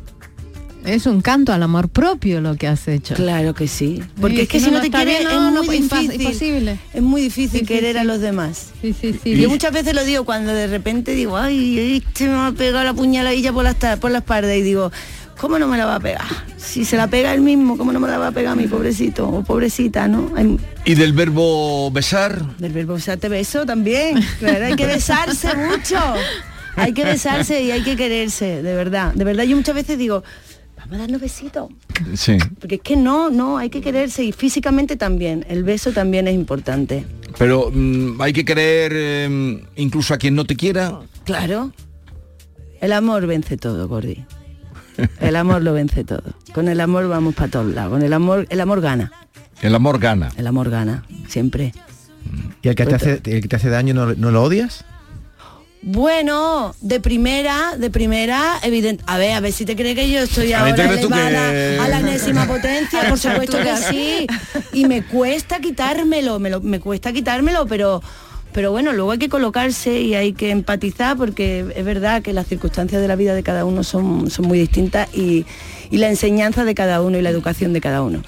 Es 0.84 1.06
un 1.06 1.20
canto 1.20 1.52
al 1.52 1.62
amor 1.62 1.88
propio 1.88 2.40
lo 2.40 2.56
que 2.56 2.66
has 2.66 2.88
hecho. 2.88 3.14
Claro 3.14 3.54
que 3.54 3.68
sí. 3.68 4.02
Porque 4.20 4.36
Sí, 4.36 4.42
es 4.42 4.48
que 4.48 4.58
si 4.60 4.64
si 4.66 4.70
no 4.70 4.76
no 4.78 4.82
te 4.82 4.90
quieres 4.90 5.20
es 5.20 5.24
no, 5.24 5.50
no, 5.50 5.62
muy 5.62 5.78
difícil. 5.80 6.12
imposible. 6.22 6.78
Es 6.94 7.02
muy 7.02 7.20
difícil 7.20 7.60
Sí, 7.60 7.66
sí, 7.66 7.66
querer 7.66 7.98
a 7.98 8.02
sí. 8.02 8.06
los 8.06 8.20
demás. 8.20 8.70
Sí, 8.80 8.94
sí, 8.98 9.14
sí. 9.22 9.36
Yo 9.36 9.48
muchas 9.50 9.72
veces 9.72 9.94
lo 9.94 10.04
digo 10.04 10.24
cuando 10.24 10.52
de 10.54 10.66
repente 10.66 11.12
digo, 11.14 11.36
ay, 11.36 12.02
este 12.04 12.26
me 12.26 12.32
va 12.34 12.46
a 12.48 12.52
pegar 12.52 12.84
la 12.84 12.94
puñaladilla 12.94 13.52
por 13.52 13.64
la, 13.64 13.74
por 13.96 14.10
la 14.10 14.18
espalda 14.18 14.54
y 14.56 14.62
digo, 14.62 14.90
¿cómo 15.38 15.58
no 15.58 15.68
me 15.68 15.76
la 15.76 15.84
va 15.86 15.96
a 15.96 16.00
pegar? 16.00 16.24
Si 16.56 16.84
se 16.84 16.96
la 16.96 17.08
pega 17.08 17.34
él 17.34 17.42
mismo, 17.42 17.76
¿cómo 17.76 17.92
no 17.92 18.00
me 18.00 18.08
la 18.08 18.18
va 18.18 18.28
a 18.28 18.32
pegar 18.32 18.56
mi 18.56 18.66
pobrecito 18.66 19.28
o 19.28 19.42
pobrecita, 19.44 20.08
no? 20.08 20.30
Hay- 20.34 20.58
y 20.86 20.94
del 20.94 21.12
verbo 21.12 21.90
besar, 21.90 22.56
del 22.56 22.72
verbo 22.72 22.94
besar 22.94 23.18
te 23.18 23.28
beso 23.28 23.66
también. 23.66 24.18
Claro, 24.38 24.64
hay 24.64 24.76
que 24.76 24.86
besarse 24.86 25.48
mucho. 25.56 25.98
Hay 26.76 26.94
que 26.94 27.04
besarse 27.04 27.62
y 27.62 27.70
hay 27.72 27.82
que 27.82 27.96
quererse, 27.96 28.62
de 28.62 28.74
verdad. 28.74 29.12
De 29.14 29.24
verdad 29.24 29.44
yo 29.44 29.56
muchas 29.56 29.74
veces 29.74 29.98
digo, 29.98 30.22
vamos 30.80 30.96
a 30.96 30.98
darnos 30.98 31.20
besitos. 31.20 31.70
sí. 32.14 32.38
Porque 32.58 32.76
es 32.76 32.80
que 32.80 32.96
no, 32.96 33.30
no, 33.30 33.58
hay 33.58 33.70
que 33.70 33.80
quererse 33.80 34.24
y 34.24 34.32
físicamente 34.32 34.96
también. 34.96 35.44
El 35.48 35.64
beso 35.64 35.92
también 35.92 36.28
es 36.28 36.34
importante. 36.34 37.04
Pero 37.38 37.70
mm, 37.72 38.20
hay 38.20 38.32
que 38.32 38.44
querer 38.44 38.92
eh, 38.94 39.64
incluso 39.76 40.14
a 40.14 40.18
quien 40.18 40.34
no 40.34 40.44
te 40.44 40.56
quiera. 40.56 41.00
Claro. 41.24 41.72
El 42.80 42.92
amor 42.92 43.26
vence 43.26 43.56
todo, 43.56 43.86
Gordi. 43.88 44.24
El 45.20 45.36
amor 45.36 45.62
lo 45.62 45.72
vence 45.72 46.04
todo. 46.04 46.34
Con 46.52 46.68
el 46.68 46.80
amor 46.80 47.08
vamos 47.08 47.34
para 47.34 47.50
todos 47.50 47.74
lados. 47.74 47.92
Con 47.92 48.02
el 48.02 48.12
amor, 48.12 48.46
el 48.50 48.60
amor 48.60 48.80
gana. 48.80 49.12
El 49.62 49.74
amor 49.74 49.98
gana. 49.98 50.30
El 50.36 50.46
amor 50.46 50.70
gana, 50.70 51.04
siempre. 51.28 51.72
¿Y 52.62 52.68
el 52.68 52.74
que 52.74 52.86
te 52.86 52.94
hace, 52.94 53.20
el 53.24 53.42
que 53.42 53.48
te 53.48 53.56
hace 53.56 53.68
daño 53.68 53.94
no, 53.94 54.14
no 54.14 54.30
lo 54.30 54.42
odias? 54.42 54.84
Bueno, 55.82 56.74
de 56.82 57.00
primera, 57.00 57.74
de 57.78 57.90
primera, 57.90 58.58
evidente. 58.62 59.02
A 59.06 59.16
ver, 59.16 59.32
a 59.32 59.40
ver 59.40 59.52
si 59.52 59.64
te 59.64 59.74
crees 59.76 59.96
que 59.96 60.10
yo 60.10 60.20
estoy 60.20 60.52
A 60.52 60.62
ver, 60.62 60.74
¿te 60.74 60.82
ahora 60.82 60.94
elevada 61.00 61.50
que- 61.52 61.78
a 61.80 61.88
la 61.88 62.00
enésima 62.00 62.46
potencia, 62.46 63.08
por 63.08 63.18
supuesto 63.18 63.58
que 63.58 63.76
sí. 63.90 64.26
Y 64.74 64.84
me 64.86 65.02
cuesta 65.02 65.58
quitármelo, 65.60 66.38
me, 66.38 66.50
lo- 66.50 66.60
me 66.60 66.80
cuesta 66.80 67.12
quitármelo, 67.12 67.66
pero 67.66 68.02
pero 68.52 68.72
bueno, 68.72 68.92
luego 68.92 69.12
hay 69.12 69.18
que 69.18 69.28
colocarse 69.28 70.00
y 70.00 70.16
hay 70.16 70.32
que 70.32 70.50
empatizar 70.50 71.16
porque 71.16 71.64
es 71.76 71.84
verdad 71.84 72.20
que 72.20 72.32
las 72.32 72.48
circunstancias 72.48 73.00
de 73.00 73.06
la 73.06 73.14
vida 73.14 73.32
de 73.32 73.44
cada 73.44 73.64
uno 73.64 73.84
son, 73.84 74.28
son 74.28 74.48
muy 74.48 74.58
distintas 74.58 75.08
y, 75.14 75.46
y 75.90 75.98
la 75.98 76.09
enseñanza 76.09 76.64
de 76.64 76.74
cada 76.74 77.00
uno 77.03 77.18
y 77.18 77.22
la 77.22 77.31
educación 77.31 77.72
de 77.72 77.81
cada 77.81 78.03
uno. 78.03 78.22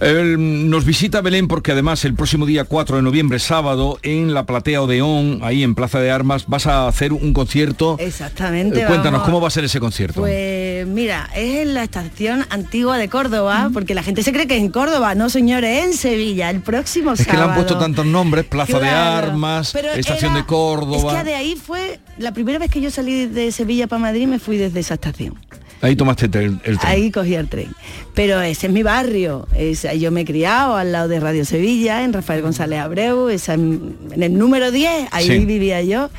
Nos 0.00 0.84
visita 0.84 1.20
Belén 1.20 1.46
porque 1.48 1.72
además 1.72 2.04
el 2.04 2.14
próximo 2.14 2.46
día 2.46 2.64
4 2.64 2.96
de 2.96 3.02
noviembre, 3.02 3.38
sábado, 3.38 3.98
en 4.02 4.32
la 4.32 4.46
Platea 4.46 4.82
Odeón, 4.82 5.40
ahí 5.42 5.62
en 5.62 5.74
Plaza 5.74 6.00
de 6.00 6.10
Armas, 6.10 6.46
vas 6.46 6.66
a 6.66 6.88
hacer 6.88 7.12
un 7.12 7.32
concierto. 7.32 7.96
Exactamente. 7.98 8.80
Eh, 8.82 8.86
Cuéntanos, 8.86 9.20
vamos. 9.20 9.24
¿cómo 9.26 9.40
va 9.40 9.48
a 9.48 9.50
ser 9.50 9.64
ese 9.64 9.78
concierto? 9.80 10.20
Pues 10.20 10.86
mira, 10.86 11.28
es 11.34 11.56
en 11.58 11.74
la 11.74 11.82
estación 11.84 12.46
antigua 12.50 12.96
de 12.98 13.08
Córdoba, 13.08 13.70
porque 13.72 13.94
la 13.94 14.02
gente 14.02 14.22
se 14.22 14.32
cree 14.32 14.46
que 14.46 14.56
es 14.56 14.62
en 14.62 14.70
Córdoba, 14.70 15.14
no 15.14 15.28
señores, 15.28 15.84
en 15.84 15.92
Sevilla, 15.92 16.50
el 16.50 16.60
próximo 16.60 17.12
es 17.12 17.26
que 17.26 17.36
le 17.36 17.42
han 17.42 17.54
puesto 17.54 17.78
tantos 17.78 18.06
nombres, 18.06 18.46
Plaza 18.46 18.78
de 18.78 18.88
Armas, 18.88 19.70
pero 19.72 19.90
Estación 19.92 20.32
era- 20.32 20.40
de 20.40 20.46
Córdoba. 20.46 21.12
Es 21.12 21.18
que 21.18 21.24
de 21.24 21.34
ahí 21.34 21.56
fue 21.56 22.00
la 22.18 22.32
primera 22.32 22.58
vez 22.58 22.70
que 22.70 22.80
yo 22.80 22.90
salí 22.90 23.26
de 23.26 23.52
Sevilla 23.52 23.86
para 23.86 24.00
Madrid, 24.00 24.26
me 24.26 24.38
fui 24.38 24.56
desde 24.56 24.80
esa 24.80 24.94
estación. 24.94 25.34
Ahí 25.82 25.96
tomaste 25.96 26.26
el, 26.26 26.60
el 26.64 26.78
tren. 26.78 26.78
Ahí 26.82 27.10
cogí 27.10 27.34
el 27.34 27.48
tren. 27.48 27.72
Pero 28.14 28.40
ese 28.42 28.66
es 28.66 28.72
mi 28.72 28.82
barrio. 28.82 29.48
Es- 29.56 29.86
yo 29.98 30.10
me 30.10 30.22
he 30.22 30.24
criado 30.24 30.76
al 30.76 30.92
lado 30.92 31.08
de 31.08 31.20
Radio 31.20 31.44
Sevilla, 31.44 32.04
en 32.04 32.12
Rafael 32.12 32.42
González 32.42 32.80
Abreu, 32.80 33.28
esa- 33.30 33.54
en 33.54 33.96
el 34.20 34.36
número 34.36 34.70
10, 34.70 35.08
ahí 35.10 35.26
Sí. 35.26 35.44
vivía 35.46 35.80
yo. 35.82 36.10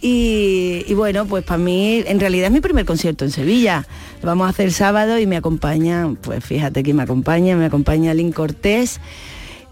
Y, 0.00 0.84
y 0.86 0.94
bueno, 0.94 1.24
pues 1.26 1.44
para 1.44 1.56
mí, 1.58 2.02
en 2.06 2.20
realidad 2.20 2.46
es 2.46 2.52
mi 2.52 2.60
primer 2.60 2.84
concierto 2.84 3.24
en 3.24 3.30
Sevilla. 3.30 3.86
Lo 4.22 4.26
vamos 4.28 4.46
a 4.46 4.50
hacer 4.50 4.70
sábado 4.72 5.18
y 5.18 5.26
me 5.26 5.36
acompaña, 5.36 6.08
pues 6.20 6.44
fíjate 6.44 6.82
que 6.82 6.92
me 6.92 7.02
acompaña, 7.02 7.56
me 7.56 7.64
acompaña 7.66 8.12
Lynn 8.12 8.32
Cortés. 8.32 9.00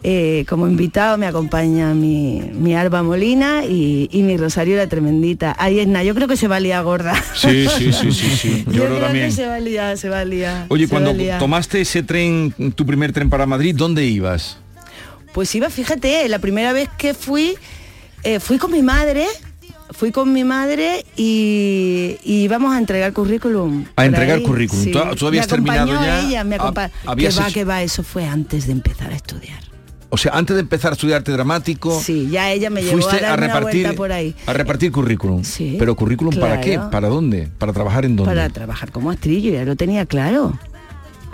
Eh, 0.04 0.44
como 0.48 0.66
invitado 0.66 1.16
me 1.18 1.26
acompaña 1.26 1.94
mi, 1.94 2.42
mi 2.54 2.74
Alba 2.74 3.02
Molina 3.02 3.64
y, 3.64 4.08
y 4.10 4.22
mi 4.22 4.36
Rosario 4.36 4.76
la 4.76 4.88
Tremendita. 4.88 5.54
Ahí 5.58 5.78
es 5.80 5.86
nada, 5.86 6.02
yo 6.04 6.14
creo 6.14 6.26
que 6.28 6.36
se 6.36 6.48
va 6.48 6.56
a 6.56 6.60
liar 6.60 6.82
gorda. 6.84 7.14
Sí, 7.34 7.66
sí, 7.68 7.92
sí, 7.92 8.10
sí, 8.12 8.30
sí. 8.36 8.64
Yo, 8.66 8.72
Yo, 8.72 8.82
creo 8.84 8.86
creo 8.96 9.00
también. 9.00 9.26
que 9.26 9.32
se 9.32 9.46
va 9.46 9.54
a 9.56 9.60
liar, 9.60 9.96
se 9.98 10.08
va 10.08 10.20
a 10.20 10.24
liar. 10.24 10.66
Oye, 10.68 10.86
se 10.86 10.90
cuando 10.90 11.14
tomaste 11.38 11.80
ese 11.82 12.02
tren, 12.02 12.52
tu 12.74 12.84
primer 12.84 13.12
tren 13.12 13.30
para 13.30 13.46
Madrid, 13.46 13.74
¿dónde 13.76 14.04
ibas? 14.06 14.58
Pues 15.32 15.54
iba, 15.54 15.70
fíjate, 15.70 16.28
la 16.28 16.38
primera 16.40 16.72
vez 16.72 16.88
que 16.98 17.14
fui, 17.14 17.54
eh, 18.24 18.38
fui 18.40 18.58
con 18.58 18.70
mi 18.72 18.82
madre, 18.82 19.26
fui 19.92 20.10
con 20.10 20.32
mi 20.32 20.44
madre 20.44 21.06
y, 21.16 22.16
y 22.24 22.42
íbamos 22.42 22.74
a 22.74 22.78
entregar 22.78 23.12
currículum. 23.12 23.84
A 23.96 24.04
entregar 24.04 24.38
ahí, 24.38 24.42
currículum. 24.42 24.90
¿Tú- 24.90 25.16
tú 25.16 25.26
habías 25.28 25.46
me 25.48 25.54
acompañó 25.54 25.86
terminado 25.86 26.04
ya? 26.22 26.28
Ella, 26.28 26.44
me 26.44 26.56
Ah, 26.58 26.90
habías 27.06 27.36
que 27.36 27.40
va, 27.42 27.50
que 27.50 27.64
va, 27.64 27.82
eso 27.82 28.02
fue 28.02 28.26
antes 28.26 28.66
de 28.66 28.72
empezar 28.72 29.10
a 29.12 29.16
estudiar. 29.16 29.60
O 30.14 30.18
sea, 30.18 30.32
antes 30.34 30.54
de 30.54 30.60
empezar 30.60 30.92
a 30.92 30.94
estudiar 30.94 31.16
arte 31.20 31.32
dramático, 31.32 31.98
Sí, 31.98 32.28
ya 32.30 32.52
ella 32.52 32.68
me 32.68 32.82
llevó 32.82 32.98
a 32.98 33.00
fuiste 33.00 33.22
dar 33.22 33.32
a 33.32 33.36
repartir, 33.36 33.94
por 33.94 34.12
ahí. 34.12 34.34
a 34.44 34.52
repartir 34.52 34.92
currículum. 34.92 35.42
Sí, 35.42 35.76
Pero 35.78 35.96
currículum 35.96 36.38
para 36.38 36.60
qué? 36.60 36.78
¿Para 36.78 37.08
dónde? 37.08 37.48
¿Para 37.56 37.72
trabajar 37.72 38.04
en 38.04 38.16
dónde? 38.16 38.30
Para 38.30 38.50
trabajar 38.50 38.92
como 38.92 39.10
actriz, 39.10 39.42
yo 39.42 39.50
ya 39.52 39.64
lo 39.64 39.74
tenía 39.74 40.04
claro. 40.04 40.52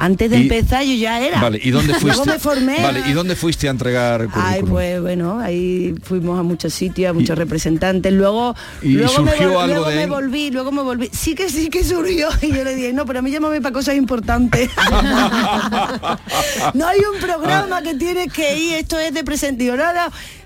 Antes 0.01 0.30
de 0.30 0.38
Y- 0.38 0.42
empezar 0.42 0.84
yo 0.84 0.94
ya 0.94 1.20
era. 1.20 1.40
Vale, 1.40 1.61
¿y 1.62 1.70
dónde 1.70 1.92
fuiste? 1.94 2.07
Luego 2.16 2.24
me 2.26 2.38
formé. 2.38 2.80
Vale, 2.82 3.03
¿y 3.09 3.12
dónde 3.12 3.34
fuiste 3.36 3.66
a 3.66 3.72
entregar 3.72 4.20
currículum? 4.26 4.46
Ay, 4.46 4.62
pues 4.62 5.01
bueno, 5.01 5.40
ahí 5.40 5.94
fuimos 6.03 6.38
a 6.38 6.42
muchos 6.44 6.72
sitios, 6.72 7.11
a 7.11 7.12
muchos 7.12 7.36
representantes. 7.36 8.12
Luego, 8.12 8.55
¿Y 8.80 8.92
luego, 8.92 9.22
me, 9.24 9.30
surgió 9.32 9.49
vol- 9.55 9.62
algo 9.62 9.66
luego 9.74 9.88
de 9.88 9.94
me 9.96 10.03
ahí? 10.03 10.09
volví, 10.09 10.51
luego 10.53 10.70
me 10.72 10.82
volví. 10.82 11.11
Sí 11.12 11.34
que 11.34 11.49
sí 11.51 11.68
que 11.68 11.82
surgió. 11.84 12.28
Y 12.42 12.53
yo 12.53 12.62
le 12.64 12.74
dije, 12.76 12.92
no, 12.92 13.05
pero 13.07 13.18
a 13.18 13.22
mí 13.22 13.30
llámame 13.30 13.61
para 13.61 13.72
cosas 13.72 13.96
importantes. 13.96 14.70
no 16.74 16.86
hay 16.86 17.01
un 17.01 17.20
programa 17.20 17.82
que 17.82 17.94
tienes 17.94 18.32
que 18.32 18.57
ir, 18.57 18.74
esto 18.74 18.99
es 18.99 19.12
de 19.12 19.24
presente. 19.24 19.64
Y 19.64 19.66
yo, 19.66 19.76
no, 19.76 19.92
no, 19.92 20.01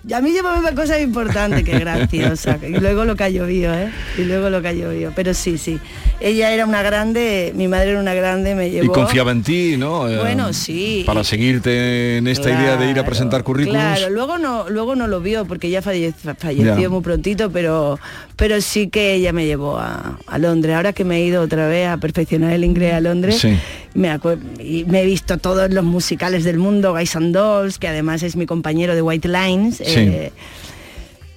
y 0.09 0.13
a 0.13 0.21
mí 0.21 0.33
llámame 0.35 0.63
para 0.63 0.75
cosas 0.75 1.01
importantes, 1.01 1.65
qué 1.65 1.79
graciosa. 1.79 2.59
Y 2.67 2.73
luego 2.81 3.05
lo 3.05 3.15
que 3.17 3.25
ha 3.25 3.29
llovido, 3.29 3.73
¿eh? 3.75 3.91
Y 4.19 4.23
luego 4.25 4.51
lo 4.51 4.61
que 4.63 4.69
ha 4.69 4.73
llovido. 4.73 5.13
Pero 5.15 5.33
sí, 5.35 5.59
sí. 5.59 5.79
Ella 6.21 6.53
era 6.53 6.67
una 6.67 6.83
grande, 6.83 7.53
mi 7.57 7.69
madre 7.69 7.91
era 7.91 8.01
una 8.01 8.15
grande, 8.15 8.55
me 8.55 8.71
llevó. 8.71 8.85
Y 8.87 8.89
confiaba 8.89 9.33
en 9.33 9.43
ti, 9.43 9.77
¿no? 9.77 10.09
Eh, 10.09 10.19
Bueno, 10.19 10.53
sí. 10.53 11.03
Para 11.07 11.25
seguirte 11.25 12.19
en 12.19 12.27
esta 12.29 12.51
idea 12.51 12.77
de 12.77 12.91
ir 12.91 12.99
a 12.99 13.05
presentar 13.05 13.43
currículums. 13.43 13.83
Claro, 13.99 14.11
luego 14.13 14.39
no, 14.39 14.69
luego 14.69 14.95
no 14.97 15.07
lo 15.07 15.21
vio 15.21 15.45
porque 15.45 15.71
ya 15.71 15.83
falle- 15.83 16.13
falleció 16.39 16.91
muy 16.91 17.01
prontito, 17.03 17.51
pero, 17.51 17.99
pero 18.37 18.61
sí 18.61 18.89
que 18.89 19.15
ella 19.15 19.33
me 19.33 19.47
llevó 19.47 19.79
a, 19.79 20.19
a 20.27 20.39
Londres. 20.39 20.77
Ahora 20.77 20.93
que 20.93 21.05
me 21.05 21.19
he 21.19 21.25
ido 21.25 21.43
otra 21.43 21.67
vez 21.69 21.89
a 21.89 21.97
perfeccionar 21.97 22.53
el 22.53 22.65
inglés 22.65 22.95
a 22.95 23.01
Londres, 23.01 23.39
Sí. 23.39 23.57
Me, 23.95 24.11
acue- 24.11 24.39
y 24.61 24.85
me 24.85 25.03
he 25.03 25.07
visto 25.07 25.39
todos 25.39 25.71
los 25.73 25.85
musicales 25.85 26.45
del 26.45 26.59
mundo, 26.59 26.93
Guys 26.93 27.15
and 27.17 27.35
Dolls, 27.35 27.79
que 27.79 27.89
además 27.89 28.23
es 28.23 28.37
mi 28.37 28.47
compañero 28.47 28.95
de 28.95 29.03
White 29.03 29.29
Lines. 29.29 29.77
Sí. 29.77 29.85
eh, 29.87 30.33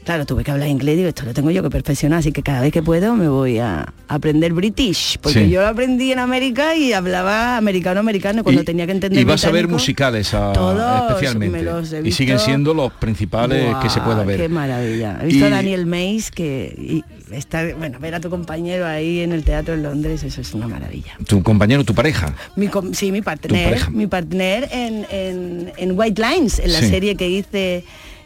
Claro, 0.06 0.26
tuve 0.28 0.44
que 0.44 0.52
hablar 0.52 0.68
inglés, 0.68 0.98
digo, 0.98 1.10
esto 1.10 1.24
lo 1.26 1.34
tengo 1.34 1.50
yo 1.50 1.64
que 1.64 1.70
perfeccionar, 1.72 2.20
así 2.20 2.32
que 2.32 2.44
cada 2.44 2.62
vez 2.62 2.72
que 2.72 2.84
puedo 2.84 3.16
me 3.16 3.28
voy 3.28 3.58
a, 3.58 3.92
aprender 4.08 4.54
British, 4.54 5.18
porque 5.20 5.46
Sí. 5.46 5.50
yo 5.50 5.62
lo 5.62 5.68
aprendí 5.68 6.12
en 6.12 6.20
América 6.20 6.76
y 6.76 6.94
hablaba 6.94 7.58
americano-americano 7.58 8.44
cuando 8.44 8.64
tenía 8.64 8.86
que 8.86 8.92
entender 8.92 9.20
Y 9.20 9.24
vas 9.24 9.44
a 9.46 9.50
ver 9.52 9.68
musicales 9.68 10.32
a- 10.36 10.54
Todos 10.54 11.10
especialmente. 11.10 11.58
me 11.58 11.64
los 11.64 11.92
he 11.92 12.08
y 12.08 12.12
siguen 12.12 12.36
visto. 12.36 12.46
siendo 12.46 12.74
los 12.76 12.94
principales 12.94 13.76
que 13.82 13.90
se 13.90 14.00
pueda 14.02 14.24
ver. 14.24 14.40
Qué 14.42 14.48
maravilla. 14.48 15.18
He 15.24 15.26
visto 15.26 15.46
Y- 15.46 15.48
a 15.48 15.50
Daniel 15.56 15.88
Mays 15.88 16.30
que 16.30 16.76
y 16.78 17.04
está, 17.36 17.64
bueno, 17.76 18.00
ver 18.00 18.14
a 18.14 18.20
tu 18.20 18.30
compañero 18.30 18.86
ahí 18.86 19.22
en 19.22 19.32
el 19.32 19.44
teatro 19.44 19.74
en 19.74 19.82
Londres, 19.82 20.22
eso 20.24 20.40
es 20.40 20.54
una 20.54 20.68
maravilla. 20.68 21.14
Tu 21.28 21.42
compañero, 21.42 21.84
tu 21.84 21.96
pareja. 21.96 22.36
Mi, 22.56 22.68
com- 22.68 22.94
sí, 22.94 23.12
mi 23.12 23.24
partner, 23.24 23.90
mi 23.90 24.06
partner 24.06 24.70
en, 24.72 25.08
en, 25.10 25.72
en 25.78 25.98
White 26.00 26.22
Lines, 26.22 26.60
en 26.60 26.74
la 26.74 26.80
Sí. 26.82 26.90
serie 26.90 27.16
que 27.16 27.28
hice 27.28 27.84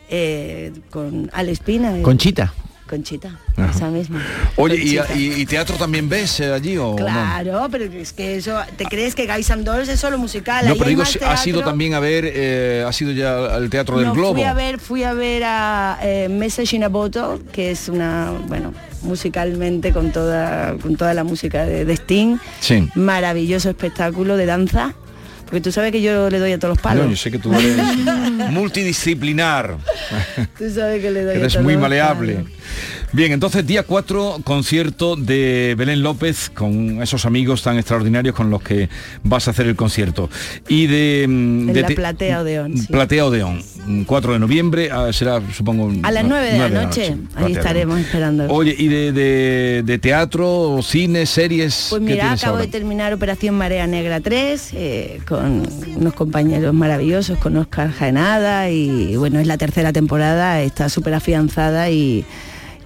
eh, 0.09 0.71
con 0.89 1.29
Al 1.33 1.49
Espina. 1.49 1.97
eh, 1.97 2.01
Conchita. 2.01 2.53
Conchita, 2.89 3.37
Ajá. 3.55 3.69
esa 3.69 3.87
misma. 3.89 4.19
Oye, 4.55 4.73
¿y, 4.75 4.95
Conchita. 4.97 5.15
y- 5.15 5.41
y 5.41 5.45
teatro 5.45 5.75
también 5.75 6.09
ves 6.09 6.39
eh, 6.39 6.51
allí 6.51 6.75
o 6.75 6.89
no? 6.91 6.95
Claro, 6.95 7.67
pero 7.69 7.83
es 7.85 8.13
que 8.13 8.37
eso, 8.37 8.57
¿te 8.77 8.85
crees 8.85 9.13
que 9.13 9.27
Guys 9.27 9.51
and 9.51 9.63
Dolls 9.63 9.87
es 9.89 9.99
solo 9.99 10.17
musical? 10.17 10.65
No, 10.65 10.71
Ahí 10.73 10.77
pero 10.79 10.89
digo, 10.89 11.03
ha 11.03 11.37
sido 11.37 11.61
también 11.61 11.93
a 11.93 11.99
ver, 11.99 12.23
eh, 12.25 12.83
ha 12.87 12.91
sido 12.91 13.11
ya 13.11 13.53
al 13.53 13.69
Teatro 13.69 13.99
del 13.99 14.09
Globo. 14.11 14.33
Fui 14.33 14.41
a 14.43 14.55
ver, 14.55 14.79
fui 14.79 15.03
a 15.03 15.13
ver 15.13 15.43
a 15.45 15.99
eh, 16.01 16.29
Message 16.31 16.75
in 16.77 16.83
a 16.83 16.87
Bottle, 16.89 17.43
que 17.51 17.69
es 17.69 17.89
una, 17.89 18.31
bueno, 18.47 18.73
musicalmente 19.03 19.91
con 19.93 20.11
toda, 20.11 20.73
con 20.81 20.95
toda 20.95 21.13
la 21.13 21.23
música 21.23 21.65
de, 21.65 21.85
de 21.85 21.93
Sting. 21.93 22.37
Sí. 22.59 22.89
Maravilloso 22.95 23.69
espectáculo 23.69 24.35
de 24.35 24.47
danza. 24.47 24.95
Porque 25.49 25.61
tú 25.61 25.71
sabes 25.71 25.91
que 25.91 26.01
yo 26.01 26.29
le 26.29 26.37
doy 26.37 26.51
a 26.51 26.59
todos 26.59 26.75
los 26.75 26.81
palos. 26.81 27.05
No, 27.05 27.09
yo 27.11 27.17
sé 27.17 27.31
que 27.31 27.39
tú 27.39 27.51
eres 27.53 27.75
multidisciplinar. 28.51 29.77
Tú 30.57 30.69
sabes 30.69 31.01
que 31.01 31.09
le 31.11 31.23
doy 31.23 31.35
a 31.35 31.39
Eres 31.39 31.53
todos 31.53 31.63
muy 31.63 31.73
los 31.73 31.81
maleable. 31.81 32.33
palos. 32.35 32.49
Bien, 33.11 33.31
entonces 33.31 33.65
día 33.65 33.81
4, 33.81 34.41
concierto 34.43 35.15
de 35.15 35.73
Belén 35.75 36.03
López 36.03 36.51
con 36.53 37.01
esos 37.01 37.25
amigos 37.25 37.63
tan 37.63 37.75
extraordinarios 37.77 38.35
con 38.35 38.51
los 38.51 38.61
que 38.61 38.87
vas 39.23 39.47
a 39.47 39.51
hacer 39.51 39.65
el 39.65 39.75
concierto. 39.75 40.29
Y 40.67 40.85
de... 40.85 41.25
mm, 41.27 41.67
de 41.71 41.81
la 41.81 41.87
te- 41.87 41.95
platea 41.95 42.41
Odeón. 42.41 42.77
sí. 42.77 42.85
Platea 42.85 43.25
Odeón, 43.25 43.63
mm, 43.87 44.03
4 44.03 44.33
de 44.33 44.39
noviembre, 44.39 44.89
ah, 44.91 45.11
será 45.11 45.41
supongo... 45.51 45.91
A 46.03 46.11
las 46.11 46.23
9 46.23 46.51
de 46.51 46.57
la 46.59 46.69
noche. 46.69 47.17
Ahí 47.35 47.53
estaremos 47.53 47.99
esperando. 47.99 48.45
Oye, 48.47 48.75
¿y 48.77 48.87
de, 48.87 49.99
teatro, 49.99 50.79
cine, 50.83 51.25
series? 51.25 51.87
Pues 51.89 52.03
mira, 52.03 52.33
acabo 52.33 52.57
ahora? 52.57 52.65
de 52.67 52.71
terminar 52.71 53.11
Operación 53.11 53.55
Marea 53.55 53.87
Negra 53.87 54.19
3 54.19 54.69
eh, 54.73 55.19
con 55.27 55.67
unos 55.95 56.13
compañeros 56.13 56.75
maravillosos, 56.75 57.39
con 57.39 57.57
Oscar 57.57 57.91
Jaenada 57.91 58.69
y 58.69 59.15
bueno, 59.15 59.39
es 59.39 59.47
la 59.47 59.57
tercera 59.57 59.91
temporada, 59.91 60.61
está 60.61 60.89
súper 60.89 61.15
afianzada 61.15 61.89
y, 61.89 62.23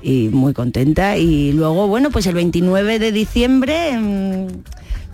y 0.04 0.30
muy 0.32 0.54
contenta. 0.54 1.18
Y 1.18 1.54
luego, 1.54 1.88
bueno, 1.88 2.12
pues 2.12 2.28
el 2.28 2.36
29 2.36 3.00
de 3.00 3.12
diciembre, 3.12 3.90
en 3.90 4.64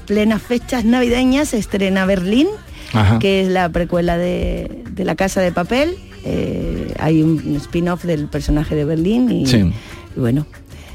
plenas 0.05 0.41
fechas 0.41 0.83
navideñas, 0.85 1.49
se 1.49 1.57
estrena 1.59 2.05
Berlín, 2.05 2.47
Ajá. 2.93 3.19
que 3.19 3.41
es 3.41 3.47
la 3.49 3.69
precuela 3.69 4.17
de, 4.17 4.83
de 4.91 5.05
La 5.05 5.15
Casa 5.15 5.39
de 5.41 5.51
Papel. 5.51 5.95
Eh, 6.25 6.93
hay 6.99 7.21
un 7.23 7.55
spin-off 7.57 8.03
del 8.03 8.27
personaje 8.27 8.75
de 8.75 8.83
Berlín 8.85 9.31
y, 9.31 9.45
Sí. 9.45 9.71
y 10.15 10.19
bueno. 10.19 10.45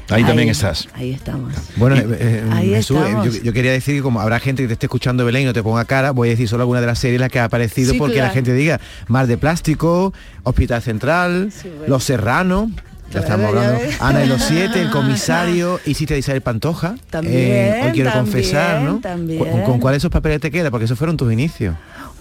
Ahí 0.09 0.23
también 0.23 0.49
estás. 0.49 0.87
Ahí 0.93 1.13
estamos. 1.13 1.51
Bueno, 1.77 1.95
eh, 1.95 2.05
eh, 2.19 2.43
Ahí 2.51 2.69
Jesús, 2.69 2.97
estamos. 2.97 3.25
yo, 3.37 3.41
yo 3.41 3.53
quería 3.53 3.71
decir 3.71 3.95
que 3.95 4.01
como 4.03 4.21
habrá 4.21 4.39
gente 4.39 4.61
que 4.61 4.67
te 4.67 4.73
esté 4.73 4.85
escuchando 4.85 5.25
Belén 5.25 5.41
y 5.41 5.45
no 5.45 5.53
te 5.53 5.63
ponga 5.63 5.83
cara, 5.85 6.11
voy 6.11 6.27
a 6.27 6.31
decir 6.31 6.47
solo 6.47 6.61
alguna 6.61 6.79
de 6.79 6.85
las 6.85 6.99
series 6.99 7.15
en 7.15 7.21
las 7.21 7.31
que 7.31 7.39
ha 7.39 7.45
aparecido 7.45 7.93
Sí, 7.93 7.97
porque 7.97 8.13
claro. 8.13 8.27
la 8.27 8.33
gente 8.35 8.53
diga 8.53 8.79
Mar 9.07 9.25
de 9.25 9.39
Plástico, 9.39 10.13
Hospital 10.43 10.83
Central, 10.83 11.51
Los 11.87 12.03
Serranos, 12.03 12.69
Ya 13.11 13.19
estamos 13.21 13.47
hablando. 13.47 13.79
Ana 13.99 14.23
y 14.25 14.27
los 14.27 14.41
siete, 14.43 14.81
el 14.81 14.89
comisario, 14.91 15.79
hiciste 15.85 16.15
a 16.15 16.17
Isabel 16.17 16.41
Pantoja. 16.41 16.95
También, 17.09 17.35
Eh, 17.37 17.81
hoy 17.85 17.91
quiero 17.91 18.11
también, 18.11 18.33
confesar, 18.33 18.81
¿no? 18.81 18.99
también. 18.99 19.39
¿Con, 19.39 19.61
con 19.63 19.79
cuáles 19.79 19.97
de 20.01 20.07
esos 20.07 20.11
papeles 20.11 20.41
te 20.41 20.51
queda? 20.51 20.71
Porque 20.71 20.85
esos 20.85 20.97
fueron 20.97 21.15
tus 21.15 21.31
inicios. 21.31 21.75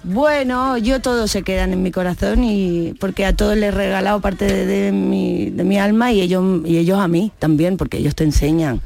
Bueno, 0.04 0.76
yo 0.76 1.00
todos 1.00 1.30
se 1.30 1.42
quedan 1.42 1.72
en 1.72 1.82
mi 1.82 1.90
corazón 1.90 2.44
y 2.44 2.94
porque 3.00 3.24
a 3.24 3.34
todos 3.34 3.56
les 3.56 3.68
he 3.68 3.76
regalado 3.76 4.20
parte 4.20 4.44
de, 4.44 4.66
de 4.66 4.92
mi, 4.92 5.48
de 5.50 5.64
mi 5.64 5.78
alma 5.78 6.12
y 6.12 6.20
ellos, 6.20 6.44
y 6.66 6.76
ellos 6.76 6.98
a 6.98 7.08
mí 7.08 7.32
también, 7.38 7.76
porque 7.78 7.96
ellos 7.96 8.14
te 8.14 8.24
enseñan. 8.24 8.82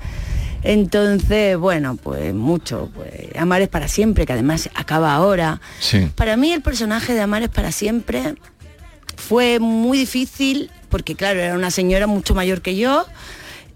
Entonces, 0.63 1.57
bueno, 1.57 1.97
pues 1.97 2.33
mucho. 2.35 2.91
Pues, 2.95 3.11
Amar 3.37 3.63
es 3.63 3.69
para 3.69 3.89
siempre, 3.89 4.27
que 4.27 4.33
además 4.33 4.71
acaba 4.75 5.15
ahora. 5.15 5.61
Sí. 5.81 6.09
Para 6.15 6.37
mí 6.37 6.53
el 6.53 6.63
personaje 6.63 7.15
de 7.15 7.21
Amar 7.21 7.43
es 7.43 7.49
para 7.49 7.73
siempre 7.73 8.35
fue 9.17 9.59
muy 9.59 9.99
difícil 9.99 10.71
porque 10.89 11.15
claro, 11.15 11.41
era 11.41 11.55
una 11.55 11.71
señora 11.71 12.07
mucho 12.07 12.35
mayor 12.35 12.61
que 12.63 12.77
yo 12.77 13.07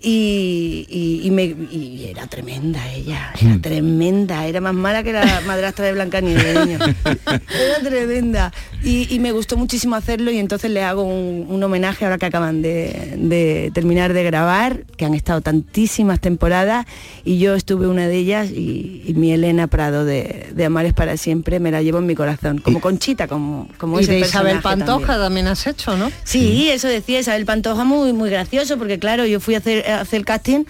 y, 0.02 0.86
y- 0.88 1.20
y 1.26 1.30
me- 1.30 1.44
y 1.44 2.06
era 2.10 2.26
tremenda 2.26 2.80
ella, 2.92 3.32
era 3.40 3.58
tremenda, 3.60 4.46
era 4.46 4.60
más 4.60 4.74
mala 4.74 5.02
que 5.02 5.12
la 5.12 5.40
madrastra 5.46 5.84
de 5.86 5.92
Blancanieves. 5.92 6.66
niño. 6.66 6.78
Era 7.24 7.80
tremenda. 7.88 8.52
Y, 8.82 9.06
y 9.14 9.18
me 9.20 9.32
gustó 9.32 9.56
muchísimo 9.56 9.94
hacerlo 9.94 10.30
y 10.32 10.38
entonces 10.38 10.70
le 10.70 10.82
hago 10.82 11.02
un, 11.04 11.46
un 11.48 11.62
homenaje 11.62 12.04
ahora 12.04 12.18
que 12.18 12.26
acaban 12.26 12.62
de, 12.62 13.14
de 13.16 13.70
terminar 13.72 14.12
de 14.12 14.24
grabar, 14.24 14.84
que 14.96 15.04
han 15.04 15.14
estado 15.14 15.40
tantísimas 15.40 16.20
temporadas 16.20 16.86
y 17.24 17.38
yo 17.38 17.54
estuve 17.54 17.86
una 17.86 18.08
de 18.08 18.16
ellas 18.16 18.50
y, 18.50 19.02
y 19.06 19.14
mi 19.14 19.32
Elena 19.32 19.68
Prado 19.68 20.04
de, 20.04 20.48
de 20.54 20.64
Amares 20.64 20.92
para 20.94 21.16
siempre 21.16 21.60
me 21.60 21.70
la 21.70 21.80
llevo 21.82 21.98
en 21.98 22.06
mi 22.06 22.14
corazón, 22.16 22.58
como 22.58 22.80
Conchita, 22.80 23.28
como, 23.28 23.68
como 23.78 24.00
y 24.00 24.02
ese 24.02 24.12
de 24.14 24.20
Isabel 24.20 24.58
Pantoja 24.60 24.98
también. 25.06 25.20
también. 25.22 25.46
has 25.46 25.66
hecho, 25.66 25.96
¿no? 25.96 26.10
Sí, 26.24 26.68
eso 26.70 26.88
decía 26.88 27.20
Isabel 27.20 27.44
Pantoja 27.46 27.84
muy 27.84 28.12
muy 28.12 28.30
gracioso 28.30 28.76
porque 28.78 28.98
claro, 28.98 29.24
yo 29.26 29.38
fui 29.38 29.54
a 29.54 29.58
hacer, 29.58 29.84
a 29.92 30.00
hacer 30.02 30.18
el 30.20 30.24
casting 30.24 30.64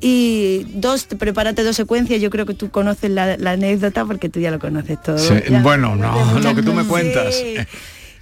y 0.00 0.66
dos, 0.74 1.04
prepárate 1.04 1.62
dos 1.62 1.76
secuencias, 1.76 2.20
yo 2.20 2.28
creo 2.30 2.44
que 2.44 2.54
tú 2.54 2.70
conoces 2.70 3.10
la, 3.10 3.36
la 3.36 3.52
anécdota 3.52 4.04
porque 4.04 4.28
tú 4.28 4.40
ya 4.40 4.50
lo 4.50 4.58
conoces 4.58 5.00
todo. 5.00 5.18
Sí, 5.18 5.34
bueno, 5.62 5.94
no, 5.94 6.38
lo 6.40 6.54
que 6.54 6.62
tú 6.62 6.72
me 6.72 6.82
Sí. 6.82 6.88
cuentas. 6.88 7.36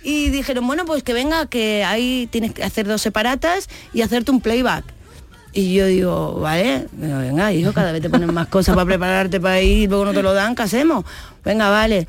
Y 0.02 0.30
dijeron, 0.30 0.66
bueno, 0.66 0.84
pues 0.86 1.02
que 1.02 1.12
venga, 1.12 1.46
que 1.46 1.84
ahí 1.84 2.26
tienes 2.30 2.52
que 2.52 2.62
hacer 2.64 2.86
dos 2.86 3.02
separatas 3.02 3.68
y 3.92 4.02
hacerte 4.02 4.30
un 4.30 4.40
playback. 4.40 4.84
Y 5.52 5.74
yo 5.74 5.86
digo, 5.86 6.38
vale, 6.40 6.86
Digo, 6.92 7.18
venga, 7.18 7.52
hijo, 7.52 7.72
cada 7.72 7.92
vez 7.92 8.00
te 8.02 8.08
ponen 8.08 8.32
más 8.32 8.46
cosas 8.48 8.74
para 8.74 8.86
prepararte 8.86 9.40
para 9.40 9.60
ir, 9.60 9.88
luego 9.88 10.04
no 10.06 10.12
te 10.12 10.22
lo 10.22 10.32
dan, 10.32 10.54
¿qué 10.54 10.62
hacemos? 10.62 11.04
Venga, 11.44 11.68
vale. 11.70 12.06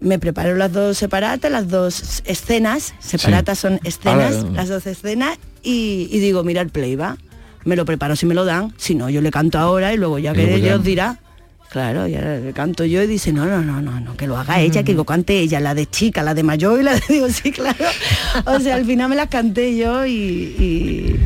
Me 0.00 0.18
preparo 0.18 0.56
las 0.56 0.72
dos 0.72 0.98
separatas, 0.98 1.50
las 1.52 1.68
dos 1.68 2.22
escenas, 2.26 2.92
separatas 2.98 3.58
son 3.60 3.78
escenas, 3.84 4.34
Ahora- 4.36 4.50
las 4.50 4.68
dos 4.68 4.84
escenas, 4.86 5.38
y, 5.62 6.08
y 6.10 6.18
digo, 6.18 6.42
mira 6.42 6.60
el 6.60 6.70
playback, 6.70 7.18
me 7.64 7.76
lo 7.76 7.84
preparo 7.84 8.16
si 8.16 8.26
me 8.26 8.34
lo 8.34 8.44
dan, 8.44 8.72
si 8.76 8.94
no, 8.94 9.10
yo 9.10 9.20
le 9.20 9.30
canto 9.30 9.58
ahora 9.58 9.92
y 9.92 9.96
luego 9.96 10.18
ya 10.18 10.32
que 10.32 10.56
Dios 10.56 10.82
dirá. 10.82 11.18
Claro, 11.72 12.06
ya 12.06 12.20
le 12.20 12.52
canto 12.52 12.84
yo 12.84 13.02
y 13.02 13.06
dice, 13.06 13.32
no, 13.32 13.46
no, 13.46 13.62
no, 13.62 13.80
no, 13.80 13.98
no, 13.98 14.14
que 14.14 14.26
lo 14.26 14.36
haga 14.36 14.60
ella, 14.60 14.82
que 14.82 14.92
lo 14.92 15.06
cante 15.06 15.38
ella, 15.38 15.58
la 15.58 15.74
de 15.74 15.86
chica, 15.86 16.22
la 16.22 16.34
de 16.34 16.42
mayor 16.42 16.78
y 16.78 16.82
la 16.82 16.92
de, 16.94 17.00
digo, 17.08 17.28
sí, 17.30 17.50
claro. 17.50 17.82
O 18.44 18.60
sea, 18.60 18.74
al 18.74 18.84
final 18.84 19.08
me 19.08 19.16
las 19.16 19.28
canté 19.28 19.74
yo 19.74 20.04
y, 20.04 20.12
y 20.12 21.16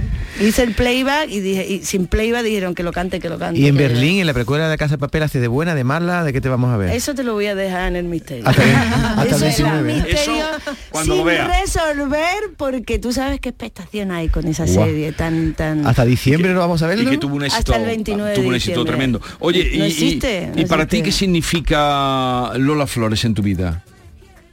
hice 0.40 0.62
el 0.62 0.74
playback 0.74 1.30
y 1.30 1.40
dije, 1.40 1.66
y 1.66 1.84
sin 1.84 2.06
playback 2.06 2.44
dijeron 2.44 2.76
que 2.76 2.84
lo 2.84 2.92
cante, 2.92 3.18
que 3.18 3.28
lo 3.28 3.38
cante. 3.38 3.58
Y 3.58 3.66
en 3.66 3.76
Berlín, 3.76 4.20
en 4.20 4.26
la 4.28 4.34
precuela 4.34 4.64
de 4.64 4.70
la 4.70 4.76
Casa 4.76 4.94
de 4.94 4.98
Papel, 4.98 5.24
hace 5.24 5.40
de 5.40 5.48
buena, 5.48 5.74
de 5.74 5.82
mala, 5.82 6.22
¿de 6.22 6.32
qué 6.32 6.40
te 6.40 6.48
vamos 6.48 6.72
a 6.72 6.76
ver? 6.76 6.90
Eso 6.94 7.12
te 7.16 7.24
lo 7.24 7.32
voy 7.32 7.46
a 7.46 7.56
dejar 7.56 7.88
en 7.88 7.96
el 7.96 8.04
misterio. 8.04 8.44
Hasta 8.46 8.62
hasta 8.62 9.22
el 9.22 9.28
Eso 9.32 9.46
es 9.46 9.56
19. 9.56 9.78
un 9.80 9.86
misterio 10.04 10.44
cuando 10.90 11.16
sin 11.16 11.24
vea. 11.26 11.60
resolver 11.60 12.34
porque 12.56 12.98
tú 13.00 13.12
sabes 13.12 13.40
qué 13.40 13.48
expectación 13.48 14.12
hay 14.12 14.28
con 14.28 14.46
esa 14.46 14.66
serie 14.68 15.10
tan 15.12 15.54
tan 15.54 15.86
Hasta 15.86 16.04
diciembre 16.04 16.52
no 16.52 16.60
vamos 16.60 16.82
a 16.82 16.86
verlo. 16.86 17.02
Y 17.02 17.06
que 17.10 17.18
tuvo 17.18 17.34
un 17.36 17.44
éxito, 17.44 17.72
Hasta 17.72 17.76
el 17.82 17.86
29 17.88 18.34
tuvo 18.34 18.48
un 18.48 18.54
éxito 18.54 18.70
diciembre. 18.80 18.90
tremendo. 18.92 19.20
Oye, 19.40 19.72
No 19.76 19.84
y- 19.84 19.88
existe, 19.88 20.35
no 20.54 20.60
y 20.60 20.64
para 20.66 20.86
ti 20.86 21.02
qué 21.02 21.12
significa 21.12 22.52
Lola 22.56 22.86
Flores 22.86 23.24
en 23.24 23.34
tu 23.34 23.42
vida? 23.42 23.84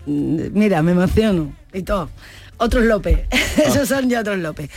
Mm, 0.06 0.48
Mira, 0.54 0.82
me 0.82 0.92
emociono 0.92 1.54
y 1.74 1.84
todo. 1.84 2.10
Otros 2.58 2.86
López. 2.86 3.22
Ah. 3.56 3.62
Esos 3.68 3.88
son 3.88 4.10
ya 4.10 4.22
otros 4.22 4.40
López. 4.40 4.72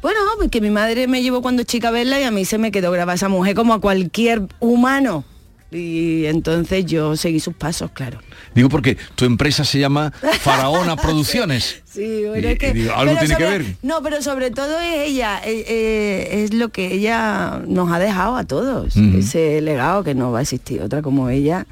Bueno, 0.00 0.18
porque 0.38 0.62
mi 0.62 0.70
madre 0.70 1.06
me 1.06 1.22
llevó 1.22 1.42
cuando 1.42 1.62
chica 1.62 1.88
a 1.88 1.90
verla 1.90 2.18
y 2.18 2.24
a 2.24 2.30
mí 2.30 2.46
se 2.46 2.56
me 2.56 2.72
quedó 2.72 2.90
grabada 2.90 3.16
esa 3.16 3.28
mujer 3.28 3.54
como 3.54 3.74
a 3.74 3.80
cualquier 3.82 4.42
humano. 4.60 5.24
Y 5.72 6.26
entonces 6.26 6.84
yo 6.86 7.16
seguí 7.16 7.40
sus 7.40 7.54
pasos, 7.54 7.90
claro. 7.92 8.20
Digo 8.54 8.68
porque 8.68 8.96
tu 9.14 9.24
empresa 9.24 9.64
se 9.64 9.78
llama 9.78 10.10
Faraona 10.40 10.96
Producciones. 10.96 11.80
Sí, 11.92 12.24
bueno, 12.26 12.48
Y- 12.48 12.52
es 12.52 12.58
que, 12.58 12.72
digo, 12.72 12.94
algo 12.94 13.14
tiene 13.18 13.36
que 13.36 13.44
ver. 13.44 13.76
No, 13.82 14.02
pero 14.02 14.22
sobre 14.22 14.50
todo 14.50 14.80
es 14.80 15.08
ella, 15.10 15.42
eh, 15.44 15.62
eh, 15.68 16.42
es 16.42 16.54
lo 16.54 16.70
que 16.70 16.94
ella 16.94 17.60
nos 17.66 17.92
ha 17.92 17.98
dejado 17.98 18.34
a 18.36 18.44
todos, 18.44 18.96
ese 18.96 19.60
legado 19.60 20.02
que 20.02 20.14
no 20.14 20.32
va 20.32 20.38
a 20.38 20.42
existir 20.42 20.80
otra 20.80 21.02
como 21.02 21.28
ella, 21.28 21.66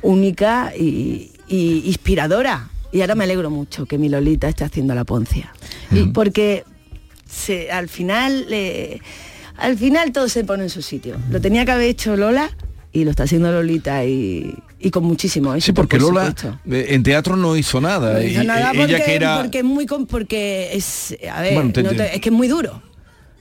única 0.00 0.72
y, 0.74 1.30
y 1.46 1.82
inspiradora. 1.86 2.70
Y 2.90 3.02
ahora 3.02 3.16
me 3.16 3.24
alegro 3.24 3.50
mucho 3.50 3.84
que 3.86 3.98
mi 3.98 4.08
Lolita 4.08 4.48
esté 4.48 4.64
haciendo 4.64 4.94
la 4.94 5.04
poncia. 5.04 5.52
Porque 6.14 6.64
se- 7.28 7.70
al 7.70 7.88
final 7.90 8.46
eh, 8.50 9.00
al 9.58 9.76
final 9.76 10.10
todo 10.12 10.28
se 10.30 10.44
pone 10.44 10.62
en 10.64 10.70
su 10.70 10.80
sitio. 10.80 11.16
Lo 11.30 11.40
tenía 11.40 11.64
que 11.66 11.72
haber 11.72 11.88
hecho 11.90 12.16
Lola 12.16 12.50
y 12.94 13.04
lo 13.04 13.10
está 13.10 13.24
haciendo 13.24 13.52
Lolita 13.52 14.04
y, 14.06 14.54
y 14.78 14.90
con 14.90 15.04
muchísimo 15.04 15.52
éxito. 15.54 15.66
Sí, 15.66 15.72
porque 15.74 15.98
por 15.98 16.14
Lola 16.14 16.34
eh, 16.70 16.86
en 16.90 17.02
teatro 17.02 17.36
no 17.36 17.56
hizo 17.56 17.80
nada. 17.80 18.14
No 18.14 18.22
hizo 18.22 18.42
Y- 18.42 18.46
nada 18.46 18.70
ella 18.72 18.80
porque, 18.80 19.02
que 19.04 19.14
era... 19.14 19.40
porque 19.42 19.58
es 19.58 19.64
muy 19.64 19.84
porque 19.86 20.70
es 20.72 21.14
a 21.30 21.42
ver, 21.42 21.54
Bueno, 21.54 21.72
te- 21.72 21.82
no 21.82 21.90
te- 21.90 21.96
te- 21.96 22.14
es 22.14 22.20
que 22.22 22.28
es 22.30 22.34
muy 22.34 22.48
duro. 22.48 22.82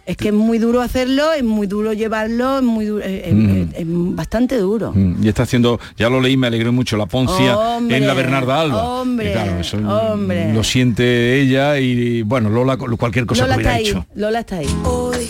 Es 0.05 0.17
que 0.17 0.27
es 0.29 0.33
muy 0.33 0.57
duro 0.57 0.81
hacerlo, 0.81 1.31
es 1.31 1.45
muy 1.45 1.65
duro 1.65 1.93
llevarlo, 1.93 2.57
es 2.57 2.63
muy 2.63 2.83
duro, 2.87 3.05
es, 3.05 3.33
Mm. 3.33 3.61
es 3.73 3.85
bastante 3.87 4.57
duro. 4.57 4.91
Mm, 4.93 5.23
Y 5.23 5.29
está 5.29 5.43
haciendo, 5.43 5.79
ya 5.95 6.09
lo 6.09 6.19
leí, 6.19 6.35
me 6.35 6.47
alegró 6.47 6.73
mucho, 6.73 6.97
la 6.97 7.05
poncia 7.05 7.57
Hombre, 7.57 7.95
en 7.97 8.05
la 8.07 8.13
Bernarda 8.13 8.59
Alba. 8.59 8.83
hombre, 8.83 9.29
Y 9.29 9.31
claro, 9.31 9.59
eso 9.61 9.77
hombre. 9.77 10.51
lo 10.53 10.61
siente 10.65 11.39
ella 11.39 11.79
y 11.79 12.21
bueno, 12.23 12.49
Lola 12.49 12.75
cualquier 12.75 13.25
cosa 13.25 13.43
Lola 13.43 13.55
que 13.55 13.61
está 13.61 13.75
hubiera 13.75 13.79
ahí, 13.79 13.87
hecho. 14.03 14.05
Lola 14.15 14.39
está 14.41 14.57
ahí. 14.57 14.67
Hoy 14.83 15.29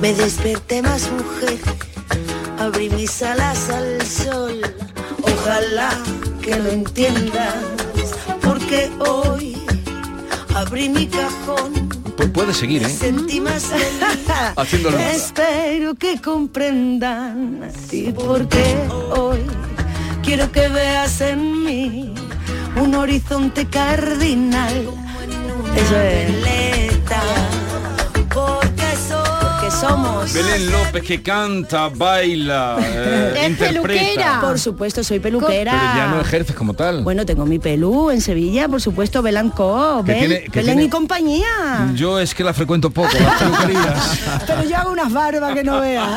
me 0.00 0.14
desperté 0.14 0.80
más 0.80 1.10
mujer, 1.12 1.58
abrí 2.58 2.90
mis 2.90 3.22
alas 3.22 3.68
al 3.70 4.00
sol. 4.06 4.60
Ojalá 5.22 5.90
que 6.42 6.56
lo 6.56 6.70
entiendas, 6.70 7.54
porque 8.42 8.90
hoy 9.00 9.56
abrí 10.54 10.88
mi 10.88 11.06
cajón. 11.06 11.88
Pu- 12.16 12.30
puede 12.32 12.54
seguir, 12.54 12.82
¿eh? 12.82 12.88
sentí 12.88 13.40
más 13.40 13.70
luz. 13.72 14.94
Espero 14.94 15.94
que 15.94 16.20
comprendan 16.20 17.70
y 17.90 18.12
porque 18.12 18.76
hoy 19.16 19.40
quiero 20.22 20.50
que 20.52 20.68
veas 20.68 21.20
en 21.20 21.64
mí 21.64 22.14
un 22.80 22.94
horizonte 22.94 23.66
cardinal. 23.66 24.88
Eso 25.76 25.96
es. 26.00 27.53
Somos. 29.70 30.32
Belén 30.32 30.70
López 30.70 31.02
que 31.02 31.22
canta, 31.22 31.88
baila, 31.88 32.76
eh, 32.80 33.46
interpreta. 33.48 34.40
Por 34.40 34.58
supuesto, 34.58 35.02
soy 35.02 35.18
peluquera. 35.18 35.72
Pero 35.72 35.94
ya 35.96 36.06
no 36.08 36.20
ejerces 36.20 36.54
como 36.54 36.74
tal. 36.74 37.02
Bueno, 37.02 37.26
tengo 37.26 37.44
mi 37.44 37.58
pelú 37.58 38.10
en 38.10 38.20
Sevilla, 38.20 38.68
por 38.68 38.80
supuesto, 38.80 39.20
Belanco, 39.22 40.02
Bel, 40.04 40.18
tiene- 40.18 40.34
Belén 40.52 40.64
tiene- 40.64 40.84
y 40.84 40.88
compañía. 40.88 41.90
Yo 41.94 42.18
es 42.20 42.34
que 42.34 42.44
la 42.44 42.54
frecuento 42.54 42.90
poco, 42.90 43.10
las 43.18 43.42
peluquerías. 43.42 44.20
Pero 44.46 44.62
yo 44.64 44.76
hago 44.76 44.92
unas 44.92 45.12
barbas 45.12 45.54
que 45.54 45.64
no 45.64 45.80
veas. 45.80 46.08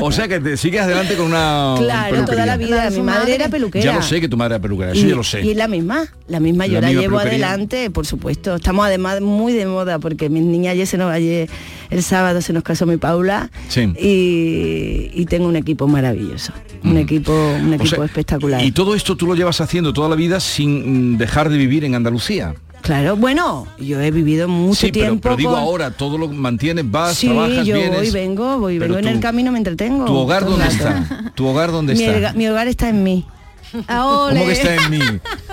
o 0.00 0.12
sea 0.12 0.28
que 0.28 0.40
te 0.40 0.56
sigues 0.56 0.82
adelante 0.82 1.16
con 1.16 1.26
una 1.26 1.74
Claro, 1.78 2.24
toda 2.24 2.46
la 2.46 2.56
vida. 2.56 2.90
Mi 2.90 3.00
madre 3.02 3.34
era 3.34 3.48
peluquera. 3.48 3.84
Ya 3.84 3.92
lo 3.92 4.02
sé 4.02 4.20
que 4.20 4.28
tu 4.28 4.36
madre 4.36 4.54
era 4.56 4.62
peluquera, 4.62 4.92
eso 4.92 5.04
y, 5.06 5.08
ya 5.10 5.14
lo 5.16 5.24
sé. 5.24 5.40
y 5.42 5.54
la 5.54 5.68
misma, 5.68 6.06
la 6.28 6.40
misma 6.40 6.66
yo 6.66 6.74
La 6.74 6.80
la, 6.82 6.86
misma 6.88 7.02
llevo 7.02 7.18
peluquería. 7.18 7.48
adelante, 7.48 7.90
por 7.90 8.06
supuesto. 8.06 8.56
Estamos 8.56 8.86
además 8.86 9.20
muy 9.20 9.52
de 9.52 9.66
moda 9.66 9.98
porque 9.98 10.28
mis 10.28 10.42
niñas 10.44 10.72
ayer 10.72 10.86
se 10.86 10.96
nos 10.96 11.12
ayer 11.12 11.48
el 11.90 12.02
sábado 12.02 12.40
se 12.40 12.52
nos 12.52 12.62
casó 12.62 12.86
mi 12.86 12.96
Paula 12.96 13.50
Sí. 13.68 13.92
y, 14.00 15.10
y 15.20 15.26
tengo 15.26 15.46
un 15.48 15.56
equipo 15.56 15.86
maravilloso, 15.88 16.52
un 16.84 16.96
equipo, 16.96 17.32
un 17.32 17.70
O 17.72 17.74
equipo 17.74 17.96
sea, 17.96 18.04
espectacular. 18.04 18.64
Y 18.64 18.72
todo 18.72 18.94
esto 18.94 19.16
tú 19.16 19.26
lo 19.26 19.34
llevas 19.34 19.60
haciendo 19.60 19.92
toda 19.92 20.08
la 20.08 20.16
vida 20.16 20.40
sin 20.40 21.14
mm, 21.14 21.18
dejar 21.18 21.48
de 21.50 21.58
vivir 21.58 21.84
en 21.84 21.94
Andalucía. 21.94 22.54
Claro, 22.82 23.14
bueno, 23.14 23.66
yo 23.78 24.00
he 24.00 24.10
vivido 24.10 24.48
mucho 24.48 24.80
sí, 24.86 24.90
pero, 24.90 25.04
tiempo. 25.06 25.20
pero 25.22 25.36
digo 25.36 25.50
con- 25.50 25.60
ahora, 25.60 25.90
todo 25.90 26.16
lo 26.16 26.28
mantienes, 26.28 26.90
vas, 26.90 27.14
sí, 27.16 27.26
trabajas, 27.26 27.66
yo 27.66 27.74
vienes. 27.74 27.94
voy, 27.98 28.10
vengo, 28.10 28.58
voy, 28.58 28.78
vengo 28.78 28.96
en 28.96 29.06
el 29.08 29.20
camino, 29.20 29.52
me 29.52 29.58
entretengo. 29.58 30.06
¿Tu 30.06 30.14
hogar 30.14 30.46
dónde 30.46 30.66
está? 30.66 31.32
¿Tu 31.34 31.46
hogar 31.46 31.72
dónde 31.72 31.92
está? 31.92 32.32
mi 32.32 32.48
hogar 32.48 32.68
está 32.68 32.88
en 32.88 33.02
mí. 33.02 33.26
¿Cómo 33.86 34.46
que 34.46 34.52
está 34.52 34.74
en 34.74 34.90
mí? 34.90 35.00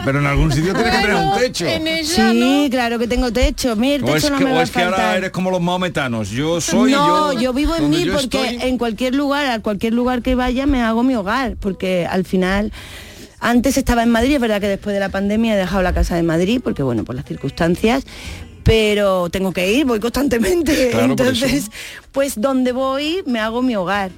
Pero 0.04 0.20
en 0.20 0.26
algún 0.26 0.52
sitio 0.52 0.74
tienes 0.74 0.96
que 0.96 1.02
tener 1.02 1.16
un 1.16 1.38
techo. 1.38 1.66
Sí, 2.04 2.68
claro 2.72 3.00
que 3.00 3.08
tengo 3.08 3.32
techo. 3.32 3.76
Mira, 3.76 4.04
O 4.04 4.08
techo 4.14 4.28
es 4.28 4.32
no 4.32 4.38
que, 4.38 4.46
me 4.46 4.52
o 4.52 4.56
va 4.56 4.60
a 4.62 4.64
es 4.64 4.72
que 4.72 4.82
ahora 4.82 5.18
eres 5.18 5.32
como 5.32 5.52
los 5.52 5.62
maometanos. 5.62 6.30
Yo 6.30 6.62
soy 6.62 6.92
no, 6.92 7.34
yo. 7.34 7.40
yo, 7.40 7.54
vivo 7.54 7.76
en 7.76 7.90
mí 7.90 8.06
porque 8.12 8.50
estoy. 8.50 8.68
en 8.68 8.78
cualquier 8.78 9.16
lugar, 9.16 9.46
a 9.48 9.60
cualquier 9.62 9.94
lugar 9.94 10.22
que 10.22 10.36
vaya 10.36 10.66
me 10.66 10.82
hago 10.82 11.04
mi 11.04 11.16
hogar, 11.16 11.56
porque 11.58 12.08
al 12.10 12.26
final 12.26 12.72
antes 13.40 13.78
estaba 13.78 14.04
en 14.04 14.10
Madrid, 14.10 14.36
es 14.36 14.42
verdad 14.42 14.60
que 14.60 14.68
después 14.68 14.94
de 14.94 15.00
la 15.00 15.10
pandemia 15.10 15.54
he 15.54 15.58
dejado 15.58 15.84
la 15.84 15.94
casa 15.94 16.16
de 16.16 16.24
Madrid 16.24 16.60
porque 16.64 16.82
bueno, 16.84 17.04
por 17.04 17.16
las 17.16 17.26
circunstancias, 17.26 18.04
pero 18.64 19.30
tengo 19.30 19.52
que 19.52 19.72
ir, 19.72 19.86
voy 19.86 20.00
constantemente. 20.00 20.90
Claro, 20.92 21.12
Entonces, 21.12 21.70
pues 22.12 22.40
donde 22.40 22.72
voy 22.72 23.24
me 23.26 23.40
hago 23.40 23.62
mi 23.62 23.76
hogar. 23.76 24.12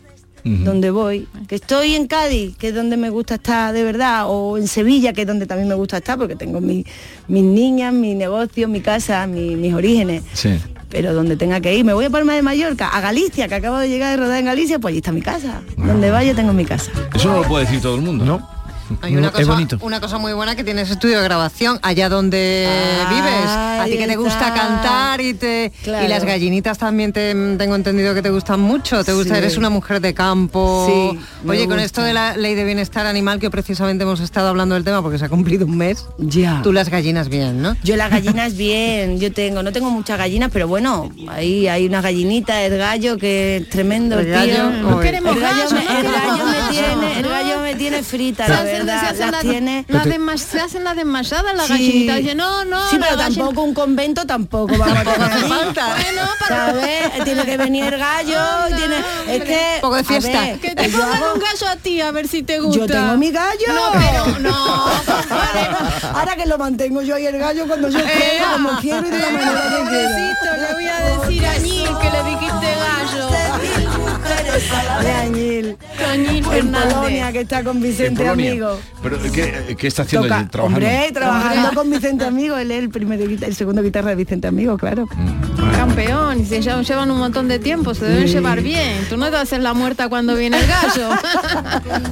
Donde 0.43 0.91
voy, 0.91 1.27
que 1.47 1.55
estoy 1.55 1.95
en 1.95 2.07
Cádiz, 2.07 2.55
que 2.57 2.69
es 2.69 2.75
donde 2.75 2.97
me 2.97 3.09
gusta 3.09 3.35
estar 3.35 3.73
de 3.73 3.83
verdad, 3.83 4.23
o 4.27 4.57
en 4.57 4.67
Sevilla, 4.67 5.13
que 5.13 5.21
es 5.21 5.27
donde 5.27 5.45
también 5.45 5.67
me 5.67 5.75
gusta 5.75 5.97
estar, 5.97 6.17
porque 6.17 6.35
tengo 6.35 6.61
mi- 6.61 6.85
mis 7.27 7.43
niñas, 7.43 7.93
mi 7.93 8.15
negocio, 8.15 8.67
mi 8.67 8.81
casa, 8.81 9.27
mi- 9.27 9.55
mis 9.55 9.73
orígenes 9.73 10.23
Sí. 10.33 10.57
pero 10.89 11.13
donde 11.13 11.35
tenga 11.35 11.59
que 11.61 11.75
ir. 11.75 11.85
Me 11.85 11.93
voy 11.93 12.05
a 12.05 12.09
Palma 12.09 12.33
de 12.33 12.41
Mallorca, 12.41 12.87
a 12.87 12.99
Galicia, 13.01 13.47
que 13.47 13.55
acabo 13.55 13.77
de 13.77 13.89
llegar 13.89 14.11
de 14.17 14.23
rodar 14.23 14.39
en 14.39 14.45
Galicia, 14.45 14.79
pues 14.79 14.91
allí 14.93 14.97
está 14.99 15.11
mi 15.11 15.21
casa. 15.21 15.61
Donde 15.77 16.09
vaya 16.09 16.33
tengo 16.33 16.51
mi 16.53 16.65
casa. 16.65 16.91
Eso 17.13 17.29
no 17.29 17.41
lo 17.41 17.47
puede 17.47 17.65
decir 17.65 17.81
todo 17.81 17.95
el 17.95 18.01
mundo. 18.01 18.25
No. 18.25 18.58
Hay 19.01 19.15
una 19.15 19.31
cosa, 19.31 19.57
una 19.81 19.99
cosa 19.99 20.17
muy 20.17 20.33
buena 20.33 20.55
que 20.55 20.63
tienes 20.63 20.89
estudio 20.89 21.17
de 21.17 21.23
grabación 21.23 21.79
allá 21.81 22.09
donde 22.09 22.67
vives. 23.09 23.49
A 23.49 23.85
ti 23.85 23.97
que 23.97 24.07
te 24.07 24.15
gusta 24.15 24.47
está. 24.49 24.53
cantar 24.53 25.21
y 25.21 25.33
te 25.33 25.71
Claro. 25.83 26.05
y 26.05 26.09
las 26.09 26.23
gallinitas 26.25 26.77
también 26.77 27.13
te 27.13 27.33
tengo 27.57 27.75
entendido 27.75 28.13
que 28.13 28.21
te 28.21 28.29
gustan 28.29 28.59
mucho. 28.59 29.03
Te 29.03 29.13
gusta, 29.13 29.33
Sí. 29.35 29.37
eres 29.39 29.57
una 29.57 29.69
mujer 29.69 30.01
de 30.01 30.13
campo. 30.13 30.85
Sí, 31.13 31.19
Oye, 31.47 31.67
con 31.67 31.79
esto 31.79 32.01
de 32.01 32.13
la 32.13 32.35
ley 32.37 32.55
de 32.55 32.63
bienestar 32.63 33.05
animal 33.05 33.39
que 33.39 33.49
precisamente 33.49 34.03
hemos 34.03 34.19
estado 34.19 34.49
hablando 34.49 34.75
del 34.75 34.83
tema 34.83 35.01
porque 35.01 35.17
se 35.17 35.25
ha 35.25 35.29
cumplido 35.29 35.65
un 35.65 35.77
mes. 35.77 36.05
Ya. 36.17 36.61
Tú 36.63 36.73
las 36.73 36.89
gallinas 36.89 37.29
bien, 37.29 37.61
¿no? 37.61 37.75
Yo 37.83 37.95
las 37.95 38.09
gallinas 38.09 38.55
bien, 38.57 39.19
yo 39.19 39.31
tengo, 39.31 39.63
no 39.63 39.71
tengo 39.71 39.89
muchas 39.89 40.17
gallinas, 40.17 40.49
pero 40.51 40.67
bueno, 40.67 41.11
ahí 41.29 41.67
hay 41.67 41.85
una 41.85 42.01
gallinita, 42.01 42.61
el 42.63 42.77
gallo 42.77 43.17
que 43.17 43.57
es 43.57 43.69
tremendo, 43.69 44.19
El 44.19 44.25
tío. 44.25 44.33
gallo, 44.35 44.69
No 44.71 44.99
queremos 44.99 45.35
el 45.35 45.41
gallo, 45.41 45.63
gallo, 45.69 45.75
me, 45.75 45.83
no 45.85 45.91
el 45.91 45.97
queremos 45.97 46.21
gallo 46.29 46.38
me 46.49 46.69
tiene, 46.71 47.19
el 47.19 47.29
gallo 47.29 47.59
me 47.61 47.75
tiene 47.75 48.03
frita, 48.03 48.45
Se 48.45 48.51
la 48.51 48.57
hacen- 48.59 48.65
se 48.67 48.77
verdad, 48.85 49.03
hacen 49.09 49.31
las 49.31 49.41
tiene. 49.41 49.85
se 50.37 50.59
hacen 50.61 50.83
las 50.83 50.95
desmayadas 50.95 51.55
las 51.55 51.67
Sí. 51.67 51.73
gallinitas. 51.73 52.17
Dice, 52.17 52.35
no, 52.35 52.65
no, 52.65 52.89
Sí, 52.89 52.97
pero 52.99 53.17
tampoco 53.17 53.61
un 53.63 53.73
convento 53.73 54.25
tampoco 54.25 54.77
vamos 54.77 54.97
a 54.97 55.03
tener 55.03 55.31
allí. 55.31 55.47
Bueno, 55.47 56.29
¿Sabes? 56.47 57.23
Tiene 57.23 57.45
que 57.45 57.57
venir 57.57 57.85
el 57.93 57.99
gallo, 57.99 58.41
tiene, 58.75 58.95
es 59.27 59.43
que 59.43 59.77
Poco 59.81 59.95
de 59.95 60.03
fiesta. 60.03 60.41
ver, 60.41 60.59
Que 60.59 60.75
te 60.75 60.89
pongan 60.89 61.13
hago- 61.23 61.33
un 61.35 61.39
gallo 61.39 61.67
a 61.69 61.75
ti 61.75 62.01
a 62.01 62.11
ver 62.11 62.27
si 62.27 62.43
te 62.43 62.59
gusta. 62.59 62.79
Yo 62.79 62.87
tengo 62.87 63.17
mi 63.17 63.31
gallo. 63.31 63.67
No, 63.67 63.91
pero 63.93 64.39
no. 64.39 64.85
Ahora 66.13 66.35
que 66.35 66.45
lo 66.45 66.57
mantengo 66.57 67.01
yo 67.01 67.15
ahí 67.15 67.25
el 67.27 67.37
gallo 67.37 67.65
cuando 67.67 67.89
yo 67.89 67.99
quiero, 67.99 68.45
como 68.53 68.79
quiero 68.79 69.07
y 69.07 69.11
de 69.11 69.19
la 69.19 69.29
manera 69.31 69.61
que 69.61 69.89
quiero. 69.89 70.09
Le 70.59 70.73
voy 70.73 70.87
a 70.87 70.99
decir 70.99 71.45
a 71.45 71.57
Ñil 71.57 71.89
que 72.01 72.09
le 72.09 72.23
dijiste 72.23 72.67
gallo. 72.79 73.29
De 75.03 75.11
Añil. 75.11 75.48
En. 76.13 76.71
Polonia, 76.71 77.31
que 77.31 77.41
está 77.41 77.63
con 77.63 77.77
En 77.77 77.83
Vicente. 77.83 78.27
Amigo. 78.27 78.79
Pero 79.01 79.17
¿qué, 79.33 79.75
qué 79.77 79.87
está 79.87 80.03
haciendo 80.03 80.27
Toca- 80.27 80.39
allí? 80.39 80.47
Trabajando. 80.49 80.85
hombre, 80.87 81.11
trabajando 81.13 81.73
con 81.73 81.89
Vicente 81.89 82.25
Amigo, 82.25 82.57
él 82.57 82.71
es 82.71 82.79
el 82.79 82.89
primer 82.89 83.19
el 83.21 83.55
segundo 83.55 83.81
guitarra 83.81 84.09
de 84.09 84.15
Vicente 84.15 84.47
Amigo, 84.47 84.77
claro. 84.77 85.07
Campeón, 85.75 86.41
y 86.41 86.45
se 86.45 86.61
llevan, 86.61 86.83
llevan 86.83 87.11
un 87.11 87.19
montón 87.19 87.47
de 87.47 87.59
tiempo, 87.59 87.93
se 87.93 88.05
deben 88.05 88.27
Sí. 88.27 88.33
llevar 88.33 88.61
bien. 88.61 89.05
Tú 89.09 89.17
no 89.17 89.29
te 89.29 89.37
haces 89.37 89.59
la 89.59 89.73
muerta 89.73 90.09
cuando 90.09 90.35
viene 90.35 90.59
el 90.59 90.67
gallo. 90.67 91.09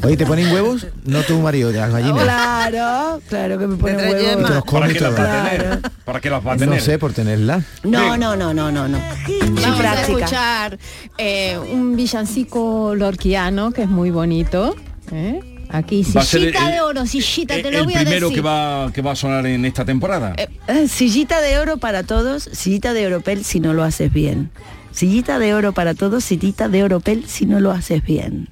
Oye, 0.04 0.16
¿te 0.18 0.26
ponen 0.26 0.52
huevos? 0.54 0.88
No 1.06 1.22
tu 1.24 1.39
marido, 1.39 1.72
de 1.72 1.80
las 1.80 1.91
gallinas. 1.91 2.24
Claro, 2.24 3.22
claro 3.28 3.58
que 3.60 3.68
me 3.68 3.76
pone 3.76 3.93
trae 3.95 4.14
huevo. 4.14 4.30
yema. 4.38 4.48
Te 4.48 4.54
los 4.56 4.64
¿Para 4.64 4.88
qué 4.88 5.00
las 5.00 5.20
va 5.20 5.24
a 5.45 5.50
tener? 5.50 5.80
¿Para 6.06 6.20
qué 6.22 6.30
las 6.30 6.45
va 6.48 6.54
a 6.54 6.58
tener? 6.58 6.76
No 6.76 6.82
sé, 6.82 6.98
por 7.00 7.14
tenerla. 7.14 7.62
No, 7.84 8.16
no, 8.18 8.36
no, 8.36 8.54
no, 8.54 8.72
no, 8.72 8.88
no. 8.88 8.98
Vamos 8.98 9.66
a 9.66 9.78
práctica. 9.78 10.02
escuchar 10.18 10.78
eh, 11.18 11.58
un 11.72 11.95
villancico 11.95 12.93
lorquiano 12.95 13.72
que 13.72 13.87
es 13.88 13.92
muy 13.94 14.12
bonito. 14.12 14.76
¿eh? 15.12 15.40
Aquí, 15.70 16.04
Va 16.16 16.22
a 16.22 16.24
ser 16.24 16.42
sillita 16.42 16.66
el- 16.68 16.74
de 16.76 16.82
oro, 16.82 17.06
sillita, 17.06 17.56
te 17.56 17.72
lo 17.72 17.80
el 17.80 17.84
voy 17.86 17.96
a 17.96 18.00
primero 18.02 18.30
que 18.30 18.42
va 18.42 18.90
que 18.94 19.02
va 19.02 19.12
a 19.12 19.16
sonar 19.16 19.46
en 19.48 19.66
esta 19.66 19.84
temporada. 19.84 20.34
Eh, 20.38 20.88
Sillita 20.88 21.42
de 21.42 21.60
oro 21.60 21.78
para 21.78 22.04
todos, 22.04 22.44
sillita 22.54 22.94
de 22.94 23.06
oropel 23.08 23.44
si 23.44 23.60
no 23.60 23.74
lo 23.74 23.84
haces 23.84 24.12
bien. 24.14 24.50
Sillita 24.94 25.40
de 25.40 25.54
oro 25.54 25.74
para 25.74 25.94
todos, 25.94 26.24
sillita 26.24 26.70
de 26.70 26.84
oropel 26.84 27.26
si 27.28 27.46
no 27.46 27.60
lo 27.60 27.72
haces 27.72 28.02
bien. 28.04 28.48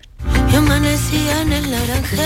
Yo 0.51 0.59
amanecía 0.59 1.41
en 1.41 1.53
el 1.53 1.71
naranjal 1.71 2.19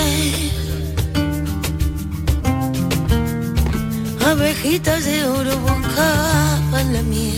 Abejitas 4.26 5.06
de 5.06 5.26
oro 5.26 5.52
buscaban 5.60 6.94
la 6.94 7.02
miel 7.04 7.34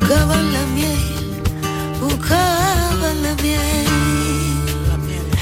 Buscaban 0.00 0.52
la 0.52 0.66
miel 0.74 0.98
Buscaban 2.00 2.73
la 3.22 3.34
miel 3.36 3.86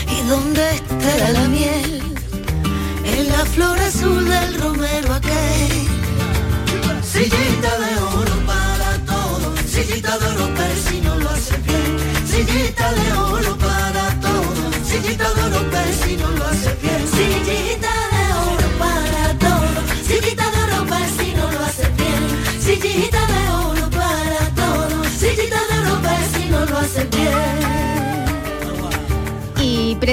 ¿Y 0.08 0.28
dónde 0.28 0.62
estará 0.74 1.32
la 1.32 1.48
miel? 1.48 2.02
En 3.04 3.28
la 3.28 3.44
flor 3.44 3.78
azul 3.78 4.28
del 4.28 4.60
romero 4.60 5.14
aquel 5.14 5.82
Sillita 7.02 7.78
de 7.78 7.98
oro 8.00 8.36
para 8.46 8.98
todos, 9.04 9.60
sillita 9.70 10.18
de 10.18 10.26
oro 10.26 10.51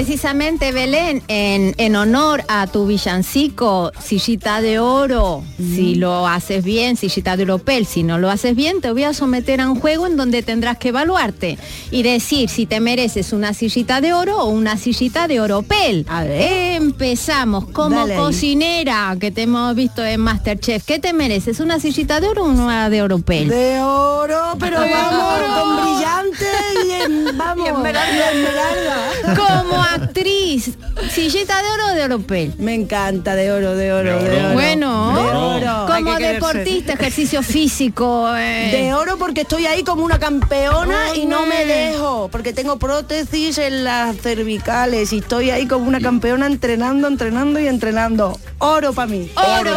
precisamente 0.04 0.72
Belén, 0.72 1.22
en, 1.28 1.74
en 1.76 1.94
honor 1.94 2.42
a 2.48 2.66
tu 2.66 2.86
villancico, 2.86 3.92
sillita 4.02 4.62
de 4.62 4.78
oro, 4.78 5.44
si 5.58 5.94
lo 5.96 6.26
haces 6.26 6.64
bien, 6.64 6.96
sillita 6.96 7.36
de 7.36 7.42
oropel, 7.42 7.84
si 7.84 8.02
no 8.02 8.16
lo 8.18 8.30
haces 8.30 8.56
bien, 8.56 8.80
te 8.80 8.90
voy 8.92 9.04
a 9.04 9.12
someter 9.12 9.60
a 9.60 9.68
un 9.68 9.78
juego 9.78 10.06
en 10.06 10.16
donde 10.16 10.42
tendrás 10.42 10.78
que 10.78 10.88
evaluarte 10.88 11.58
y 11.90 12.02
decir 12.02 12.48
si 12.48 12.64
te 12.64 12.80
mereces 12.80 13.34
una 13.34 13.52
sillita 13.52 14.00
de 14.00 14.14
oro 14.14 14.38
o 14.38 14.46
una 14.48 14.78
sillita 14.78 15.28
de 15.28 15.38
oropel. 15.42 16.06
A 16.08 16.24
ver. 16.24 16.70
Empezamos 16.80 17.66
como 17.66 17.96
Dale 17.96 18.14
ahí. 18.14 18.20
cocinera 18.20 19.14
que 19.20 19.30
te 19.30 19.42
hemos 19.42 19.74
visto 19.74 20.02
en 20.02 20.22
Masterchef. 20.22 20.82
¿Qué 20.82 20.98
te 20.98 21.12
mereces? 21.12 21.60
¿Una 21.60 21.78
sillita 21.78 22.20
de 22.20 22.28
oro 22.28 22.44
o 22.44 22.48
una 22.48 22.88
de 22.88 23.02
oropel? 23.02 23.48
De 23.50 23.80
oro, 23.82 24.56
pero 24.58 24.80
De 24.80 24.90
vamos, 24.94 25.34
oro. 25.34 25.46
con 25.62 25.76
brillante 25.76 26.46
y 26.86 26.90
en, 27.02 27.36
vamos, 27.36 27.66
Y 27.66 27.68
esmeralda. 27.68 29.36
Como 29.36 29.89
actriz, 29.94 30.70
sillita 31.12 31.62
de 31.62 31.68
oro 31.70 31.86
o 31.92 31.94
de 31.94 32.04
oropel. 32.04 32.54
Me 32.58 32.74
encanta 32.74 33.34
de 33.34 33.50
oro, 33.52 33.74
de 33.74 33.92
oro, 33.92 34.18
De 34.22 34.28
de 34.30 34.44
oro. 34.44 34.52
Bueno, 34.54 35.14
de 35.14 35.20
oro. 35.66 35.86
Como 35.86 36.14
deportista, 36.16 36.92
ejercicio 36.94 37.42
físico. 37.42 38.28
eh. 38.36 38.70
De 38.72 38.94
oro 38.94 39.16
porque 39.18 39.42
estoy 39.42 39.66
ahí 39.66 39.82
como 39.84 40.04
una 40.04 40.18
campeona 40.18 41.14
y 41.14 41.26
no 41.26 41.46
me 41.46 41.64
dejo, 41.64 42.28
porque 42.30 42.52
tengo 42.52 42.78
prótesis 42.78 43.58
en 43.58 43.84
las 43.84 44.16
cervicales 44.16 45.12
y 45.12 45.18
estoy 45.18 45.50
ahí 45.50 45.66
como 45.66 45.86
una 45.86 46.00
campeona 46.00 46.46
entrenando, 46.46 47.08
entrenando 47.08 47.58
y 47.60 47.66
entrenando. 47.66 48.38
Oro 48.58 48.92
para 48.92 49.06
mí. 49.08 49.30
Oro. 49.36 49.70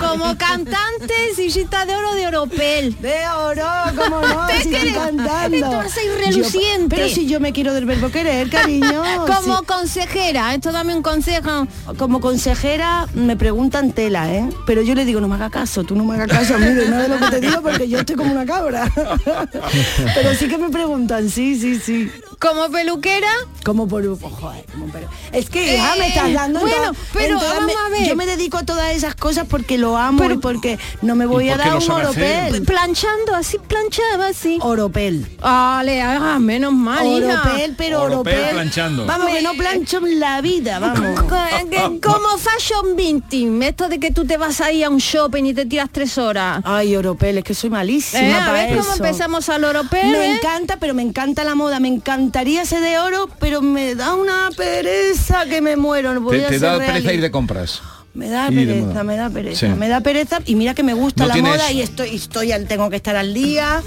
Como 0.00 0.36
cantante, 0.36 1.14
sillita 1.34 1.86
de 1.86 1.94
oro 1.96 2.14
de 2.14 2.26
oropel. 2.26 2.96
De 3.00 3.26
oro, 3.28 3.66
como 3.96 4.20
no, 4.20 4.48
si 4.48 4.68
estoy 4.74 4.92
cantando. 4.92 5.56
Yo- 5.82 5.82
irreluciente. 6.04 6.96
pero 6.96 7.08
si 7.08 7.26
yo 7.26 7.40
me 7.40 7.52
quiero 7.52 7.72
del 7.74 7.84
verbo 7.86 8.10
querer, 8.10 8.48
cariño. 8.50 8.93
Como 9.26 9.62
consejera, 9.64 10.54
esto 10.54 10.72
dame 10.72 10.94
un 10.94 11.02
consejo. 11.02 11.66
como 11.98 12.20
consejera 12.20 13.06
me 13.14 13.36
preguntan 13.36 13.92
tela, 13.92 14.32
¿eh? 14.32 14.48
Pero 14.66 14.82
yo 14.82 14.94
le 14.94 15.04
digo, 15.04 15.20
no 15.20 15.28
me 15.28 15.34
haga 15.34 15.50
caso, 15.50 15.84
tú 15.84 15.94
no 15.96 16.04
me 16.04 16.14
hagas 16.14 16.28
caso 16.28 16.54
a 16.54 16.58
mí 16.58 16.66
de 16.66 16.88
nada 16.88 17.02
de 17.04 17.08
lo 17.08 17.18
que 17.18 17.26
te 17.26 17.40
digo 17.40 17.62
porque 17.62 17.88
yo 17.88 17.98
estoy 18.00 18.16
como 18.16 18.32
una 18.32 18.46
cabra. 18.46 18.90
Pero 20.14 20.34
sí 20.34 20.48
que 20.48 20.58
me 20.58 20.70
preguntan, 20.70 21.30
sí, 21.30 21.58
sí, 21.58 21.78
sí. 21.78 22.10
Como 22.44 22.68
peluquera, 22.70 23.30
Como 23.64 23.88
por 23.88 24.06
oh, 24.06 24.16
joder, 24.18 24.66
como 24.72 24.86
Es 25.32 25.48
que 25.48 25.76
ya 25.78 25.94
me 25.98 26.08
estás 26.08 26.30
dando 26.30 26.58
en 26.60 26.66
bueno, 26.66 26.92
toda- 26.92 26.94
pero 27.14 27.38
vamos 27.40 27.64
me- 27.64 27.72
a 27.72 27.88
ver. 27.98 28.06
Yo 28.06 28.16
me 28.16 28.26
dedico 28.26 28.58
a 28.58 28.64
todas 28.64 28.94
esas 28.94 29.14
cosas 29.14 29.46
porque 29.48 29.78
lo 29.78 29.96
amo 29.96 30.18
Pero- 30.18 30.34
y 30.34 30.36
porque 30.36 30.78
no 31.00 31.14
me 31.14 31.24
voy 31.24 31.46
¿Y 31.46 31.48
a 31.48 31.56
dar 31.56 31.74
un 31.74 31.90
oropel. 31.90 32.62
planchando 32.66 33.34
así, 33.34 33.56
planchaba 33.66 34.26
así. 34.28 34.58
Oropel. 34.60 35.26
Vale, 35.40 36.02
ah, 36.02 36.38
menos 36.38 36.74
mal. 36.74 37.06
Oropel, 37.06 37.74
pero 37.78 38.02
Oropel 38.02 38.34
oropel. 38.34 38.50
planchando. 38.54 39.06
Vamos, 39.06 39.30
que 39.30 39.40
no 39.40 39.54
plancho 39.54 40.06
en 40.06 40.20
la 40.20 40.40
vida, 40.42 40.78
vamos. 40.80 41.20
Que- 41.22 42.00
Como 42.02 42.28
fashion 42.36 42.94
vinting, 42.94 43.62
esto 43.62 43.88
de 43.88 43.98
que 43.98 44.10
tú 44.10 44.26
te 44.26 44.36
vas 44.36 44.60
ahí 44.60 44.82
a 44.82 44.90
un 44.90 44.98
shopping 44.98 45.44
y 45.44 45.54
te 45.54 45.64
tiras 45.64 45.88
tres 45.90 46.18
horas. 46.18 46.60
Ay, 46.64 46.94
oropel, 46.94 47.38
es 47.38 47.44
que 47.44 47.54
soy 47.54 47.70
malísima 47.70 48.22
Eh, 48.22 48.34
a 48.34 48.52
ver 48.52 48.76
cómo 48.78 48.92
empezamos 48.92 49.48
al 49.48 49.64
oropel. 49.64 50.10
Me 50.10 50.26
¿eh? 50.26 50.36
encanta, 50.36 50.76
pero 50.76 50.92
me 50.92 51.02
encanta 51.02 51.42
la 51.42 51.54
moda. 51.54 51.80
Me 51.80 51.88
encantaría 52.34 52.64
ser 52.64 52.80
de 52.82 52.98
oro, 52.98 53.28
pero 53.38 53.62
me 53.62 53.94
da 53.94 54.14
una 54.16 54.48
pereza 54.56 55.44
que 55.46 55.60
me 55.60 55.76
muero. 55.76 56.14
No 56.18 56.28
Te, 56.30 56.40
te 56.40 56.58
da 56.58 56.78
pereza 56.78 57.12
ir 57.12 57.20
de 57.20 57.30
compras. 57.30 57.80
Me 58.12 58.28
da 58.28 58.48
pereza, 58.48 59.04
me 59.04 59.16
da 59.16 59.30
pereza, 59.30 59.60
Sí. 59.60 59.78
me 59.78 59.88
da 59.88 60.00
pereza. 60.00 60.38
Y 60.44 60.56
mira 60.56 60.74
que 60.74 60.82
me 60.82 60.94
gusta 60.94 61.22
No 61.22 61.28
la 61.28 61.34
tienes- 61.34 61.52
moda 61.52 61.70
y 61.70 61.80
estoy, 61.80 62.08
estoy, 62.16 62.50
tengo 62.66 62.90
que 62.90 62.96
estar 62.96 63.14
al 63.14 63.32
día, 63.34 63.80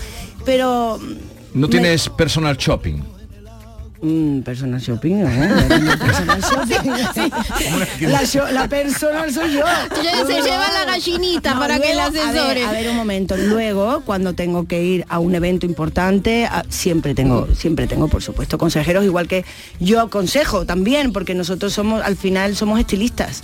pero 0.45 0.97
No 1.53 1.67
Me- 1.67 1.71
tienes 1.71 2.07
personal 2.09 2.55
shopping. 2.55 3.01
Mm, 4.01 4.41
personal 4.41 4.79
shopping, 4.79 5.23
shopping. 5.23 6.87
La, 8.01 8.21
sho- 8.23 8.49
la 8.51 8.67
personal 8.67 9.31
soy 9.33 9.53
yo. 9.53 9.63
Ya 10.03 10.25
se 10.25 10.41
lleva 10.41 10.71
la 10.71 10.85
gallinita 10.85 11.57
para 11.57 11.79
que 11.79 11.93
la 11.95 12.09
luego, 12.09 12.27
a 12.27 12.31
ver, 12.31 12.39
asesore. 12.41 12.65
A 12.65 12.71
ver, 12.71 12.89
un 12.89 12.95
momento. 12.95 13.35
Luego, 13.37 14.01
cuando 14.05 14.33
tengo 14.33 14.67
que 14.67 14.83
ir 14.83 15.05
a 15.09 15.19
un 15.19 15.33
evento 15.35 15.65
importante, 15.65 16.45
a- 16.45 16.63
siempre 16.69 17.15
tengo, 17.15 17.47
siempre 17.55 17.87
tengo, 17.87 18.07
por 18.07 18.21
supuesto, 18.21 18.57
consejeros, 18.57 19.03
igual 19.03 19.27
que 19.27 19.45
yo 19.79 20.01
aconsejo 20.01 20.65
también, 20.65 21.11
porque 21.11 21.33
nosotros 21.33 21.73
somos, 21.73 22.01
al 22.03 22.15
final, 22.17 22.55
somos 22.55 22.79
estilistas. 22.79 23.43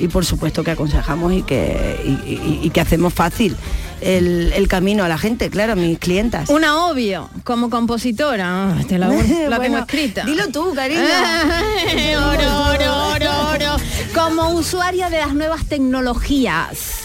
Y 0.00 0.08
por 0.08 0.24
supuesto 0.24 0.64
que 0.64 0.70
aconsejamos 0.72 1.32
y 1.32 1.42
que, 1.42 2.00
y, 2.04 2.30
y- 2.32 2.60
y 2.62 2.70
que 2.70 2.80
hacemos 2.80 3.12
fácil 3.12 3.54
el, 4.00 4.52
el 4.56 4.66
camino 4.66 5.04
a 5.04 5.08
la 5.08 5.18
gente, 5.18 5.50
claro, 5.50 5.74
a 5.74 5.76
mis 5.76 5.98
clientas. 5.98 6.48
Una 6.48 6.86
obvio, 6.86 7.28
como 7.44 7.68
compositora, 7.70 8.70
ah, 8.70 8.76
te 8.88 8.98
la, 8.98 9.08
la 9.08 9.22
tengo 9.22 9.56
Bueno, 9.56 9.78
escrita. 9.80 10.24
Dilo 10.24 10.48
tú, 10.48 10.72
cariño. 10.74 11.02
Ay, 11.02 12.14
oro, 12.16 12.62
oro, 12.70 13.08
oro, 13.14 13.48
oro. 13.52 13.76
Como 14.14 14.50
usuaria 14.50 15.10
de 15.10 15.18
las 15.18 15.34
nuevas 15.34 15.66
tecnologías. 15.66 16.99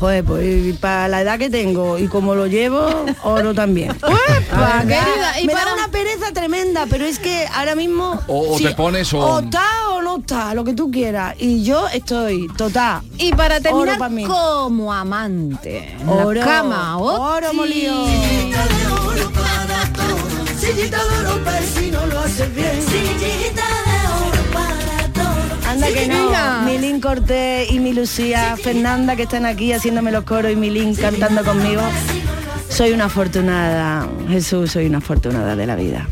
Joder, 0.00 0.24
pues 0.24 0.76
para 0.78 1.08
la 1.08 1.20
edad 1.20 1.38
que 1.38 1.50
tengo 1.50 1.98
y 1.98 2.08
como 2.08 2.34
lo 2.34 2.46
llevo, 2.46 2.88
oro 3.22 3.52
también. 3.54 3.94
Y 5.40 5.46
me 5.46 5.52
para- 5.52 5.66
da 5.66 5.74
una 5.74 5.88
pereza 5.88 6.32
tremenda, 6.32 6.86
pero 6.88 7.04
es 7.04 7.18
que 7.18 7.46
ahora 7.54 7.74
mismo... 7.74 8.18
O- 8.26 8.54
o 8.54 8.58
te 8.58 8.70
pones 8.74 9.12
o- 9.12 9.18
O 9.20 9.40
está 9.40 9.62
o 9.92 10.02
no 10.02 10.16
está, 10.18 10.54
lo 10.54 10.64
que 10.64 10.72
tú 10.72 10.90
quieras. 10.90 11.34
Y 11.38 11.62
yo 11.62 11.86
estoy 11.88 12.48
total. 12.56 13.02
Y 13.18 13.32
para 13.34 13.60
terminar, 13.60 13.96
Oro 14.00 14.26
pa' 14.26 14.26
como 14.26 14.92
amante. 14.92 15.94
En 16.00 16.08
Oro, 16.08 16.32
la 16.40 16.44
cama, 16.44 16.98
oro 16.98 17.48
Oti. 17.48 17.56
molido. 17.56 18.06
Sillita 18.06 18.66
de 18.66 18.86
oro 18.86 19.30
para 19.32 19.92
todo, 19.92 20.58
sillita 20.58 20.98
de 21.04 21.18
oro 21.28 21.44
para 21.44 21.62
si 21.62 21.90
no 21.90 22.06
lo 22.06 22.20
haces 22.20 22.54
bien. 22.54 22.82
Sillita 22.88 23.26
oro 23.26 23.39
que 25.88 26.08
no. 26.08 26.62
Milín 26.64 27.00
Cortés 27.00 27.70
y 27.70 27.78
mi 27.80 27.92
Lucía 27.92 28.56
Fernanda 28.56 29.16
que 29.16 29.22
están 29.22 29.46
aquí 29.46 29.72
haciéndome 29.72 30.12
los 30.12 30.24
coros 30.24 30.52
y 30.52 30.56
Milín 30.56 30.94
cantando 30.94 31.44
conmigo. 31.44 31.82
Soy 32.68 32.92
una 32.92 33.06
afortunada, 33.06 34.08
Jesús, 34.28 34.72
soy 34.72 34.86
una 34.86 34.98
afortunada 34.98 35.56
de 35.56 35.66
la 35.66 35.76
vida. 35.76 36.08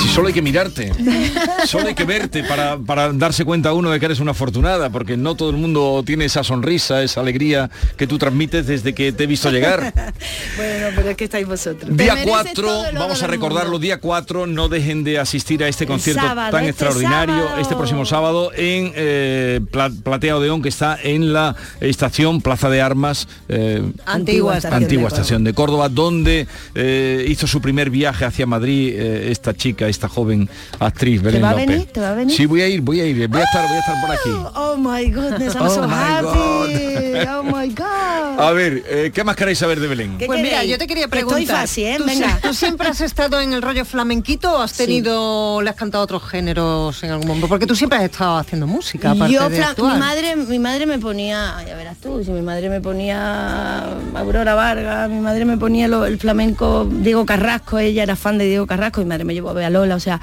Si 0.00 0.08
solo 0.08 0.28
hay 0.28 0.34
que 0.34 0.42
mirarte, 0.42 0.92
solo 1.66 1.88
hay 1.88 1.94
que 1.94 2.04
verte 2.04 2.44
para, 2.44 2.78
para 2.78 3.12
darse 3.12 3.44
cuenta 3.44 3.72
uno 3.72 3.90
de 3.90 3.98
que 3.98 4.06
eres 4.06 4.20
una 4.20 4.30
afortunada, 4.32 4.90
porque 4.90 5.16
no 5.16 5.34
todo 5.34 5.50
el 5.50 5.56
mundo 5.56 6.02
tiene 6.06 6.24
esa 6.26 6.44
sonrisa, 6.44 7.02
esa 7.02 7.20
alegría 7.20 7.70
que 7.96 8.06
tú 8.06 8.18
transmites 8.18 8.66
desde 8.66 8.94
que 8.94 9.12
te 9.12 9.24
he 9.24 9.26
visto 9.26 9.50
llegar. 9.50 9.92
Bueno, 10.56 10.88
pero 10.94 11.10
es 11.10 11.16
que 11.16 11.24
estáis 11.24 11.46
vosotros. 11.46 11.96
Día 11.96 12.14
mereces 12.14 12.30
4, 12.30 12.54
todo 12.62 12.82
el 12.86 12.96
oro 12.96 13.00
vamos 13.00 13.22
a 13.22 13.26
recordarlo, 13.26 13.78
día 13.78 13.98
4, 13.98 14.46
no 14.46 14.68
dejen 14.68 15.02
de 15.04 15.18
asistir 15.18 15.62
a 15.64 15.68
este 15.68 15.86
concierto 15.86 16.20
sábado, 16.22 16.50
tan 16.50 16.60
este 16.64 16.70
extraordinario 16.70 17.34
sábado. 17.44 17.60
este 17.60 17.74
próximo 17.76 18.04
sábado 18.04 18.50
en 18.54 18.92
eh, 18.94 19.60
Pla- 19.70 19.90
Platea 20.04 20.36
Odeón, 20.36 20.62
que 20.62 20.68
está 20.68 20.98
en 21.02 21.32
la 21.32 21.56
estación 21.80 22.40
Plaza 22.42 22.68
de 22.68 22.80
Armas, 22.82 23.28
eh, 23.48 23.82
Antigua 24.04 24.56
estación 24.56 24.82
antigua 24.82 25.02
de 25.08 25.08
estación 25.14 25.44
de 25.44 25.54
Córdoba, 25.54 25.88
donde 25.88 26.46
eh, 26.74 27.24
hizo 27.28 27.46
su 27.46 27.60
primer 27.60 27.88
viaje 27.90 28.24
hacia 28.24 28.46
Madrid 28.46 28.92
eh, 28.94 29.30
esta 29.30 29.54
chica, 29.54 29.71
esta 29.78 30.08
joven 30.08 30.48
actriz 30.78 31.22
Belén 31.22 31.42
va 31.42 31.50
a 31.50 31.52
López. 31.52 31.66
venir? 31.68 31.86
¿Te 31.92 32.00
va 32.00 32.10
a 32.10 32.14
venir? 32.14 32.36
Sí, 32.36 32.46
voy 32.46 32.62
a 32.62 32.68
ir, 32.68 32.80
voy 32.80 33.00
a 33.00 33.06
ir, 33.06 33.28
voy 33.28 33.40
a 33.40 33.44
estar, 33.44 33.66
voy 33.66 33.76
a 33.76 33.80
estar 33.80 34.00
por 34.00 34.10
aquí. 34.10 34.30
Oh 34.54 34.76
my 34.76 35.10
goodness, 35.10 35.54
I'm 35.54 35.62
Oh 35.66 35.70
so 35.70 35.82
my 35.88 35.94
happy. 35.94 37.28
Oh 37.28 37.42
my 37.42 37.68
god. 37.74 38.40
A 38.40 38.50
ver, 38.52 38.82
eh, 38.88 39.10
¿qué 39.14 39.24
más 39.24 39.36
queréis 39.36 39.58
saber 39.58 39.78
de 39.80 39.86
Belén? 39.86 40.18
¿Qué 40.18 40.26
Pues 40.26 40.40
mira, 40.40 40.56
queréis? 40.56 40.70
yo 40.72 40.78
te 40.78 40.86
quería 40.86 41.08
Que 41.08 41.18
estoy 41.18 41.32
preguntar. 41.34 41.56
fácil, 41.62 41.84
¿eh? 41.86 41.94
¿tú, 41.98 42.04
Venga. 42.04 42.38
¿Tú 42.42 42.54
siempre 42.54 42.88
has 42.88 43.00
estado 43.00 43.40
en 43.40 43.52
el 43.52 43.62
rollo 43.62 43.84
flamenquito 43.84 44.52
o 44.58 44.62
has 44.62 44.72
tenido, 44.74 45.60
le 45.62 45.70
has 45.70 45.76
cantado 45.76 46.04
otros 46.04 46.22
géneros 46.28 47.02
en 47.02 47.10
algún 47.10 47.26
momento? 47.28 47.48
Porque 47.48 47.66
tú 47.66 47.74
siempre 47.76 47.98
has 47.98 48.04
estado 48.04 48.38
haciendo 48.38 48.66
música, 48.66 49.10
aparte 49.12 49.32
Yo, 49.34 49.48
de 49.48 49.56
fla- 49.58 49.70
actuar. 49.70 49.94
mi 49.94 50.00
madre, 50.00 50.36
mi 50.36 50.58
madre 50.58 50.86
me 50.86 50.98
ponía, 50.98 51.56
ya 51.66 51.76
verás 51.76 51.96
tú, 51.98 52.22
si 52.24 52.30
mi 52.30 52.42
madre 52.42 52.68
me 52.68 52.80
ponía 52.80 53.84
Aurora 54.14 54.54
Vargas, 54.54 55.08
mi 55.10 55.20
madre 55.20 55.44
me 55.44 55.56
ponía 55.56 55.88
lo- 55.88 56.04
el 56.06 56.18
flamenco 56.18 56.86
Diego 56.90 57.24
Carrasco, 57.26 57.78
ella 57.78 58.02
era 58.02 58.16
fan 58.16 58.38
de 58.38 58.46
Diego 58.46 58.66
Carrasco, 58.66 59.00
mi 59.00 59.06
madre 59.06 59.24
me 59.24 59.34
llevó 59.34 59.50
a 59.50 59.52
ver 59.54 59.61
a 59.64 59.70
Lola, 59.70 59.96
o 59.96 60.00
sea, 60.00 60.20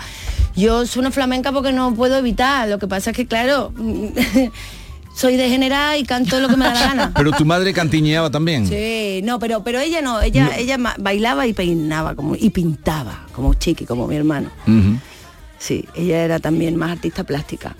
yo 0.55 0.85
soy 0.85 1.01
una 1.01 1.11
flamenca 1.11 1.51
porque 1.51 1.71
no 1.71 1.93
puedo 1.93 2.17
evitar, 2.17 2.67
lo 2.69 2.79
que 2.79 2.87
pasa 2.87 3.11
es 3.11 3.15
que 3.15 3.25
claro, 3.27 3.73
soy 5.15 5.35
degenerada 5.35 5.97
y 5.97 6.03
canto 6.03 6.39
lo 6.39 6.47
que 6.47 6.55
me 6.57 6.65
da 6.65 6.73
la 6.73 6.79
gana. 6.79 7.11
Pero 7.15 7.31
tu 7.33 7.45
madre 7.45 7.73
cantiñeaba 7.73 8.29
también. 8.29 8.67
Sí, 8.67 9.21
no, 9.23 9.37
pero 9.39 9.63
pero 9.63 9.79
ella 9.79 10.01
no, 10.01 10.21
ella 10.21 10.51
ella 10.57 10.77
ma- 10.77 10.95
bailaba 10.97 11.45
y 11.47 11.53
peinaba 11.53 12.15
como 12.15 12.35
y 12.35 12.49
pintaba 12.51 13.25
como 13.33 13.53
chiqui, 13.53 13.85
como 13.85 14.07
mi 14.07 14.15
hermano. 14.15 14.49
Ujú. 14.67 14.97
Sí, 15.57 15.85
ella 15.95 16.23
era 16.23 16.39
también 16.39 16.77
más 16.77 16.91
artista 16.91 17.23
plástica. 17.25 17.75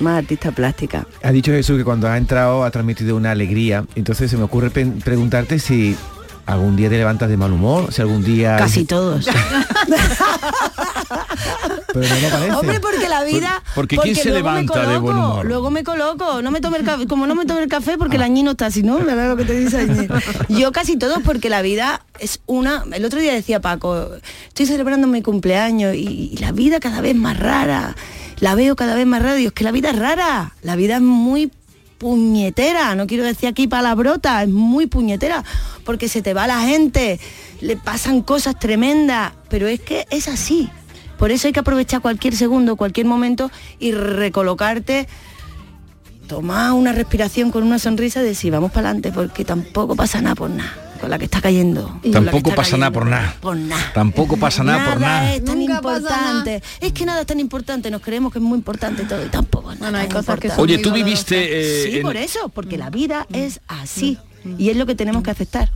Más 0.00 0.18
artista 0.18 0.50
plástica. 0.52 1.06
Ha 1.22 1.30
dicho 1.32 1.52
Jesús 1.52 1.78
que 1.78 1.84
cuando 1.84 2.08
ha 2.08 2.16
entrado 2.16 2.64
ha 2.64 2.70
transmitido 2.70 3.16
una 3.16 3.30
alegría. 3.32 3.84
Entonces 3.94 4.30
se 4.30 4.36
me 4.36 4.42
ocurre 4.44 4.70
preguntarte 4.70 5.58
si 5.58 5.96
algún 6.46 6.76
día 6.76 6.88
te 6.88 6.96
levantas 6.98 7.28
de 7.28 7.36
mal 7.36 7.52
humor, 7.52 7.92
si 7.92 8.02
algún 8.02 8.22
día... 8.24 8.56
Casi 8.56 8.84
todos. 8.84 9.26
Pero 11.92 12.08
no 12.08 12.20
me 12.20 12.28
parece. 12.28 12.52
Hombre, 12.52 12.80
porque 12.80 13.08
la 13.08 13.22
vida. 13.24 13.62
Por- 13.66 13.84
porque 13.84 13.98
¿quién 13.98 14.16
se 14.16 14.30
luego 14.30 14.50
me 14.50 14.62
levanta 14.62 14.80
de 14.80 14.86
coloco, 14.86 15.02
buen 15.02 15.16
humor? 15.16 15.46
Luego 15.46 15.70
me 15.70 15.84
coloco, 15.84 16.42
no 16.42 16.50
me 16.50 16.60
tomo 16.60 16.76
el 16.76 16.84
café, 16.84 17.06
como 17.06 17.26
no 17.26 17.34
me 17.34 17.44
tomo 17.46 17.60
el 17.60 17.68
café 17.68 17.96
porque 17.98 18.16
el 18.16 18.22
añino 18.22 18.52
está 18.52 18.66
así, 18.66 18.82
¿no? 18.82 18.98
¿Verdad 18.98 19.28
lo 19.28 19.36
que 19.36 19.44
te 19.44 19.52
dice? 19.58 20.08
Yo 20.48 20.72
casi 20.72 20.96
todos 20.96 21.18
porque 21.24 21.48
la 21.50 21.62
vida 21.62 22.02
es 22.18 22.40
una. 22.46 22.84
El 22.92 23.04
otro 23.04 23.20
día 23.20 23.32
decía 23.32 23.60
Paco, 23.60 24.08
estoy 24.48 24.66
celebrando 24.66 25.06
mi 25.06 25.22
cumpleaños 25.22 25.94
y, 25.94 26.30
y 26.32 26.36
la 26.38 26.50
vida 26.52 26.80
cada 26.80 27.00
vez 27.00 27.14
más 27.14 27.38
rara. 27.38 27.94
La 28.40 28.54
veo 28.56 28.74
cada 28.74 28.94
vez 28.96 29.06
más 29.06 29.22
rara. 29.22 29.34
Digo, 29.34 29.48
es 29.48 29.54
que 29.54 29.64
la 29.64 29.70
vida 29.72 29.90
es 29.90 29.98
rara. 29.98 30.52
La 30.62 30.74
vida 30.76 30.96
es 30.96 31.02
muy 31.02 31.52
puñetera, 32.04 32.94
no 32.94 33.06
quiero 33.06 33.24
decir 33.24 33.48
aquí 33.48 33.66
palabrota, 33.66 34.42
es 34.42 34.48
muy 34.50 34.86
puñetera, 34.86 35.42
porque 35.86 36.06
se 36.06 36.20
te 36.20 36.34
va 36.34 36.46
la 36.46 36.60
gente, 36.60 37.18
le 37.62 37.78
pasan 37.78 38.20
cosas 38.20 38.58
tremendas, 38.58 39.32
pero 39.48 39.68
es 39.68 39.80
que 39.80 40.06
es 40.10 40.28
así. 40.28 40.68
Por 41.18 41.30
eso 41.30 41.46
hay 41.46 41.54
que 41.54 41.60
aprovechar 41.60 42.02
cualquier 42.02 42.36
segundo, 42.36 42.76
cualquier 42.76 43.06
momento 43.06 43.50
y 43.78 43.92
recolocarte, 43.92 45.08
tomar 46.28 46.72
una 46.72 46.92
respiración 46.92 47.50
con 47.50 47.62
una 47.62 47.78
sonrisa 47.78 48.20
y 48.20 48.26
decir, 48.26 48.52
vamos 48.52 48.70
para 48.70 48.90
adelante, 48.90 49.10
porque 49.10 49.46
tampoco 49.46 49.96
pasa 49.96 50.20
nada 50.20 50.34
por 50.34 50.50
nada, 50.50 50.74
con 51.04 51.10
la 51.10 51.18
que 51.18 51.26
está 51.26 51.42
cayendo. 51.42 52.00
Tampoco 52.10 52.48
está 52.50 52.54
pasa 52.54 52.76
nada 52.78 52.90
por 52.90 53.04
nada. 53.04 53.36
Por 53.38 53.56
nada. 53.58 53.92
Tampoco 53.92 54.38
pasa 54.38 54.64
nada, 54.64 54.92
por 54.92 55.00
nada. 55.02 55.34
es 55.34 55.44
tan 55.44 55.58
Nunca 55.58 55.82
pasa 55.82 55.98
importante. 56.00 56.62
Es 56.80 56.92
que 56.94 57.04
nada 57.04 57.20
es 57.20 57.26
tan 57.26 57.40
importante, 57.40 57.90
nos 57.90 58.00
creemos 58.00 58.32
que 58.32 58.38
es 58.38 58.42
muy 58.42 58.56
importante 58.56 59.04
todo 59.04 59.22
y 59.22 59.28
tampoco 59.28 59.68
nada 59.74 59.80
Bueno, 59.80 59.98
hay 59.98 60.08
cosas 60.08 60.40
que 60.40 60.48
son 60.48 60.60
Oye, 60.60 60.78
tú 60.78 60.88
dolorosas. 60.88 61.04
viviste... 61.04 61.36
eh, 61.60 61.90
Sí, 61.90 61.96
en- 61.98 62.02
por 62.02 62.16
eso, 62.16 62.48
porque 62.48 62.78
la 62.78 62.88
vida 62.88 63.26
es 63.34 63.60
así. 63.68 64.18
Y 64.58 64.70
es 64.70 64.76
lo 64.78 64.86
que 64.86 64.94
tenemos 64.94 65.22
que 65.22 65.30
aceptar. 65.30 65.70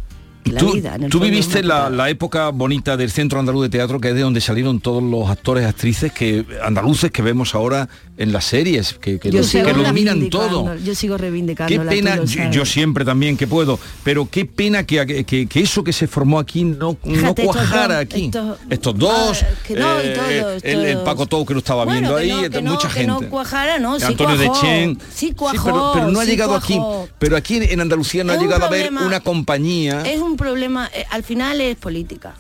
La 0.53 0.61
Tú, 0.61 0.73
vida, 0.73 0.97
en 0.97 1.09
viviste 1.21 1.63
la, 1.63 1.91
época 2.11 2.51
bonita 2.51 2.97
del 2.97 3.11
Centro 3.11 3.39
Andaluz 3.41 3.63
de 3.63 3.69
Teatro, 3.69 4.01
que 4.01 4.09
es 4.09 4.15
de 4.15 4.21
donde 4.23 4.41
salieron 4.41 4.81
todos 4.81 5.03
los 5.03 5.29
actores, 5.31 5.67
actrices 5.67 6.13
que 6.13 6.45
andaluces 6.63 7.11
que 7.11 7.23
vemos 7.23 7.55
ahora 7.55 7.89
en 8.17 8.33
las 8.33 8.45
series, 8.47 8.95
que, 8.95 9.19
que 9.21 9.31
Yo 9.31 9.39
lo, 9.39 9.45
sigo 9.45 9.65
que 9.67 9.73
lo 9.75 10.29
todo. 10.31 10.75
Yo 10.79 10.95
sigo 10.95 11.17
reivindicando. 11.17 11.69
Qué 11.73 11.79
pena, 11.81 12.25
yo, 12.25 12.51
yo 12.51 12.65
siempre 12.67 13.05
también 13.05 13.37
que 13.37 13.47
puedo, 13.47 13.79
pero 14.03 14.29
qué 14.31 14.45
pena 14.45 14.85
que, 14.85 15.25
que- 15.25 15.47
que 15.47 15.61
eso 15.61 15.85
que 15.85 15.93
se 15.93 16.09
formó 16.09 16.39
aquí 16.41 16.65
no, 16.65 16.97
Fíjate, 17.05 17.45
cuajara 17.45 17.99
aquí. 18.01 18.27
estos- 18.27 18.59
Estos 18.71 18.99
dos, 18.99 19.43
Ah, 19.43 19.47
que 19.67 19.75
no, 19.77 20.03
y 20.03 20.07
eh, 20.07 20.15
todos, 20.41 20.65
el. 20.65 20.99
Paco 21.05 21.27
Tou 21.27 21.47
que 21.47 21.53
lo 21.55 21.61
estaba 21.61 21.85
viendo 21.85 22.13
Bueno, 22.13 22.39
ahí, 22.39 22.49
no, 22.63 22.71
mucha 22.73 22.91
gente. 22.91 23.07
no 23.07 23.21
cuajara, 23.31 23.79
no, 23.79 23.99
sí 24.01 24.07
Antonio 24.07 24.37
cuajó, 24.37 24.55
de 24.55 24.61
Chen. 24.61 24.99
sí 25.15 25.33
cuajó, 25.33 25.65
pero, 25.65 25.91
pero 25.95 26.11
no 26.11 26.21
ha 26.21 26.25
sí 26.25 26.31
llegado 26.31 26.51
cuajó. 26.59 27.03
aquí. 27.05 27.13
Pero 27.19 27.37
aquí 27.37 27.57
en 27.63 27.81
Andalucía 27.81 28.25
no 28.25 28.33
ha 28.33 28.37
llegado 28.37 28.65
a 28.65 28.69
ver 28.69 28.93
una 28.93 29.21
compañía. 29.21 30.03
Es 30.03 30.21
un 30.21 30.37
problema, 30.39 30.89
eh, 30.95 31.05
al 31.11 31.23
final 31.23 31.61
es 31.61 31.77
política. 31.77 32.35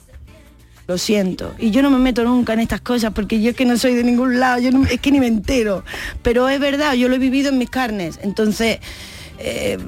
Lo 0.86 0.96
siento. 0.96 1.54
Y 1.58 1.70
yo 1.70 1.82
no 1.82 1.90
me 1.90 1.98
meto 1.98 2.24
nunca 2.24 2.54
en 2.54 2.60
estas 2.60 2.80
cosas 2.80 3.12
porque 3.12 3.42
yo 3.42 3.50
es 3.50 3.56
que 3.56 3.66
no 3.66 3.76
soy 3.76 3.94
de 3.94 4.02
ningún 4.04 4.40
lado, 4.40 4.58
yo 4.58 4.70
no- 4.70 4.86
es 4.86 4.98
que 5.00 5.10
ni 5.12 5.20
me 5.20 5.26
entero. 5.26 5.84
Pero 6.22 6.48
es 6.48 6.58
verdad, 6.58 6.94
yo 6.94 7.10
lo 7.10 7.16
he 7.16 7.18
vivido 7.18 7.50
en 7.50 7.58
mis 7.58 7.68
carnes. 7.68 8.18
Entonces, 8.22 8.78
eh, 9.40 9.78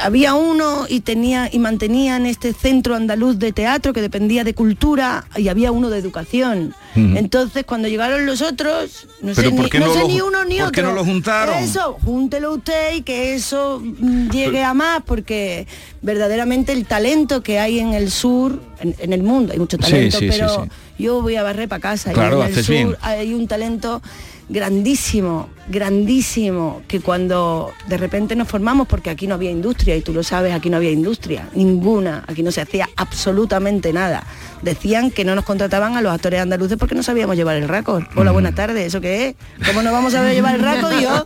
había 0.00 0.34
uno 0.34 0.86
y 0.88 1.00
tenía 1.00 1.48
y 1.52 1.58
mantenían 1.58 2.24
este 2.26 2.52
centro 2.52 2.94
andaluz 2.94 3.38
de 3.38 3.52
teatro 3.52 3.92
que 3.92 4.00
dependía 4.00 4.44
de 4.44 4.54
cultura 4.54 5.24
y 5.36 5.48
había 5.48 5.72
uno 5.72 5.90
de 5.90 5.98
educación. 5.98 6.74
Entonces, 6.94 7.64
cuando 7.64 7.88
llegaron 7.88 8.26
los 8.26 8.42
otros, 8.42 9.06
no 9.22 9.34
sé, 9.34 9.50
¿por 9.50 9.64
ni, 9.64 9.70
qué 9.70 9.78
no 9.80 9.86
no 9.86 9.94
sé 9.94 10.00
lo 10.00 10.08
ni 10.08 10.18
ju- 10.18 10.24
uno 10.28 10.44
ni 10.44 10.56
por 10.58 10.62
otro. 10.68 10.72
qué 10.72 10.82
no 10.82 10.92
lo 10.92 11.04
juntaron? 11.04 11.56
Eso, 11.56 11.96
júntelo 12.04 12.52
usted 12.54 12.96
y 12.96 13.02
que 13.02 13.34
eso 13.34 13.80
mm, 13.82 14.28
llegue 14.30 14.62
a 14.62 14.74
más 14.74 15.02
porque 15.04 15.66
verdaderamente 16.02 16.72
el 16.72 16.84
talento 16.84 17.42
que 17.42 17.58
hay 17.58 17.78
en 17.78 17.94
el 17.94 18.10
sur, 18.10 18.60
en, 18.80 18.94
en 18.98 19.12
el 19.14 19.22
mundo, 19.22 19.52
hay 19.54 19.58
mucho 19.58 19.78
talento, 19.78 20.18
sí, 20.18 20.26
sí, 20.30 20.30
pero 20.38 20.64
sí. 20.64 20.70
Yo 21.02 21.20
voy 21.20 21.36
a 21.36 21.42
barrer 21.42 21.68
para 21.68 21.80
casa. 21.80 22.12
y 22.12 22.18
en 22.18 22.42
el 22.42 22.64
sur 22.64 22.74
bien. 22.74 22.96
hay 23.02 23.34
un 23.34 23.46
talento 23.46 24.00
grandísimo, 24.48 25.48
grandísimo, 25.68 26.82
que 26.86 27.00
cuando 27.00 27.72
de 27.88 27.96
repente 27.96 28.36
nos 28.36 28.48
formamos, 28.48 28.86
porque 28.86 29.10
aquí 29.10 29.26
no 29.26 29.34
había 29.34 29.50
industria, 29.50 29.96
y 29.96 30.02
tú 30.02 30.12
lo 30.12 30.22
sabes, 30.22 30.52
aquí 30.52 30.68
no 30.68 30.76
había 30.76 30.90
industria, 30.90 31.48
ninguna, 31.54 32.24
aquí 32.26 32.42
no 32.42 32.52
se 32.52 32.60
hacía 32.60 32.88
absolutamente 32.96 33.92
nada. 33.92 34.24
Decían 34.60 35.10
que 35.10 35.24
no 35.24 35.34
nos 35.34 35.44
contrataban 35.44 35.96
a 35.96 36.02
los 36.02 36.12
actores 36.12 36.40
andaluces 36.40 36.78
porque 36.78 36.94
no 36.94 37.02
sabíamos 37.02 37.34
llevar 37.34 37.56
el 37.56 37.66
raco. 37.66 38.00
Hola, 38.14 38.30
buenas 38.30 38.54
tardes, 38.54 38.86
¿eso 38.86 39.00
qué 39.00 39.28
es? 39.28 39.34
¿Cómo 39.66 39.82
no 39.82 39.90
vamos 39.90 40.14
a 40.14 40.32
llevar 40.32 40.54
el 40.54 40.62
raco, 40.62 40.88
Dios? 40.90 41.24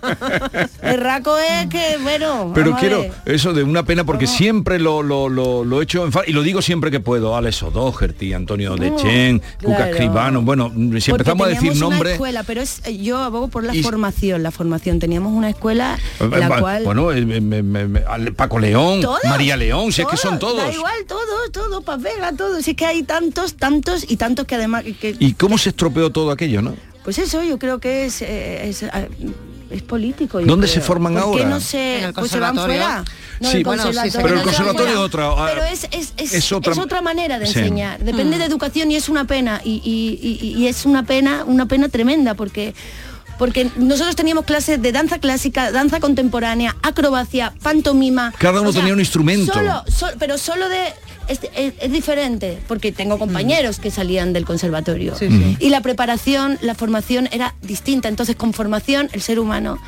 El 0.82 1.00
raco 1.00 1.36
es 1.36 1.66
que, 1.66 1.98
bueno, 2.02 2.52
Pero 2.54 2.76
quiero 2.76 3.04
eso 3.26 3.52
de 3.52 3.62
una 3.62 3.82
pena 3.84 4.04
porque 4.04 4.26
siempre 4.26 4.78
lo, 4.78 5.02
lo, 5.02 5.28
lo, 5.28 5.64
lo 5.64 5.80
he 5.80 5.84
hecho 5.84 6.06
en 6.06 6.12
y 6.26 6.32
lo 6.32 6.42
digo 6.42 6.62
siempre 6.62 6.90
que 6.90 7.00
puedo. 7.00 7.36
Alex 7.36 7.62
O'Doherty, 7.64 8.32
Antonio 8.32 8.76
Dechen, 8.76 9.42
Cuca 9.66 9.76
claro. 9.76 9.92
Escribano. 9.92 10.42
Bueno, 10.42 10.68
si 10.70 10.74
Porque 10.76 11.10
empezamos 11.10 11.46
a 11.46 11.50
decir 11.50 11.76
nombres. 11.76 12.12
escuela, 12.14 12.42
pero 12.44 12.60
es, 12.62 12.80
eh, 12.84 12.96
yo 12.98 13.18
abogo 13.18 13.48
por 13.48 13.64
la 13.64 13.74
Y- 13.74 13.82
formación, 13.82 14.42
la 14.42 14.50
formación. 14.50 14.98
Teníamos 14.98 15.32
una 15.32 15.50
escuela 15.50 15.98
la 16.20 16.48
Va- 16.48 16.60
cual... 16.60 16.84
Bueno, 16.84 17.12
eh, 17.12 18.04
al- 18.08 18.32
Paco 18.34 18.58
León, 18.58 19.00
Todos, 19.00 19.20
María 19.28 19.56
León, 19.56 19.92
si 19.92 20.02
es 20.02 20.08
que 20.08 20.16
son 20.16 20.38
todos. 20.38 20.56
Da 20.58 20.72
igual, 20.72 20.94
todos, 21.06 21.52
todos, 21.52 21.84
pa' 21.84 21.96
Vega, 21.96 22.32
todos. 22.32 22.64
Si 22.64 22.70
es 22.72 22.76
que 22.76 22.86
hay 22.86 23.02
tantos, 23.02 23.54
tantos 23.56 24.04
y 24.08 24.16
tantos 24.16 24.46
que 24.46 24.54
además... 24.54 24.84
que- 25.00 25.16
¿Y 25.18 25.34
cómo 25.34 25.58
se 25.58 25.70
estropeó 25.70 26.10
todo 26.10 26.30
aquello, 26.30 26.62
no? 26.62 26.74
pues 27.04 27.18
eso 27.18 27.44
yo 27.44 27.56
creo 27.60 27.78
que 27.78 28.06
es, 28.06 28.20
eh, 28.20 28.68
es, 28.68 28.82
ah, 28.82 29.04
es 29.70 29.82
político. 29.82 30.40
yo 30.40 30.46
¿Dónde 30.46 30.66
creo. 30.66 30.74
se 30.74 30.86
forman 30.86 31.14
¿Por 31.14 31.22
qué 31.22 31.28
ahora? 31.42 31.48
no 31.48 31.60
se, 31.60 31.98
En 31.98 32.04
el 32.04 32.12
pues 32.14 32.30
se 32.30 32.40
van 32.40 32.56
fuera? 32.56 33.04
No, 33.40 33.50
Sí, 33.50 33.58
el 33.58 33.64
bueno, 33.64 33.82
sí, 33.82 33.88
conservatorio 33.88 34.22
pero 34.26 34.36
el 34.38 34.42
conservatorio 34.44 34.92
es 34.94 34.98
otra, 34.98 35.30
Pero 35.46 35.64
es, 35.64 35.84
es, 35.90 36.12
es, 36.16 36.32
es 36.34 36.52
otra- 36.52 36.72
es 36.72 36.78
otra 36.78 37.02
manera 37.02 37.38
de 37.38 37.46
Sí. 37.46 37.58
enseñar. 37.58 37.98
Depende 38.02 38.36
Mm. 38.36 38.38
de 38.38 38.44
educación 38.46 38.90
y 38.90 38.96
es 38.96 39.08
una 39.08 39.24
pena. 39.26 39.60
Y, 39.64 39.82
y- 39.84 40.18
y- 40.46 40.56
y 40.62 40.68
es 40.68 40.86
una 40.86 41.02
pena, 41.04 41.44
una 41.46 41.66
pena 41.66 41.88
tremenda 41.88 42.34
porque 42.34 42.74
porque 43.38 43.70
nosotros 43.76 44.16
teníamos 44.16 44.44
clases 44.44 44.80
de 44.80 44.92
danza 44.92 45.18
clásica, 45.18 45.70
danza 45.72 46.00
contemporánea, 46.00 46.76
acrobacia, 46.82 47.52
pantomima. 47.62 48.32
Cada 48.38 48.60
uno 48.60 48.70
O 48.70 48.72
sea, 48.72 48.80
tenía 48.82 48.94
un 48.94 49.00
instrumento. 49.00 49.52
Solo, 49.52 49.84
sol- 49.88 50.14
pero 50.18 50.38
solo 50.38 50.68
de 50.68 50.94
es, 51.28 51.40
es- 51.56 51.74
es 51.80 51.90
diferente 51.92 52.58
porque 52.68 52.92
tengo 52.92 53.18
compañeros 53.18 53.78
que 53.80 53.90
salían 53.90 54.32
del 54.32 54.44
conservatorio 54.44 55.16
Sí, 55.16 55.28
sí. 55.28 55.56
y 55.58 55.70
la 55.70 55.80
preparación, 55.80 56.56
la 56.62 56.74
formación 56.76 57.28
era 57.32 57.54
distinta. 57.62 58.08
Entonces 58.08 58.36
con 58.36 58.52
formación 58.52 59.08
el 59.12 59.22
ser 59.22 59.38
humano 59.40 59.78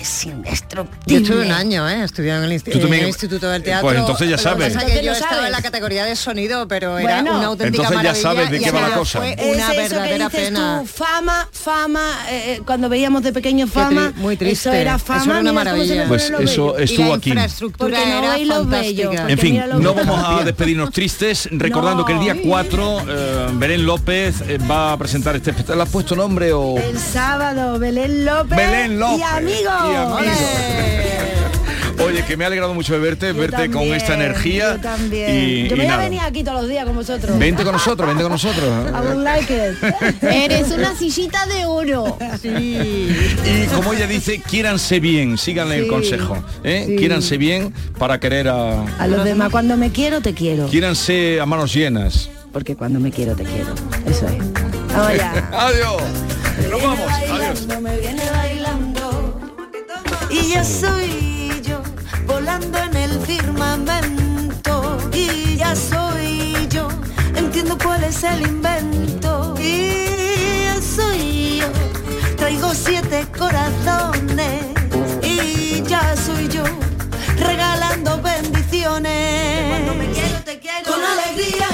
es 0.00 0.24
Yo 0.24 0.30
indestructible. 0.30 1.22
estuve 1.22 1.46
un 1.46 1.52
año, 1.52 1.88
¿eh? 1.88 2.04
Estudiando 2.04 2.46
en 2.46 2.52
el, 2.52 2.58
insti- 2.60 2.72
Tú 2.72 2.78
también- 2.80 2.94
en 2.94 3.00
el 3.02 3.08
Instituto 3.08 3.48
del 3.48 3.62
eh, 3.62 3.64
Teatro. 3.64 3.88
pues 3.88 3.98
entonces 3.98 4.26
ya 4.28 4.32
Lo 4.32 4.36
que 4.36 4.42
sabes. 4.42 4.74
pasa 4.74 4.86
es 4.86 4.92
que 4.92 5.04
yo 5.04 5.10
lo 5.10 5.16
estaba 5.16 5.36
en 5.36 5.42
la 5.44 5.48
sabes. 5.50 5.62
categoría 5.64 6.04
de 6.04 6.16
sonido, 6.16 6.68
pero 6.68 6.98
era 6.98 7.20
Bueno. 7.22 7.38
una 7.38 7.46
auténtica 7.48 7.84
Entonces 7.88 8.02
ya 8.02 8.14
sabes 8.14 8.50
de 8.50 8.60
qué 8.60 8.70
va 8.70 8.80
la 8.88 8.94
cosa. 8.94 9.18
Fue 9.18 9.32
Es 9.38 9.54
una 9.56 9.64
eso 9.64 9.70
que 9.72 9.76
verdadera 9.78 10.28
dices 10.28 10.44
pena. 10.44 10.80
tú, 10.80 10.86
fama, 10.86 11.48
fama, 11.52 12.18
eh, 12.30 12.54
eh, 12.56 12.62
cuando 12.64 12.88
veíamos 12.88 13.22
de 13.22 13.32
pequeño 13.32 13.66
fama, 13.66 14.10
tri- 14.12 14.14
muy 14.16 14.36
triste. 14.36 14.70
eso 14.70 14.72
era 14.72 14.96
Eso 14.96 15.04
fama, 15.04 15.24
era 15.24 15.40
una 15.40 15.52
mira 15.52 15.70
cómo 15.72 15.82
se 15.84 15.88
me 15.90 15.96
maravilla. 16.06 16.08
Pues 16.08 16.50
eso 16.50 16.78
es- 16.78 16.90
estuvo 16.90 17.06
y 17.06 17.08
la 17.10 17.14
aquí. 17.16 17.30
infraestructura 17.30 17.96
Porque 17.98 18.10
no 18.10 18.18
era 18.18 18.54
fantástica. 18.54 19.08
porque 19.10 19.32
En 19.32 19.38
fin, 19.38 19.62
lo 19.68 19.78
no 19.80 19.94
que- 19.94 20.00
vamos 20.04 20.24
a 20.40 20.44
despedirnos 20.44 20.90
tristes, 20.92 21.48
recordando 21.52 22.04
que 22.04 22.12
el 22.12 22.20
día 22.20 22.36
4 22.44 23.00
eh, 23.08 23.46
Belén 23.54 23.84
López 23.86 24.40
eh, 24.48 24.58
va 24.58 24.92
a 24.92 24.96
presentar 24.98 25.36
este 25.36 25.50
espectáculo. 25.50 25.76
¿Le 25.76 25.82
has 25.82 25.88
puesto 25.90 26.14
nombre 26.16 26.52
o...? 26.52 26.78
El 26.78 26.98
sábado, 26.98 27.78
Belén 27.78 28.24
López, 28.24 28.56
Belén 28.56 28.98
López 28.98 29.20
y. 29.60 29.63
y 29.64 29.94
amigos. 29.94 30.22
Oye, 32.04 32.24
que 32.24 32.36
me 32.36 32.44
ha 32.44 32.48
alegrado 32.48 32.74
mucho 32.74 32.92
de 32.92 32.98
verte, 32.98 33.28
Yo 33.32 33.40
verte 33.40 33.70
con 33.70 33.82
esta 33.84 34.14
energía. 34.14 34.74
Yo 34.74 34.80
también. 34.80 35.34
Y, 35.34 35.68
yo 35.68 35.76
me 35.76 35.84
voy 35.84 35.86
a 35.86 35.96
nada. 35.96 36.02
venir 36.02 36.20
aquí 36.20 36.42
todos 36.42 36.60
los 36.62 36.68
días 36.68 36.84
con 36.84 36.96
vosotros. 36.96 37.38
Vente 37.38 37.62
con 37.62 37.72
nosotros, 37.72 38.06
vente 38.08 38.22
con 38.24 38.32
nosotros. 38.32 38.64
I 38.88 39.06
would 39.06 39.22
like 39.24 39.50
it. 39.54 40.22
Eres 40.22 40.70
una 40.72 40.94
sillita 40.96 41.46
de 41.46 41.64
oro. 41.64 42.18
Y 42.42 43.66
como 43.74 43.92
ella 43.92 44.06
dice, 44.08 44.40
quiéranse 44.40 44.98
bien, 45.00 45.38
síganle 45.38 45.78
el 45.78 45.84
Sí, 45.84 45.88
consejo. 45.90 46.44
¿eh? 46.64 46.84
sí. 46.88 46.96
Quiéranse 46.96 47.38
bien 47.38 47.72
para 47.98 48.18
querer 48.20 48.48
a... 48.48 48.82
A 48.98 49.06
los 49.06 49.24
demás, 49.24 49.50
cuando 49.50 49.76
me 49.76 49.90
quiero, 49.90 50.20
te 50.20 50.34
quiero. 50.34 50.66
Quiéranse 50.66 51.40
a 51.40 51.46
manos 51.46 51.72
llenas. 51.72 52.28
Porque 52.52 52.74
cuando 52.76 52.98
me 53.00 53.12
quiero, 53.12 53.34
te 53.36 53.44
quiero. 53.44 53.72
Eso 54.06 54.26
es. 54.28 54.38
Vamos 54.92 55.16
ya. 55.16 55.48
Adiós. 55.52 56.02
Nos 56.70 56.82
vamos. 56.82 57.12
Adiós. 57.12 57.66
Y 60.34 60.48
ya 60.48 60.64
soy 60.64 61.62
yo 61.62 61.80
volando 62.26 62.78
en 62.78 62.96
el 62.96 63.20
firmamento. 63.20 64.98
Y 65.12 65.56
ya 65.56 65.76
soy 65.76 66.66
yo 66.68 66.88
entiendo 67.36 67.78
cuál 67.78 68.02
es 68.02 68.24
el 68.24 68.42
invento. 68.42 69.54
Y 69.60 70.64
ya 70.64 70.80
soy 70.82 71.60
yo 71.60 71.68
traigo 72.36 72.74
siete 72.74 73.26
corazones. 73.38 74.64
Y 75.22 75.82
ya 75.82 76.16
soy 76.16 76.48
yo 76.48 76.64
regalando 77.38 78.20
bendiciones. 78.20 79.68
Cuando 79.70 79.94
me 79.94 80.10
quiero 80.10 80.40
te 80.44 80.58
quiero. 80.58 80.90
Con 80.90 81.00
alegría 81.04 81.73